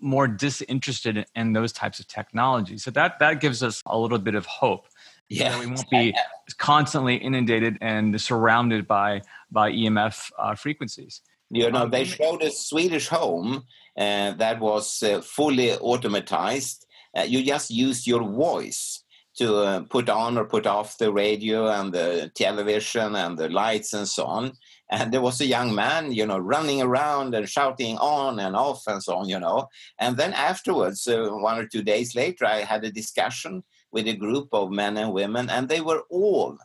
more 0.00 0.26
disinterested 0.28 1.26
in 1.34 1.52
those 1.52 1.72
types 1.72 2.00
of 2.00 2.08
technology. 2.08 2.78
So 2.78 2.90
that 2.92 3.18
that 3.18 3.40
gives 3.40 3.62
us 3.62 3.82
a 3.86 3.98
little 3.98 4.18
bit 4.18 4.34
of 4.34 4.46
hope. 4.46 4.86
Yeah, 5.28 5.58
we 5.58 5.66
won't 5.66 5.88
be 5.90 6.14
constantly 6.58 7.16
inundated 7.16 7.78
and 7.80 8.18
surrounded 8.20 8.86
by 8.86 9.22
by 9.50 9.72
EMF 9.72 10.30
uh, 10.38 10.54
frequencies. 10.54 11.22
You 11.50 11.70
know, 11.70 11.86
they 11.86 12.04
showed 12.04 12.42
a 12.42 12.50
Swedish 12.50 13.08
home 13.08 13.64
uh, 13.96 14.32
that 14.32 14.58
was 14.60 15.02
uh, 15.02 15.20
fully 15.20 15.68
automatized. 15.68 16.84
Uh, 17.16 17.22
you 17.22 17.44
just 17.44 17.70
use 17.70 18.06
your 18.06 18.24
voice 18.24 19.03
to 19.36 19.56
uh, 19.56 19.80
put 19.82 20.08
on 20.08 20.38
or 20.38 20.44
put 20.44 20.66
off 20.66 20.98
the 20.98 21.12
radio 21.12 21.68
and 21.68 21.92
the 21.92 22.30
television 22.34 23.16
and 23.16 23.36
the 23.36 23.48
lights 23.48 23.92
and 23.92 24.08
so 24.08 24.24
on 24.24 24.52
and 24.90 25.12
there 25.12 25.20
was 25.20 25.40
a 25.40 25.46
young 25.46 25.74
man 25.74 26.12
you 26.12 26.26
know 26.26 26.38
running 26.38 26.80
around 26.82 27.34
and 27.34 27.48
shouting 27.48 27.96
on 27.98 28.38
and 28.38 28.54
off 28.54 28.82
and 28.86 29.02
so 29.02 29.16
on 29.16 29.28
you 29.28 29.38
know 29.38 29.68
and 29.98 30.16
then 30.16 30.32
afterwards 30.32 31.06
uh, 31.06 31.28
one 31.30 31.58
or 31.58 31.66
two 31.66 31.82
days 31.82 32.14
later 32.14 32.44
i 32.44 32.58
had 32.58 32.84
a 32.84 32.92
discussion 32.92 33.62
with 33.92 34.06
a 34.06 34.16
group 34.16 34.48
of 34.52 34.70
men 34.70 34.96
and 34.96 35.12
women 35.12 35.48
and 35.50 35.68
they 35.68 35.80
were 35.80 36.02
all 36.10 36.56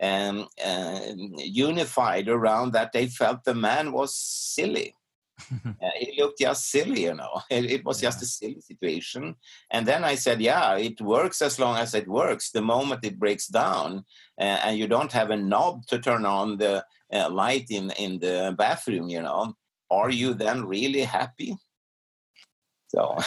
um, 0.00 0.48
uh, 0.64 1.00
unified 1.36 2.28
around 2.28 2.72
that 2.72 2.92
they 2.92 3.06
felt 3.06 3.44
the 3.44 3.54
man 3.54 3.92
was 3.92 4.14
silly. 4.14 4.94
uh, 5.66 5.90
he 5.96 6.20
looked 6.20 6.40
just 6.40 6.70
silly, 6.70 7.04
you 7.04 7.14
know. 7.14 7.42
It, 7.50 7.70
it 7.70 7.84
was 7.84 8.02
yeah. 8.02 8.08
just 8.08 8.22
a 8.22 8.26
silly 8.26 8.60
situation. 8.60 9.36
And 9.70 9.86
then 9.86 10.04
I 10.04 10.14
said, 10.14 10.40
yeah, 10.40 10.76
it 10.76 11.00
works 11.00 11.42
as 11.42 11.58
long 11.58 11.76
as 11.76 11.94
it 11.94 12.08
works. 12.08 12.50
The 12.50 12.62
moment 12.62 13.04
it 13.04 13.18
breaks 13.18 13.46
down 13.46 14.04
uh, 14.38 14.58
and 14.64 14.78
you 14.78 14.86
don't 14.86 15.12
have 15.12 15.30
a 15.30 15.36
knob 15.36 15.86
to 15.86 15.98
turn 15.98 16.24
on 16.24 16.58
the 16.58 16.84
uh, 17.12 17.30
light 17.30 17.66
in, 17.70 17.90
in 17.92 18.18
the 18.18 18.54
bathroom, 18.56 19.08
you 19.08 19.22
know, 19.22 19.54
are 19.90 20.10
you 20.10 20.34
then 20.34 20.66
really 20.66 21.02
happy? 21.02 21.56
So 22.88 23.18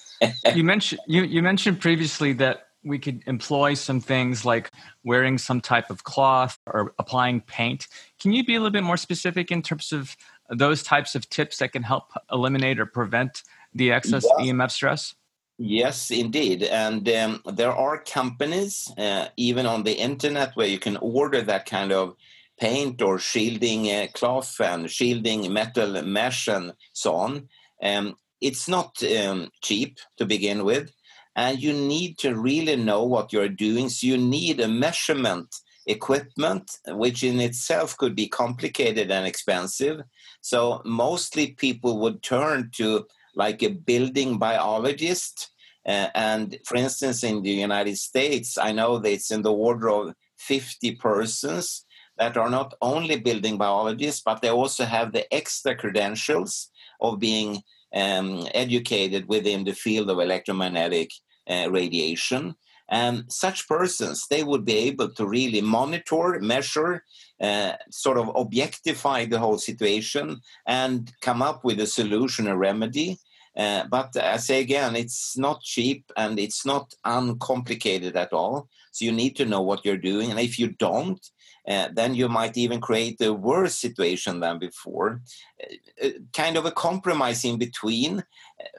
you 0.54 0.64
mentioned 0.64 1.00
you, 1.06 1.22
you 1.22 1.42
mentioned 1.42 1.80
previously 1.80 2.32
that 2.34 2.66
we 2.84 2.98
could 2.98 3.22
employ 3.26 3.74
some 3.74 4.00
things 4.00 4.44
like 4.44 4.70
wearing 5.04 5.38
some 5.38 5.60
type 5.60 5.90
of 5.90 6.04
cloth 6.04 6.58
or 6.66 6.94
applying 6.98 7.40
paint. 7.40 7.88
Can 8.20 8.32
you 8.32 8.44
be 8.44 8.54
a 8.54 8.60
little 8.60 8.70
bit 8.70 8.84
more 8.84 8.96
specific 8.96 9.50
in 9.50 9.60
terms 9.60 9.92
of 9.92 10.16
those 10.50 10.82
types 10.82 11.14
of 11.14 11.28
tips 11.28 11.58
that 11.58 11.72
can 11.72 11.82
help 11.82 12.12
eliminate 12.30 12.78
or 12.78 12.86
prevent 12.86 13.42
the 13.74 13.92
excess 13.92 14.24
yeah. 14.38 14.52
EMF 14.52 14.70
stress? 14.70 15.14
Yes, 15.58 16.10
indeed. 16.10 16.64
And 16.64 17.08
um, 17.08 17.42
there 17.46 17.72
are 17.72 17.98
companies, 17.98 18.92
uh, 18.98 19.28
even 19.36 19.64
on 19.64 19.84
the 19.84 19.94
internet, 19.94 20.54
where 20.54 20.66
you 20.66 20.78
can 20.78 20.98
order 20.98 21.40
that 21.42 21.64
kind 21.66 21.92
of 21.92 22.14
paint 22.60 23.00
or 23.00 23.18
shielding 23.18 23.90
uh, 23.90 24.06
cloth 24.14 24.60
and 24.60 24.90
shielding 24.90 25.52
metal 25.52 26.02
mesh 26.02 26.48
and 26.48 26.72
so 26.92 27.14
on. 27.14 27.48
Um, 27.82 28.16
it's 28.40 28.68
not 28.68 29.02
um, 29.02 29.50
cheap 29.62 29.98
to 30.18 30.26
begin 30.26 30.64
with, 30.64 30.92
and 31.34 31.60
you 31.60 31.72
need 31.72 32.18
to 32.18 32.34
really 32.34 32.76
know 32.76 33.04
what 33.04 33.32
you're 33.32 33.48
doing. 33.48 33.88
So 33.88 34.06
you 34.06 34.18
need 34.18 34.60
a 34.60 34.68
measurement 34.68 35.54
equipment, 35.86 36.78
which 36.88 37.22
in 37.22 37.40
itself 37.40 37.96
could 37.96 38.14
be 38.14 38.28
complicated 38.28 39.10
and 39.10 39.26
expensive. 39.26 40.02
So 40.46 40.80
mostly 40.84 41.48
people 41.54 41.98
would 42.02 42.22
turn 42.22 42.70
to 42.76 43.04
like 43.34 43.64
a 43.64 43.70
building 43.90 44.38
biologist. 44.38 45.50
Uh, 45.84 46.06
and 46.14 46.56
for 46.64 46.76
instance, 46.76 47.24
in 47.24 47.42
the 47.42 47.50
United 47.50 47.98
States, 47.98 48.56
I 48.56 48.70
know 48.70 49.00
that 49.00 49.10
it's 49.10 49.32
in 49.32 49.42
the 49.42 49.52
order 49.52 49.90
of 49.90 50.14
50 50.38 50.92
persons 50.96 51.84
that 52.16 52.36
are 52.36 52.48
not 52.48 52.74
only 52.80 53.18
building 53.18 53.58
biologists, 53.58 54.22
but 54.24 54.40
they 54.40 54.50
also 54.50 54.84
have 54.84 55.10
the 55.10 55.26
extra 55.34 55.74
credentials 55.74 56.70
of 57.00 57.18
being 57.18 57.60
um, 57.92 58.46
educated 58.54 59.26
within 59.26 59.64
the 59.64 59.74
field 59.74 60.08
of 60.10 60.20
electromagnetic 60.20 61.10
uh, 61.50 61.66
radiation. 61.72 62.54
And 62.88 63.24
such 63.28 63.68
persons, 63.68 64.26
they 64.28 64.44
would 64.44 64.64
be 64.64 64.76
able 64.88 65.08
to 65.10 65.26
really 65.26 65.60
monitor, 65.60 66.38
measure, 66.40 67.02
uh, 67.40 67.72
sort 67.90 68.18
of 68.18 68.30
objectify 68.34 69.24
the 69.24 69.38
whole 69.38 69.58
situation 69.58 70.40
and 70.66 71.12
come 71.20 71.42
up 71.42 71.64
with 71.64 71.80
a 71.80 71.86
solution, 71.86 72.46
a 72.46 72.56
remedy. 72.56 73.18
Uh, 73.56 73.84
but 73.90 74.16
I 74.16 74.36
say 74.36 74.60
again, 74.60 74.94
it's 74.96 75.36
not 75.36 75.62
cheap 75.62 76.12
and 76.16 76.38
it's 76.38 76.66
not 76.66 76.94
uncomplicated 77.04 78.14
at 78.16 78.32
all. 78.32 78.68
So 78.92 79.04
you 79.04 79.12
need 79.12 79.36
to 79.36 79.46
know 79.46 79.62
what 79.62 79.84
you're 79.84 79.96
doing. 79.96 80.30
And 80.30 80.38
if 80.38 80.58
you 80.58 80.68
don't, 80.68 81.20
uh, 81.66 81.88
then 81.92 82.14
you 82.14 82.28
might 82.28 82.56
even 82.56 82.80
create 82.80 83.20
a 83.20 83.32
worse 83.32 83.74
situation 83.74 84.40
than 84.40 84.58
before. 84.58 85.22
Uh, 85.62 86.06
uh 86.06 86.10
kind 86.32 86.56
of 86.56 86.64
a 86.64 86.70
compromise 86.70 87.44
in 87.44 87.58
between. 87.58 88.22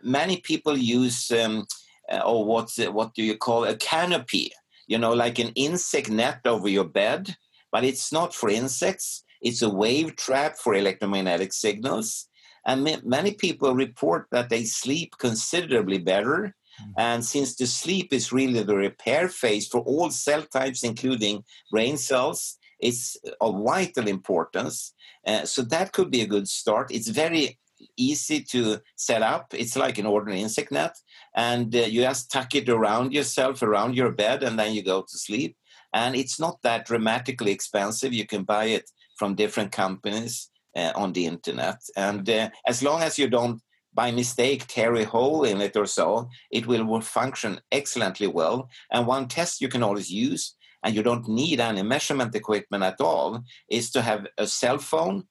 Many 0.01 0.37
people 0.37 0.77
use, 0.77 1.31
um, 1.31 1.65
uh, 2.11 2.19
or 2.25 2.45
what's 2.45 2.77
what 2.77 3.13
do 3.13 3.23
you 3.23 3.37
call 3.37 3.65
a 3.65 3.75
canopy? 3.75 4.51
You 4.87 4.97
know, 4.97 5.13
like 5.13 5.39
an 5.39 5.51
insect 5.55 6.09
net 6.09 6.41
over 6.45 6.69
your 6.69 6.85
bed, 6.85 7.35
but 7.71 7.83
it's 7.83 8.11
not 8.11 8.33
for 8.33 8.49
insects. 8.49 9.23
It's 9.41 9.61
a 9.61 9.69
wave 9.69 10.15
trap 10.15 10.57
for 10.57 10.73
electromagnetic 10.73 11.53
signals. 11.53 12.27
And 12.65 12.99
many 13.03 13.33
people 13.33 13.75
report 13.75 14.27
that 14.31 14.49
they 14.49 14.65
sleep 14.65 15.13
considerably 15.19 15.99
better 15.99 16.55
Mm. 16.81 16.93
And 16.97 17.25
since 17.25 17.55
the 17.55 17.67
sleep 17.67 18.13
is 18.13 18.31
really 18.31 18.63
the 18.63 18.75
repair 18.75 19.29
phase 19.29 19.67
for 19.67 19.81
all 19.81 20.09
cell 20.09 20.43
types, 20.43 20.83
including 20.83 21.43
brain 21.71 21.97
cells, 21.97 22.57
it's 22.79 23.17
of 23.41 23.63
vital 23.63 24.07
importance. 24.07 24.93
Uh, 25.25 25.45
so 25.45 25.61
that 25.63 25.91
could 25.93 26.11
be 26.11 26.21
a 26.21 26.27
good 26.27 26.47
start. 26.47 26.91
It's 26.91 27.07
very 27.07 27.59
easy 27.97 28.41
to 28.51 28.79
set 28.95 29.21
up. 29.21 29.53
It's 29.53 29.75
like 29.75 29.97
an 29.97 30.05
ordinary 30.05 30.41
insect 30.41 30.71
net, 30.71 30.95
and 31.35 31.75
uh, 31.75 31.79
you 31.79 32.01
just 32.01 32.31
tuck 32.31 32.55
it 32.55 32.69
around 32.69 33.13
yourself, 33.13 33.61
around 33.61 33.95
your 33.95 34.11
bed, 34.11 34.43
and 34.43 34.57
then 34.57 34.73
you 34.73 34.83
go 34.83 35.01
to 35.01 35.17
sleep. 35.17 35.57
And 35.93 36.15
it's 36.15 36.39
not 36.39 36.61
that 36.63 36.85
dramatically 36.85 37.51
expensive. 37.51 38.13
You 38.13 38.27
can 38.27 38.43
buy 38.43 38.65
it 38.65 38.89
from 39.17 39.35
different 39.35 39.71
companies 39.71 40.49
uh, 40.75 40.91
on 40.95 41.13
the 41.13 41.25
internet, 41.25 41.79
and 41.95 42.29
uh, 42.29 42.49
as 42.67 42.83
long 42.83 43.01
as 43.01 43.17
you 43.17 43.29
don't 43.29 43.61
by 43.93 44.11
mistake 44.11 44.67
tear 44.67 44.95
a 44.95 45.03
hole 45.03 45.43
in 45.43 45.59
it 45.59 45.75
or 45.75 45.87
so, 45.87 46.29
it 46.51 46.67
will 46.67 47.01
function 47.01 47.59
excellently 47.71 48.27
well. 48.27 48.69
And 48.91 49.07
one 49.07 49.27
test 49.27 49.59
you 49.59 49.69
can 49.69 49.81
always 49.81 50.11
use, 50.11 50.55
and 50.83 50.95
you 50.95 51.01
don't 51.01 51.27
need 51.27 51.59
any 51.59 51.81
measurement 51.81 52.35
equipment 52.35 52.83
at 52.83 53.01
all, 53.01 53.43
is 53.71 53.89
to 53.91 54.03
have 54.03 54.27
a 54.37 54.45
cell 54.45 54.77
phone 54.77 55.23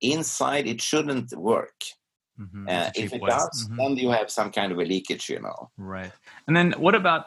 inside. 0.00 0.66
It 0.66 0.82
shouldn't 0.82 1.32
work. 1.36 1.80
Mm-hmm. 2.40 2.68
Uh, 2.68 2.90
if 2.94 3.12
it 3.12 3.20
way. 3.20 3.28
does, 3.28 3.64
mm-hmm. 3.64 3.76
then 3.76 3.96
you 3.96 4.10
have 4.10 4.30
some 4.30 4.50
kind 4.50 4.70
of 4.72 4.78
a 4.78 4.84
leakage, 4.84 5.28
you 5.28 5.40
know. 5.40 5.70
Right. 5.76 6.12
And 6.46 6.56
then 6.56 6.72
what 6.72 6.94
about? 6.94 7.26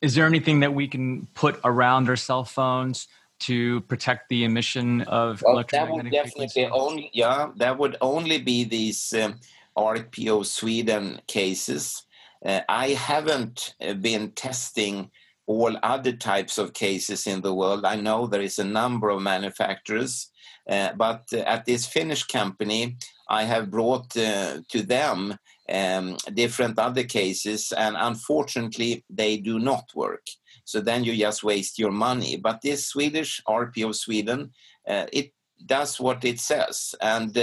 Is 0.00 0.14
there 0.14 0.26
anything 0.26 0.60
that 0.60 0.74
we 0.74 0.88
can 0.88 1.28
put 1.34 1.60
around 1.64 2.08
our 2.08 2.16
cell 2.16 2.44
phones? 2.44 3.08
to 3.40 3.80
protect 3.82 4.28
the 4.28 4.42
emission 4.42 5.02
of 5.02 5.42
well, 5.42 5.54
electromagnetic 5.54 6.12
that 6.12 6.24
would 6.24 6.50
definitely 6.50 6.66
only 6.66 7.10
yeah 7.12 7.50
that 7.54 7.78
would 7.78 7.96
only 8.00 8.38
be 8.38 8.64
these 8.64 9.12
um, 9.12 9.38
RPO 9.76 10.44
Sweden 10.44 11.20
cases. 11.26 12.02
Uh, 12.44 12.60
I 12.68 12.88
haven't 12.90 13.74
uh, 13.80 13.94
been 13.94 14.32
testing 14.32 15.10
all 15.46 15.76
other 15.82 16.12
types 16.12 16.58
of 16.58 16.74
cases 16.74 17.26
in 17.26 17.40
the 17.40 17.54
world. 17.54 17.84
I 17.84 17.96
know 17.96 18.26
there 18.26 18.42
is 18.42 18.58
a 18.58 18.64
number 18.64 19.08
of 19.08 19.22
manufacturers, 19.22 20.30
uh, 20.68 20.92
but 20.94 21.24
uh, 21.32 21.38
at 21.38 21.64
this 21.64 21.86
Finnish 21.86 22.24
company, 22.24 22.96
I 23.28 23.44
have 23.44 23.70
brought 23.70 24.16
uh, 24.16 24.60
to 24.68 24.82
them 24.82 25.38
um, 25.68 26.16
different 26.32 26.78
other 26.78 27.04
cases, 27.04 27.72
and 27.72 27.96
unfortunately, 27.98 29.04
they 29.10 29.36
do 29.36 29.58
not 29.58 29.90
work. 29.94 30.26
So 30.64 30.80
then 30.80 31.04
you 31.04 31.16
just 31.16 31.42
waste 31.42 31.78
your 31.78 31.92
money. 31.92 32.36
But 32.36 32.62
this 32.62 32.86
Swedish 32.86 33.42
RPO 33.46 33.94
Sweden, 33.94 34.52
uh, 34.86 35.06
it 35.12 35.32
does 35.64 36.00
what 36.00 36.24
it 36.24 36.40
says, 36.40 36.94
and 37.00 37.34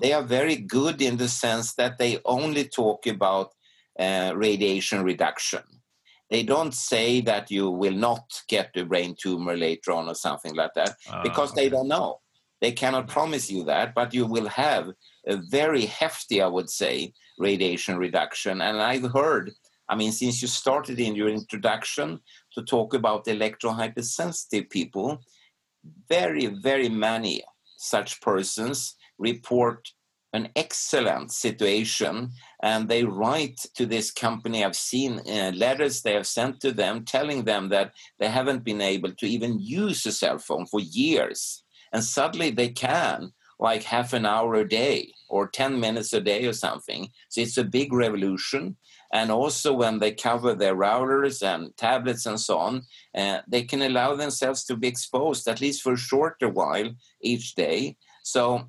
they 0.00 0.12
are 0.12 0.22
very 0.22 0.56
good 0.56 1.02
in 1.02 1.16
the 1.16 1.28
sense 1.28 1.74
that 1.74 1.98
they 1.98 2.20
only 2.24 2.64
talk 2.64 3.06
about 3.06 3.52
uh, 3.98 4.32
radiation 4.34 5.02
reduction. 5.02 5.62
They 6.30 6.42
don't 6.42 6.74
say 6.74 7.20
that 7.22 7.50
you 7.50 7.70
will 7.70 7.94
not 7.94 8.42
get 8.48 8.70
a 8.76 8.84
brain 8.84 9.14
tumor 9.18 9.56
later 9.56 9.92
on 9.92 10.08
or 10.08 10.14
something 10.14 10.54
like 10.54 10.74
that 10.74 10.96
uh, 11.10 11.22
because 11.22 11.52
okay. 11.52 11.62
they 11.62 11.68
don't 11.68 11.88
know. 11.88 12.20
They 12.60 12.72
cannot 12.72 13.08
promise 13.08 13.50
you 13.50 13.64
that, 13.64 13.94
but 13.94 14.14
you 14.14 14.26
will 14.26 14.48
have 14.48 14.90
a 15.26 15.36
very 15.36 15.86
hefty, 15.86 16.40
I 16.40 16.46
would 16.46 16.70
say, 16.70 17.12
radiation 17.38 17.98
reduction. 17.98 18.60
And 18.60 18.80
I've 18.80 19.10
heard, 19.12 19.52
I 19.88 19.96
mean, 19.96 20.12
since 20.12 20.40
you 20.40 20.48
started 20.48 20.98
in 21.00 21.14
your 21.14 21.28
introduction 21.28 22.20
to 22.54 22.62
talk 22.62 22.94
about 22.94 23.26
electrohypersensitive 23.26 24.70
people, 24.70 25.20
very, 26.08 26.46
very 26.46 26.88
many 26.88 27.42
such 27.76 28.20
persons 28.20 28.96
report 29.18 29.88
an 30.32 30.48
excellent 30.54 31.32
situation 31.32 32.30
and 32.62 32.88
they 32.88 33.04
write 33.04 33.58
to 33.74 33.86
this 33.86 34.10
company 34.10 34.64
i've 34.64 34.76
seen 34.76 35.20
uh, 35.20 35.52
letters 35.54 36.02
they 36.02 36.12
have 36.12 36.26
sent 36.26 36.60
to 36.60 36.72
them 36.72 37.04
telling 37.04 37.44
them 37.44 37.68
that 37.68 37.92
they 38.18 38.28
haven't 38.28 38.64
been 38.64 38.80
able 38.80 39.12
to 39.12 39.26
even 39.26 39.58
use 39.58 40.04
a 40.04 40.12
cell 40.12 40.38
phone 40.38 40.66
for 40.66 40.80
years 40.80 41.64
and 41.92 42.02
suddenly 42.04 42.50
they 42.50 42.68
can 42.68 43.32
like 43.58 43.82
half 43.82 44.12
an 44.12 44.26
hour 44.26 44.54
a 44.54 44.68
day 44.68 45.12
or 45.28 45.48
10 45.48 45.80
minutes 45.80 46.12
a 46.12 46.20
day 46.20 46.46
or 46.46 46.52
something 46.52 47.08
so 47.28 47.40
it's 47.40 47.56
a 47.56 47.64
big 47.64 47.92
revolution 47.92 48.76
and 49.12 49.30
also 49.30 49.72
when 49.72 49.98
they 49.98 50.12
cover 50.12 50.54
their 50.54 50.76
routers 50.76 51.42
and 51.42 51.76
tablets 51.76 52.26
and 52.26 52.38
so 52.38 52.58
on 52.58 52.82
uh, 53.14 53.38
they 53.48 53.62
can 53.62 53.82
allow 53.82 54.14
themselves 54.14 54.64
to 54.64 54.76
be 54.76 54.88
exposed 54.88 55.48
at 55.48 55.60
least 55.60 55.82
for 55.82 55.94
a 55.94 55.96
shorter 55.96 56.48
while 56.48 56.90
each 57.22 57.54
day 57.54 57.96
so 58.22 58.68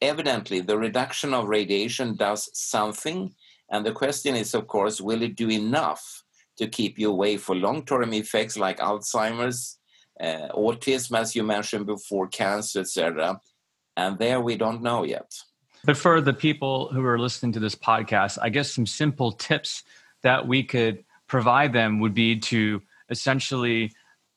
evidently 0.00 0.60
the 0.60 0.78
reduction 0.78 1.34
of 1.34 1.48
radiation 1.48 2.16
does 2.16 2.50
something. 2.52 3.34
And 3.70 3.84
the 3.84 3.92
question 3.92 4.36
is, 4.36 4.54
of 4.54 4.66
course, 4.66 5.00
will 5.00 5.22
it 5.22 5.36
do 5.36 5.50
enough 5.50 6.22
to 6.58 6.66
keep 6.66 6.98
you 6.98 7.10
away 7.10 7.36
for 7.36 7.54
long 7.54 7.84
term 7.84 8.12
effects 8.12 8.56
like 8.56 8.78
Alzheimer's, 8.78 9.78
uh, 10.20 10.48
autism, 10.54 11.18
as 11.18 11.34
you 11.34 11.42
mentioned 11.42 11.86
before, 11.86 12.28
cancer, 12.28 12.80
etc.? 12.80 13.40
And 13.96 14.18
there 14.18 14.40
we 14.40 14.56
don't 14.56 14.82
know 14.82 15.04
yet. 15.04 15.40
But 15.84 15.96
for 15.96 16.20
the 16.20 16.32
people 16.32 16.88
who 16.92 17.04
are 17.04 17.18
listening 17.18 17.52
to 17.52 17.60
this 17.60 17.74
podcast, 17.74 18.38
I 18.42 18.48
guess 18.48 18.72
some 18.72 18.86
simple 18.86 19.32
tips 19.32 19.84
that 20.22 20.46
we 20.46 20.62
could 20.62 21.04
provide 21.28 21.72
them 21.72 22.00
would 22.00 22.14
be 22.14 22.38
to 22.40 22.82
essentially 23.08 23.92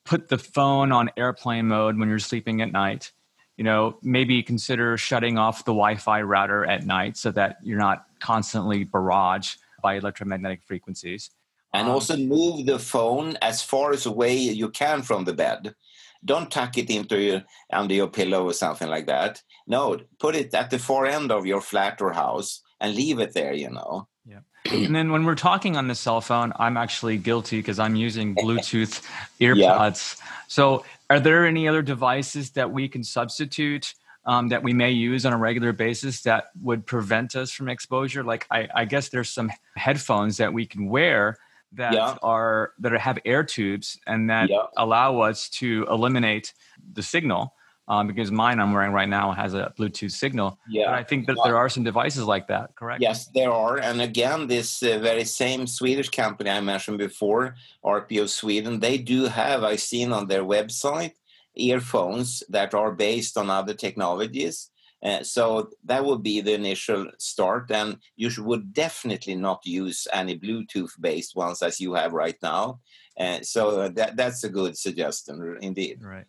put 0.06 0.30
the 0.30 0.38
phone 0.38 0.92
on 0.92 1.10
airplane 1.18 1.68
mode 1.68 1.98
when 1.98 2.10
you're 2.10 2.20
sleeping 2.20 2.62
at 2.62 2.72
night. 2.72 3.12
You 3.58 3.64
know, 3.64 3.98
maybe 4.02 4.42
consider 4.42 4.96
shutting 4.98 5.38
off 5.38 5.66
the 5.66 5.74
Wi-Fi 5.74 6.22
router 6.22 6.66
at 6.66 6.86
night 6.86 7.18
so 7.18 7.32
that 7.32 7.58
you're 7.64 7.80
not 7.80 8.06
constantly 8.20 8.86
barraged 8.86 9.58
by 9.82 9.96
electromagnetic 9.96 10.64
frequencies. 10.64 11.32
And 11.74 11.88
um, 11.88 11.94
also 11.94 12.16
move 12.16 12.66
the 12.66 12.80
phone 12.80 13.38
as 13.42 13.62
far 13.62 13.92
as 13.92 14.06
away 14.06 14.36
you 14.38 14.70
can 14.70 15.02
from 15.02 15.26
the 15.26 15.34
bed. 15.34 15.76
Don't 16.24 16.52
tuck 16.52 16.78
it 16.78 16.90
into 16.90 17.20
your 17.20 17.44
under 17.72 17.94
your 17.94 18.08
pillow 18.08 18.46
or 18.46 18.54
something 18.54 18.90
like 18.90 19.08
that. 19.08 19.42
No, 19.68 20.00
put 20.20 20.36
it 20.36 20.54
at 20.54 20.70
the 20.70 20.80
far 20.80 21.06
end 21.06 21.32
of 21.32 21.46
your 21.46 21.62
flat 21.62 22.02
or 22.02 22.12
house 22.14 22.62
and 22.80 22.96
leave 22.96 23.20
it 23.20 23.34
there. 23.34 23.54
You 23.54 23.70
know. 23.70 24.08
Yeah. 24.26 24.40
And 24.72 24.96
then 24.96 25.12
when 25.12 25.26
we're 25.26 25.36
talking 25.36 25.78
on 25.78 25.88
the 25.88 25.96
cell 25.96 26.22
phone, 26.22 26.54
I'm 26.58 26.78
actually 26.78 27.18
guilty 27.18 27.58
because 27.58 27.80
I'm 27.80 27.96
using 27.96 28.36
Bluetooth 28.36 29.02
earpods. 29.40 30.20
Yeah. 30.20 30.26
So, 30.48 30.84
are 31.12 31.20
there 31.20 31.46
any 31.46 31.68
other 31.68 31.84
devices 31.84 32.52
that 32.52 32.72
we 32.72 32.88
can 32.88 33.04
substitute 33.04 33.94
um, 34.26 34.48
that 34.50 34.64
we 34.64 34.74
may 34.74 34.90
use 34.92 35.26
on 35.26 35.32
a 35.32 35.38
regular 35.38 35.74
basis 35.74 36.22
that 36.24 36.50
would 36.62 36.88
prevent 36.88 37.36
us 37.36 37.52
from 37.52 37.70
exposure? 37.70 38.24
Like, 38.24 38.48
I, 38.50 38.68
I 38.74 38.86
guess 38.86 39.10
there's 39.10 39.30
some 39.30 39.52
headphones 39.76 40.38
that 40.38 40.52
we 40.52 40.66
can 40.66 40.90
wear 40.90 41.38
that 41.74 41.94
yeah. 41.94 42.16
are 42.22 42.74
that 42.80 42.92
have 42.94 43.20
air 43.26 43.44
tubes 43.44 44.00
and 44.08 44.30
that 44.30 44.50
yeah. 44.50 44.64
allow 44.78 45.20
us 45.20 45.50
to 45.50 45.86
eliminate 45.90 46.54
the 46.94 47.04
signal 47.04 47.54
um, 47.90 48.06
because 48.06 48.32
mine 48.32 48.60
I'm 48.60 48.72
wearing 48.72 48.92
right 48.92 49.10
now 49.10 49.32
has 49.32 49.56
a 49.56 49.74
Bluetooth 49.78 50.12
signal. 50.12 50.60
Yeah, 50.70 50.86
but 50.86 50.94
I 50.94 51.04
think 51.04 51.26
that 51.26 51.38
there 51.44 51.58
are 51.58 51.70
some 51.70 51.84
devices 51.84 52.24
like 52.24 52.48
that. 52.48 52.76
Correct? 52.76 53.02
Yes, 53.02 53.28
there 53.34 53.52
are. 53.52 53.78
And 53.78 54.00
again, 54.00 54.48
this 54.48 54.84
uh, 54.84 55.00
very 55.00 55.26
same 55.26 55.66
Swedish 55.66 56.10
company 56.10 56.52
I 56.52 56.62
mentioned 56.62 57.00
before, 57.00 57.56
RPO 57.84 58.30
Sweden, 58.30 58.80
they 58.80 59.00
do 59.00 59.26
have. 59.26 59.64
I've 59.64 59.82
seen 59.82 60.14
on 60.14 60.28
their 60.28 60.44
website 60.44 61.14
earphones 61.56 62.44
that 62.50 62.74
are 62.76 62.92
based 62.92 63.38
on 63.38 63.50
other 63.50 63.74
technologies. 63.74 64.70
Uh, 65.04 65.24
so 65.24 65.70
that 65.86 66.04
would 66.04 66.22
be 66.22 66.42
the 66.42 66.54
initial 66.54 67.10
start, 67.18 67.72
and 67.72 67.98
you 68.16 68.30
would 68.40 68.74
definitely 68.74 69.36
not 69.36 69.66
use 69.66 70.08
any 70.12 70.38
Bluetooth-based 70.38 71.36
ones 71.36 71.62
as 71.62 71.80
you 71.80 71.94
have 71.94 72.12
right 72.12 72.38
now. 72.44 72.80
Uh, 73.18 73.42
so 73.42 73.90
that 73.90 74.16
that's 74.16 74.44
a 74.44 74.50
good 74.50 74.78
suggestion, 74.78 75.58
indeed. 75.62 76.04
Right. 76.04 76.26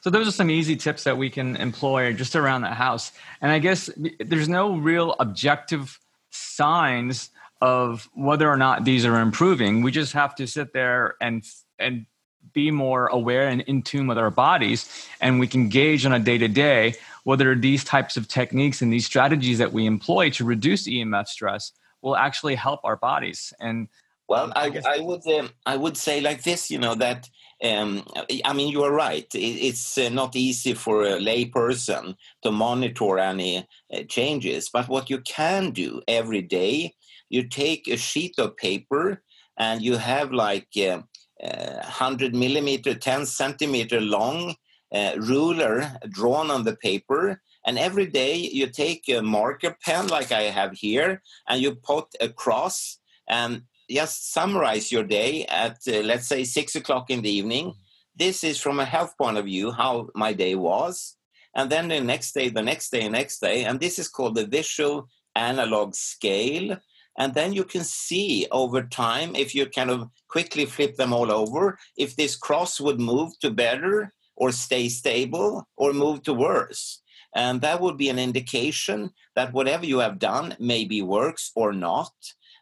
So 0.00 0.10
those 0.10 0.28
are 0.28 0.32
some 0.32 0.50
easy 0.50 0.76
tips 0.76 1.04
that 1.04 1.16
we 1.16 1.30
can 1.30 1.56
employ 1.56 2.12
just 2.12 2.36
around 2.36 2.60
the 2.60 2.68
house. 2.68 3.12
And 3.40 3.50
I 3.50 3.58
guess 3.58 3.88
there's 4.20 4.50
no 4.50 4.76
real 4.76 5.16
objective 5.18 5.98
signs 6.30 7.30
of 7.62 8.08
whether 8.12 8.46
or 8.50 8.58
not 8.58 8.84
these 8.84 9.06
are 9.06 9.18
improving. 9.20 9.82
We 9.82 9.92
just 9.92 10.12
have 10.12 10.34
to 10.34 10.46
sit 10.46 10.74
there 10.74 11.14
and 11.22 11.42
and 11.78 12.04
be 12.52 12.70
more 12.70 13.06
aware 13.06 13.48
and 13.48 13.62
in 13.62 13.82
tune 13.82 14.06
with 14.06 14.18
our 14.18 14.30
bodies 14.30 15.08
and 15.20 15.40
we 15.40 15.46
can 15.46 15.70
gauge 15.70 16.04
on 16.04 16.12
a 16.12 16.18
day 16.18 16.36
to 16.36 16.48
day 16.48 16.94
whether 17.24 17.54
these 17.54 17.84
types 17.84 18.16
of 18.16 18.28
techniques 18.28 18.80
and 18.80 18.92
these 18.92 19.06
strategies 19.06 19.58
that 19.58 19.72
we 19.72 19.86
employ 19.86 20.30
to 20.30 20.44
reduce 20.44 20.86
EMF 20.86 21.26
stress 21.26 21.72
will 22.02 22.16
actually 22.16 22.54
help 22.54 22.80
our 22.84 22.96
bodies. 22.96 23.52
And 23.60 23.88
well, 24.28 24.52
I, 24.56 24.66
I, 24.68 24.96
I 24.96 24.98
would 25.00 25.26
um, 25.26 25.50
I 25.66 25.76
would 25.76 25.96
say 25.96 26.20
like 26.20 26.44
this, 26.44 26.70
you 26.70 26.78
know, 26.78 26.94
that 26.94 27.28
um, 27.62 28.04
I 28.44 28.52
mean, 28.52 28.68
you 28.68 28.82
are 28.84 28.92
right. 28.92 29.26
It's 29.32 29.96
uh, 29.96 30.08
not 30.10 30.36
easy 30.36 30.74
for 30.74 31.02
a 31.02 31.18
layperson 31.18 32.16
to 32.42 32.50
monitor 32.50 33.18
any 33.18 33.66
uh, 33.92 34.02
changes. 34.08 34.68
But 34.72 34.88
what 34.88 35.08
you 35.08 35.20
can 35.20 35.70
do 35.70 36.02
every 36.06 36.42
day, 36.42 36.94
you 37.30 37.48
take 37.48 37.88
a 37.88 37.96
sheet 37.96 38.34
of 38.38 38.56
paper 38.56 39.22
and 39.56 39.80
you 39.82 39.96
have 39.96 40.32
like 40.32 40.68
uh, 40.76 41.00
100 41.40 42.34
millimeter, 42.34 42.94
10 42.94 43.26
centimeter 43.26 44.00
long 44.00 44.56
uh, 44.94 45.12
ruler 45.18 45.90
drawn 46.08 46.50
on 46.50 46.64
the 46.64 46.76
paper. 46.76 47.42
And 47.66 47.78
every 47.78 48.06
day 48.06 48.36
you 48.36 48.66
take 48.66 49.08
a 49.08 49.22
marker 49.22 49.76
pen 49.84 50.08
like 50.08 50.32
I 50.32 50.42
have 50.42 50.72
here 50.72 51.22
and 51.48 51.60
you 51.60 51.74
put 51.74 52.06
a 52.20 52.28
cross 52.28 52.98
and 53.28 53.62
just 53.90 54.32
summarize 54.32 54.92
your 54.92 55.04
day 55.04 55.44
at 55.46 55.78
uh, 55.88 56.00
let's 56.00 56.26
say 56.26 56.44
six 56.44 56.74
o'clock 56.74 57.10
in 57.10 57.22
the 57.22 57.30
evening 57.30 57.74
this 58.16 58.44
is 58.44 58.60
from 58.60 58.80
a 58.80 58.84
health 58.84 59.16
point 59.18 59.36
of 59.36 59.44
view 59.44 59.70
how 59.70 60.08
my 60.14 60.32
day 60.32 60.54
was 60.54 61.16
and 61.54 61.70
then 61.70 61.88
the 61.88 62.00
next 62.00 62.32
day 62.32 62.48
the 62.48 62.62
next 62.62 62.90
day 62.90 63.08
next 63.08 63.40
day 63.40 63.64
and 63.64 63.80
this 63.80 63.98
is 63.98 64.08
called 64.08 64.34
the 64.34 64.46
visual 64.46 65.08
analog 65.36 65.94
scale 65.94 66.76
and 67.18 67.34
then 67.34 67.52
you 67.52 67.64
can 67.64 67.84
see 67.84 68.46
over 68.50 68.82
time 68.82 69.34
if 69.36 69.54
you 69.54 69.66
kind 69.66 69.90
of 69.90 70.08
quickly 70.28 70.64
flip 70.64 70.96
them 70.96 71.12
all 71.12 71.30
over 71.30 71.78
if 71.96 72.16
this 72.16 72.36
cross 72.36 72.80
would 72.80 73.00
move 73.00 73.38
to 73.40 73.50
better 73.50 74.12
or 74.36 74.52
stay 74.52 74.88
stable 74.88 75.66
or 75.76 75.92
move 75.92 76.22
to 76.22 76.34
worse 76.34 77.02
and 77.36 77.60
that 77.60 77.80
would 77.80 77.96
be 77.96 78.08
an 78.08 78.18
indication 78.18 79.10
that 79.34 79.52
whatever 79.52 79.84
you 79.84 79.98
have 79.98 80.18
done 80.18 80.56
maybe 80.58 81.02
works 81.02 81.50
or 81.54 81.72
not 81.72 82.12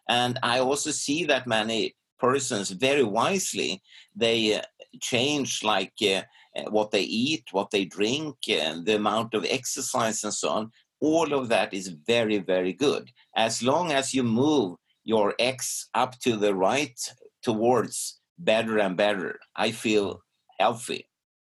and 0.08 0.38
I 0.42 0.58
also 0.58 0.90
see 0.90 1.24
that 1.24 1.46
many 1.46 1.94
persons 2.18 2.70
very 2.70 3.02
wisely 3.02 3.82
they 4.14 4.54
uh, 4.54 4.62
change 5.00 5.62
like 5.62 5.94
uh, 6.02 6.22
uh, 6.56 6.70
what 6.70 6.90
they 6.90 7.02
eat, 7.02 7.44
what 7.52 7.70
they 7.70 7.84
drink, 7.84 8.36
and 8.48 8.84
the 8.84 8.96
amount 8.96 9.32
of 9.34 9.46
exercise 9.48 10.22
and 10.22 10.34
so 10.34 10.48
on. 10.50 10.70
All 11.00 11.32
of 11.32 11.48
that 11.48 11.72
is 11.72 11.96
very 12.06 12.38
very 12.38 12.72
good 12.72 13.10
as 13.36 13.62
long 13.62 13.90
as 13.92 14.14
you 14.14 14.22
move 14.22 14.76
your 15.02 15.34
X 15.38 15.88
up 15.94 16.18
to 16.20 16.36
the 16.36 16.54
right 16.54 16.98
towards 17.42 18.20
better 18.38 18.78
and 18.78 18.96
better. 18.96 19.40
I 19.56 19.72
feel 19.72 20.22
healthy, 20.60 21.08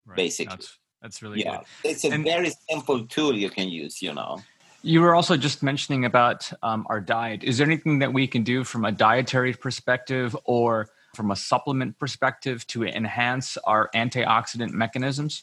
right. 0.06 0.16
basically. 0.16 0.56
That's, 0.56 0.78
that's 1.02 1.22
really 1.22 1.40
yeah. 1.40 1.58
Good. 1.82 1.90
It's 1.90 2.04
a 2.04 2.10
and, 2.10 2.24
very 2.24 2.52
simple 2.68 3.06
tool 3.06 3.34
you 3.36 3.50
can 3.50 3.68
use. 3.68 4.02
You 4.02 4.14
know. 4.14 4.40
You 4.82 5.02
were 5.02 5.14
also 5.14 5.36
just 5.36 5.62
mentioning 5.62 6.04
about 6.06 6.50
um, 6.62 6.86
our 6.88 7.00
diet. 7.00 7.44
Is 7.44 7.58
there 7.58 7.66
anything 7.66 7.98
that 7.98 8.12
we 8.12 8.26
can 8.26 8.42
do 8.42 8.64
from 8.64 8.86
a 8.86 8.92
dietary 8.92 9.52
perspective 9.52 10.34
or 10.44 10.88
from 11.14 11.30
a 11.30 11.36
supplement 11.36 11.98
perspective 11.98 12.66
to 12.68 12.84
enhance 12.84 13.58
our 13.64 13.90
antioxidant 13.94 14.70
mechanisms? 14.70 15.42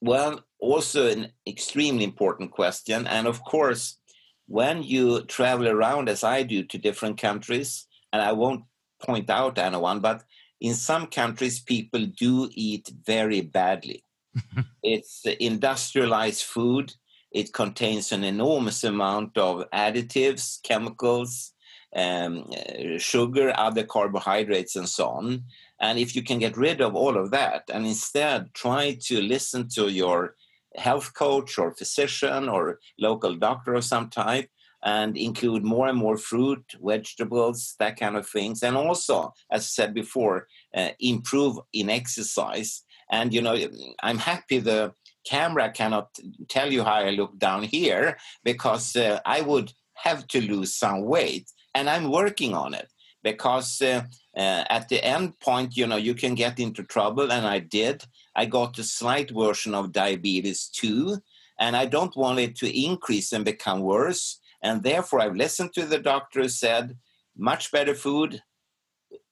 Well, 0.00 0.44
also 0.58 1.08
an 1.08 1.32
extremely 1.46 2.04
important 2.04 2.50
question. 2.50 3.06
And 3.06 3.26
of 3.26 3.44
course, 3.44 3.98
when 4.46 4.82
you 4.82 5.22
travel 5.22 5.68
around, 5.68 6.08
as 6.08 6.22
I 6.24 6.42
do, 6.42 6.62
to 6.64 6.78
different 6.78 7.18
countries, 7.18 7.86
and 8.12 8.20
I 8.20 8.32
won't 8.32 8.64
point 9.00 9.30
out 9.30 9.58
anyone, 9.58 10.00
but 10.00 10.24
in 10.62 10.74
some 10.74 11.06
countries, 11.06 11.60
people 11.60 12.06
do 12.06 12.48
eat 12.52 12.90
very 13.04 13.42
badly. 13.42 14.04
it's 14.82 15.22
industrialized 15.38 16.44
food 16.44 16.94
it 17.32 17.52
contains 17.52 18.12
an 18.12 18.24
enormous 18.24 18.84
amount 18.84 19.38
of 19.38 19.64
additives, 19.72 20.62
chemicals, 20.62 21.52
um, 21.94 22.50
uh, 22.52 22.98
sugar, 22.98 23.52
other 23.56 23.84
carbohydrates, 23.84 24.76
and 24.76 24.88
so 24.88 25.08
on. 25.08 25.44
And 25.80 25.98
if 25.98 26.14
you 26.14 26.22
can 26.22 26.38
get 26.38 26.56
rid 26.56 26.80
of 26.80 26.94
all 26.94 27.16
of 27.16 27.30
that 27.30 27.64
and 27.72 27.86
instead 27.86 28.52
try 28.54 28.98
to 29.02 29.22
listen 29.22 29.68
to 29.70 29.88
your 29.88 30.36
health 30.76 31.14
coach 31.14 31.58
or 31.58 31.74
physician 31.74 32.48
or 32.48 32.78
local 32.98 33.34
doctor 33.34 33.74
of 33.74 33.84
some 33.84 34.08
type 34.08 34.48
and 34.82 35.16
include 35.16 35.64
more 35.64 35.88
and 35.88 35.98
more 35.98 36.16
fruit, 36.16 36.64
vegetables, 36.82 37.74
that 37.78 37.98
kind 37.98 38.16
of 38.16 38.28
things. 38.28 38.62
And 38.62 38.76
also, 38.76 39.32
as 39.50 39.62
I 39.62 39.64
said 39.64 39.94
before, 39.94 40.48
uh, 40.74 40.90
improve 40.98 41.58
in 41.72 41.90
exercise. 41.90 42.82
And, 43.10 43.32
you 43.32 43.42
know, 43.42 43.56
I'm 44.02 44.18
happy 44.18 44.58
the 44.58 44.94
camera 45.24 45.70
cannot 45.70 46.18
tell 46.48 46.72
you 46.72 46.82
how 46.82 46.94
I 46.94 47.10
look 47.10 47.38
down 47.38 47.62
here 47.62 48.18
because 48.42 48.96
uh, 48.96 49.20
I 49.24 49.40
would 49.42 49.72
have 49.94 50.26
to 50.28 50.40
lose 50.40 50.74
some 50.74 51.04
weight, 51.04 51.50
and 51.74 51.88
I'm 51.88 52.10
working 52.10 52.54
on 52.54 52.74
it 52.74 52.88
because 53.22 53.80
uh, 53.80 54.02
uh, 54.36 54.64
at 54.68 54.88
the 54.88 55.04
end 55.04 55.38
point, 55.38 55.76
you 55.76 55.86
know, 55.86 55.96
you 55.96 56.14
can 56.14 56.34
get 56.34 56.58
into 56.58 56.82
trouble, 56.82 57.30
and 57.30 57.46
I 57.46 57.60
did. 57.60 58.04
I 58.34 58.46
got 58.46 58.78
a 58.78 58.84
slight 58.84 59.30
version 59.30 59.74
of 59.74 59.92
diabetes 59.92 60.66
too, 60.68 61.18
and 61.58 61.76
I 61.76 61.86
don't 61.86 62.16
want 62.16 62.40
it 62.40 62.56
to 62.56 62.82
increase 62.84 63.32
and 63.32 63.44
become 63.44 63.80
worse. 63.80 64.38
And 64.62 64.82
therefore, 64.82 65.20
I've 65.20 65.36
listened 65.36 65.72
to 65.74 65.86
the 65.86 65.98
doctor 65.98 66.42
who 66.42 66.48
said, 66.48 66.96
much 67.36 67.72
better 67.72 67.94
food, 67.94 68.42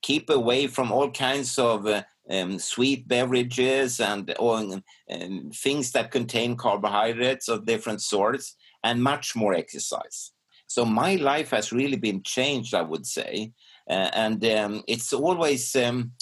keep 0.02 0.30
away 0.30 0.66
from 0.66 0.90
all 0.90 1.10
kinds 1.10 1.58
of 1.58 1.86
uh, 1.86 2.02
um, 2.28 2.58
sweet 2.58 3.06
beverages 3.06 4.00
and 4.00 4.34
or, 4.38 4.82
um, 5.10 5.50
things 5.54 5.92
that 5.92 6.10
contain 6.10 6.56
carbohydrates 6.56 7.48
of 7.48 7.66
different 7.66 8.00
sorts 8.00 8.56
and 8.82 9.02
much 9.02 9.36
more 9.36 9.54
exercise. 9.54 10.32
So 10.66 10.84
my 10.84 11.16
life 11.16 11.50
has 11.50 11.72
really 11.72 11.96
been 11.96 12.22
changed, 12.22 12.74
I 12.74 12.82
would 12.82 13.06
say, 13.06 13.52
uh, 13.88 14.10
and 14.12 14.44
um, 14.44 14.82
it's 14.86 15.12
always. 15.12 15.74
Um, 15.76 16.12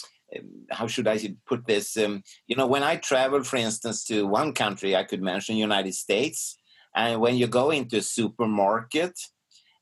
how 0.70 0.86
should 0.86 1.09
I 1.09 1.18
put 1.46 1.66
this? 1.66 1.96
Um, 1.96 2.22
you 2.46 2.54
know, 2.54 2.66
when 2.66 2.82
I 2.82 2.96
travel, 2.96 3.42
for 3.42 3.56
instance, 3.56 4.04
to 4.04 4.26
one 4.26 4.52
country, 4.52 4.94
I 4.94 5.04
could 5.04 5.22
mention 5.22 5.56
United 5.56 5.94
States, 5.94 6.59
and 6.99 7.20
when 7.20 7.36
you 7.36 7.46
go 7.46 7.70
into 7.70 7.99
a 7.99 8.03
supermarket, 8.03 9.18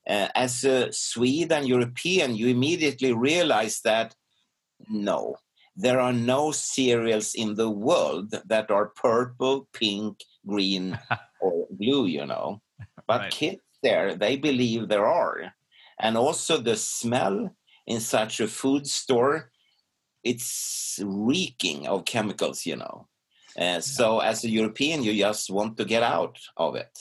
uh, 0.06 0.28
as 0.34 0.64
a 0.64 0.92
Swede 0.92 1.50
and 1.50 1.66
European, 1.66 2.36
you 2.36 2.48
immediately 2.48 3.12
realize 3.14 3.80
that 3.80 4.14
no, 4.90 5.36
there 5.74 5.98
are 5.98 6.12
no 6.12 6.52
cereals 6.52 7.34
in 7.34 7.54
the 7.54 7.70
world 7.70 8.34
that 8.44 8.70
are 8.70 8.92
purple, 8.94 9.66
pink, 9.72 10.18
green, 10.46 10.98
or 11.40 11.66
blue, 11.70 12.04
you 12.04 12.26
know. 12.26 12.60
But 13.06 13.20
right. 13.22 13.32
kids 13.32 13.62
there, 13.82 14.14
they 14.14 14.36
believe 14.36 14.88
there 14.88 15.06
are. 15.06 15.54
And 15.98 16.18
also 16.18 16.58
the 16.58 16.76
smell 16.76 17.50
in 17.86 18.00
such 18.00 18.40
a 18.40 18.48
food 18.48 18.86
store, 18.86 19.50
it's 20.22 21.00
reeking 21.02 21.86
of 21.86 22.04
chemicals, 22.04 22.66
you 22.66 22.76
know. 22.76 23.08
Uh, 23.59 23.80
so 23.80 24.20
as 24.20 24.44
a 24.44 24.50
European, 24.50 25.02
you 25.02 25.14
just 25.14 25.50
want 25.50 25.76
to 25.76 25.84
get 25.84 26.02
out 26.02 26.38
of 26.57 26.76
it. 26.76 26.98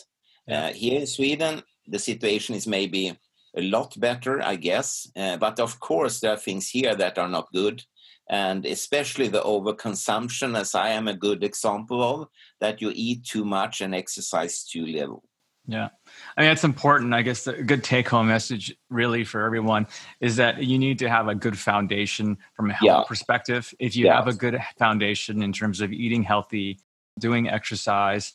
Uh, 0.49 0.71
here 0.71 0.99
in 0.99 1.07
Sweden, 1.07 1.61
the 1.87 1.99
situation 1.99 2.55
is 2.55 2.67
maybe 2.67 3.17
a 3.57 3.61
lot 3.61 3.99
better, 3.99 4.41
I 4.41 4.55
guess. 4.55 5.09
Uh, 5.15 5.37
but 5.37 5.59
of 5.59 5.79
course, 5.79 6.19
there 6.19 6.33
are 6.33 6.37
things 6.37 6.69
here 6.69 6.95
that 6.95 7.17
are 7.17 7.29
not 7.29 7.51
good. 7.51 7.83
And 8.29 8.65
especially 8.65 9.27
the 9.27 9.41
overconsumption, 9.41 10.57
as 10.57 10.73
I 10.73 10.89
am 10.89 11.07
a 11.07 11.13
good 11.13 11.43
example 11.43 12.01
of, 12.03 12.27
that 12.59 12.81
you 12.81 12.91
eat 12.93 13.23
too 13.23 13.45
much 13.45 13.81
and 13.81 13.93
exercise 13.93 14.63
too 14.63 14.85
little. 14.85 15.23
Yeah. 15.67 15.89
I 16.37 16.41
mean, 16.41 16.51
it's 16.51 16.63
important. 16.63 17.13
I 17.13 17.23
guess 17.23 17.45
the 17.45 17.53
good 17.53 17.83
take 17.83 18.07
home 18.07 18.27
message, 18.27 18.75
really, 18.89 19.23
for 19.23 19.43
everyone 19.43 19.87
is 20.19 20.35
that 20.35 20.63
you 20.63 20.77
need 20.77 20.99
to 20.99 21.09
have 21.09 21.27
a 21.27 21.33
good 21.33 21.57
foundation 21.57 22.37
from 22.53 22.69
a 22.69 22.73
health 22.73 22.85
yeah. 22.85 23.03
perspective. 23.07 23.73
If 23.79 23.95
you 23.95 24.05
yeah. 24.05 24.15
have 24.15 24.27
a 24.27 24.33
good 24.33 24.59
foundation 24.77 25.41
in 25.41 25.51
terms 25.51 25.81
of 25.81 25.91
eating 25.91 26.21
healthy, 26.21 26.79
doing 27.19 27.49
exercise, 27.49 28.33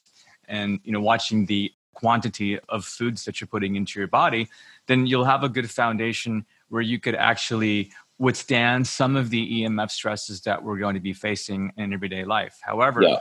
and 0.50 0.80
you 0.84 0.92
know 0.92 1.00
watching 1.00 1.46
the 1.46 1.72
quantity 1.94 2.58
of 2.68 2.84
foods 2.84 3.24
that 3.24 3.40
you're 3.40 3.48
putting 3.48 3.76
into 3.76 3.98
your 3.98 4.08
body 4.08 4.48
then 4.86 5.06
you'll 5.06 5.24
have 5.24 5.42
a 5.42 5.48
good 5.48 5.70
foundation 5.70 6.44
where 6.68 6.82
you 6.82 6.98
could 6.98 7.14
actually 7.14 7.90
withstand 8.18 8.86
some 8.86 9.16
of 9.16 9.30
the 9.30 9.62
emf 9.62 9.90
stresses 9.90 10.40
that 10.42 10.62
we're 10.62 10.78
going 10.78 10.94
to 10.94 11.00
be 11.00 11.12
facing 11.12 11.72
in 11.76 11.92
everyday 11.92 12.24
life 12.24 12.58
however 12.62 13.02
yeah. 13.02 13.16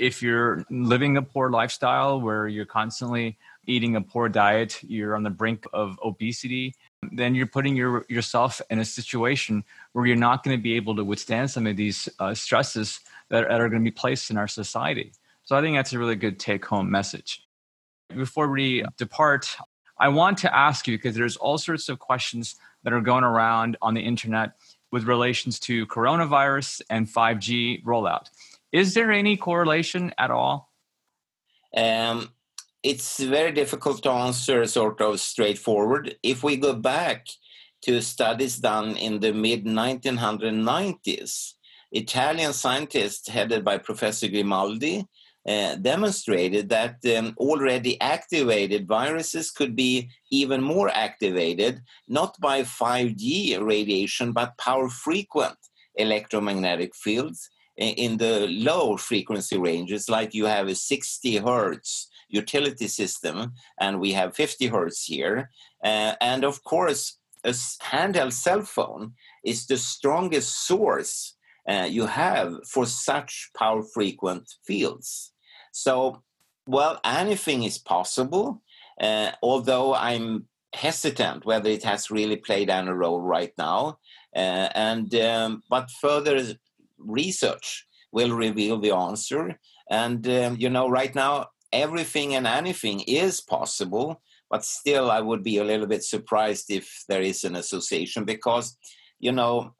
If 0.00 0.22
you're 0.22 0.64
living 0.70 1.16
a 1.16 1.22
poor 1.22 1.50
lifestyle 1.50 2.20
where 2.20 2.48
you're 2.48 2.64
constantly 2.64 3.38
eating 3.66 3.96
a 3.96 4.00
poor 4.00 4.28
diet 4.28 4.82
you're 4.82 5.14
on 5.14 5.22
the 5.22 5.30
brink 5.30 5.66
of 5.72 5.98
obesity 6.04 6.74
then 7.12 7.34
you're 7.34 7.46
putting 7.46 7.76
your, 7.76 8.04
yourself 8.08 8.60
in 8.70 8.78
a 8.78 8.84
situation 8.84 9.62
where 9.92 10.06
you're 10.06 10.16
not 10.16 10.42
going 10.42 10.56
to 10.56 10.62
be 10.62 10.74
able 10.74 10.96
to 10.96 11.04
withstand 11.04 11.50
some 11.50 11.66
of 11.66 11.76
these 11.76 12.08
uh, 12.18 12.34
stresses 12.34 13.00
that, 13.28 13.48
that 13.48 13.60
are 13.60 13.68
going 13.68 13.82
to 13.82 13.90
be 13.90 13.94
placed 13.94 14.30
in 14.30 14.36
our 14.36 14.48
society 14.48 15.12
so 15.50 15.56
I 15.56 15.62
think 15.62 15.76
that's 15.76 15.92
a 15.92 15.98
really 15.98 16.14
good 16.14 16.38
take 16.38 16.64
home 16.64 16.88
message. 16.88 17.42
Before 18.14 18.48
we 18.48 18.84
depart, 18.96 19.56
I 19.98 20.06
want 20.06 20.38
to 20.38 20.56
ask 20.56 20.86
you 20.86 20.96
because 20.96 21.16
there's 21.16 21.36
all 21.36 21.58
sorts 21.58 21.88
of 21.88 21.98
questions 21.98 22.54
that 22.84 22.92
are 22.92 23.00
going 23.00 23.24
around 23.24 23.76
on 23.82 23.94
the 23.94 24.00
internet 24.00 24.52
with 24.92 25.08
relations 25.08 25.58
to 25.60 25.88
coronavirus 25.88 26.82
and 26.88 27.08
5G 27.08 27.82
rollout. 27.82 28.28
Is 28.72 28.94
there 28.94 29.10
any 29.10 29.36
correlation 29.36 30.12
at 30.18 30.30
all? 30.30 30.70
Um, 31.76 32.30
it's 32.82 33.20
very 33.22 33.52
difficult 33.52 34.02
to 34.02 34.10
answer 34.10 34.66
sort 34.66 35.00
of 35.00 35.20
straightforward. 35.20 36.16
If 36.22 36.42
we 36.42 36.56
go 36.56 36.74
back 36.74 37.26
to 37.82 38.00
studies 38.00 38.58
done 38.58 38.96
in 38.96 39.20
the 39.20 39.32
mid 39.32 39.64
1990s, 39.64 41.54
Italian 41.92 42.52
scientists 42.52 43.28
headed 43.28 43.64
by 43.64 43.78
Professor 43.78 44.28
Grimaldi 44.28 45.06
uh, 45.48 45.74
demonstrated 45.76 46.68
that 46.68 46.96
um, 47.16 47.34
already 47.38 48.00
activated 48.00 48.86
viruses 48.86 49.50
could 49.50 49.74
be 49.74 50.08
even 50.30 50.62
more 50.62 50.90
activated, 50.90 51.82
not 52.06 52.38
by 52.40 52.62
5G 52.62 53.60
radiation, 53.60 54.32
but 54.32 54.56
power 54.58 54.88
frequent 54.88 55.56
electromagnetic 55.96 56.94
fields 56.94 57.50
in 57.80 58.18
the 58.18 58.46
low 58.48 58.96
frequency 58.96 59.58
ranges, 59.58 60.08
like 60.08 60.34
you 60.34 60.44
have 60.44 60.68
a 60.68 60.74
60 60.74 61.36
hertz 61.38 62.08
utility 62.28 62.86
system, 62.86 63.52
and 63.80 63.98
we 64.00 64.12
have 64.12 64.36
50 64.36 64.66
hertz 64.66 65.04
here. 65.04 65.50
Uh, 65.82 66.14
and 66.20 66.44
of 66.44 66.62
course, 66.64 67.18
a 67.42 67.50
handheld 67.50 68.32
cell 68.32 68.62
phone 68.62 69.14
is 69.44 69.66
the 69.66 69.78
strongest 69.78 70.66
source 70.66 71.36
uh, 71.68 71.86
you 71.88 72.06
have 72.06 72.54
for 72.66 72.84
such 72.86 73.50
power 73.56 73.82
frequent 73.82 74.48
fields. 74.66 75.32
So, 75.72 76.22
well, 76.66 77.00
anything 77.04 77.62
is 77.62 77.78
possible, 77.78 78.62
uh, 79.00 79.32
although 79.42 79.94
I'm 79.94 80.46
hesitant 80.74 81.44
whether 81.44 81.68
it 81.68 81.82
has 81.82 82.10
really 82.10 82.36
played 82.36 82.70
any 82.70 82.90
role 82.90 83.20
right 83.20 83.52
now. 83.58 83.98
Uh, 84.34 84.68
and 84.74 85.14
um, 85.16 85.62
but 85.68 85.90
further 86.00 86.36
research 87.00 87.86
will 88.12 88.32
reveal 88.32 88.78
the 88.78 88.94
answer. 88.94 89.58
And 89.90 90.26
um, 90.28 90.56
you 90.58 90.70
know, 90.70 90.88
right 90.88 91.14
now, 91.14 91.46
everything 91.72 92.34
and 92.34 92.46
anything 92.46 93.00
is 93.00 93.40
possible. 93.40 94.22
But 94.50 94.64
still, 94.64 95.10
I 95.10 95.20
would 95.20 95.44
be 95.44 95.58
a 95.58 95.64
little 95.64 95.86
bit 95.86 96.02
surprised 96.02 96.70
if 96.70 97.04
there 97.08 97.22
is 97.22 97.44
an 97.44 97.54
association 97.54 98.24
because, 98.24 98.76
you 99.20 99.30
know, 99.30 99.74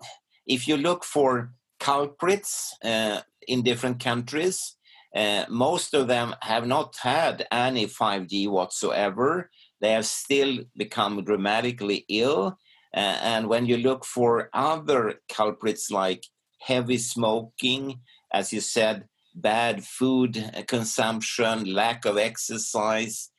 if 0.46 0.68
you 0.68 0.76
look 0.76 1.04
for 1.04 1.52
culprits 1.80 2.76
uh, 2.84 3.22
in 3.48 3.62
different 3.62 3.98
countries, 3.98 4.76
uh, 5.14 5.44
most 5.48 5.92
of 5.92 6.06
them 6.06 6.36
have 6.42 6.66
not 6.66 6.94
had 7.02 7.46
any 7.50 7.86
5G 7.86 8.48
whatsoever. 8.48 9.50
They 9.80 9.92
have 9.92 10.06
still 10.06 10.58
become 10.76 11.24
dramatically 11.24 12.04
ill. 12.08 12.58
Uh, 12.96 13.18
and 13.22 13.48
when 13.48 13.66
you 13.66 13.76
look 13.76 14.04
for 14.04 14.50
other 14.52 15.14
culprits 15.28 15.90
like 15.90 16.24
heavy 16.61 16.98
smoking, 16.98 18.00
as 18.32 18.52
you 18.52 18.61
said, 18.61 19.04
bad 19.34 19.84
food 19.84 20.64
consumption, 20.66 21.72
lack 21.72 22.04
of 22.04 22.18
exercise, 22.18 23.30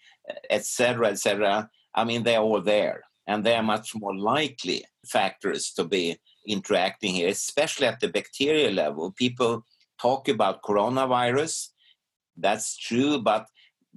etc., 0.49 1.07
etc., 1.09 1.69
I 1.93 2.03
mean, 2.05 2.23
they're 2.23 2.39
all 2.39 2.61
there. 2.61 3.03
And 3.27 3.43
they 3.43 3.55
are 3.55 3.63
much 3.63 3.93
more 3.95 4.15
likely 4.15 4.85
factors 5.05 5.71
to 5.75 5.83
be 5.83 6.17
interacting 6.47 7.13
here, 7.13 7.29
especially 7.29 7.87
at 7.87 7.99
the 7.99 8.07
bacterial 8.07 8.73
level. 8.73 9.11
People 9.11 9.65
talk 9.99 10.27
about 10.27 10.63
coronavirus. 10.63 11.67
That's 12.37 12.77
true, 12.77 13.19
but 13.19 13.45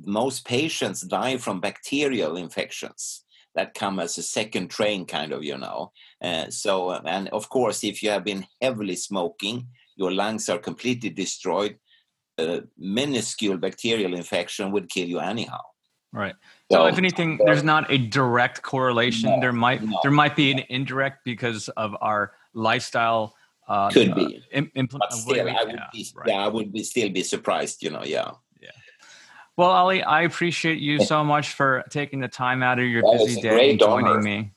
most 0.04 0.44
patients 0.44 1.00
die 1.02 1.36
from 1.36 1.60
bacterial 1.60 2.36
infections 2.36 3.23
that 3.54 3.74
come 3.74 4.00
as 4.00 4.18
a 4.18 4.22
second 4.22 4.68
train, 4.68 5.06
kind 5.06 5.32
of, 5.32 5.44
you 5.44 5.56
know. 5.56 5.92
Uh, 6.22 6.50
so, 6.50 6.92
and 6.92 7.28
of 7.28 7.48
course, 7.48 7.84
if 7.84 8.02
you 8.02 8.10
have 8.10 8.24
been 8.24 8.46
heavily 8.60 8.96
smoking, 8.96 9.68
your 9.96 10.12
lungs 10.12 10.48
are 10.48 10.58
completely 10.58 11.10
destroyed. 11.10 11.78
A 12.38 12.62
minuscule 12.76 13.58
bacterial 13.58 14.14
infection 14.14 14.72
would 14.72 14.90
kill 14.90 15.06
you 15.06 15.20
anyhow. 15.20 15.60
Right. 16.12 16.34
So, 16.70 16.78
so 16.78 16.86
if 16.86 16.98
anything, 16.98 17.38
there's 17.44 17.62
not 17.62 17.90
a 17.90 17.98
direct 17.98 18.62
correlation. 18.62 19.30
No, 19.30 19.40
there 19.40 19.52
might 19.52 19.82
no. 19.82 19.98
there 20.02 20.12
might 20.12 20.36
be 20.36 20.50
an 20.52 20.62
indirect 20.68 21.24
because 21.24 21.68
of 21.70 21.96
our 22.00 22.32
lifestyle 22.54 23.34
uh, 23.68 23.90
Could 23.90 24.14
be. 24.14 24.42
Uh, 24.54 24.62
impl- 24.76 24.98
but 24.98 25.12
still, 25.12 25.48
I 25.48 25.64
would 25.64 25.74
yeah, 25.74 25.86
be, 25.92 26.06
right. 26.14 26.28
yeah, 26.28 26.44
I 26.44 26.48
would 26.48 26.72
be, 26.72 26.84
still 26.84 27.10
be 27.10 27.22
surprised, 27.22 27.82
you 27.82 27.90
know, 27.90 28.04
yeah. 28.04 28.32
Well, 29.56 29.70
Olle, 29.70 30.02
I 30.04 30.22
appreciate 30.22 30.78
you 30.78 30.98
so 30.98 31.22
much 31.22 31.52
for 31.52 31.84
taking 31.90 32.20
the 32.20 32.28
time 32.28 32.62
out 32.62 32.78
of 32.78 32.86
your 32.86 33.02
busy 33.02 33.40
day 33.40 33.70
and 33.70 33.78
joining 33.78 34.06
honor. 34.06 34.20
me. 34.20 34.52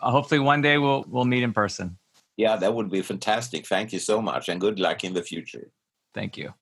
Uh, 0.00 0.10
hopefully 0.10 0.40
one 0.40 0.62
day 0.62 0.78
we'll 0.78 1.04
we'll 1.08 1.24
meet 1.24 1.42
in 1.42 1.52
person. 1.52 1.98
Yeah, 2.36 2.56
that 2.56 2.72
would 2.72 2.90
be 2.90 3.02
fantastic. 3.02 3.66
Thank 3.66 3.92
you 3.92 3.98
so 3.98 4.22
much 4.22 4.48
and 4.48 4.60
good 4.60 4.78
luck 4.78 5.04
in 5.04 5.12
the 5.12 5.22
future. 5.22 5.70
Thank 6.14 6.36
you. 6.36 6.54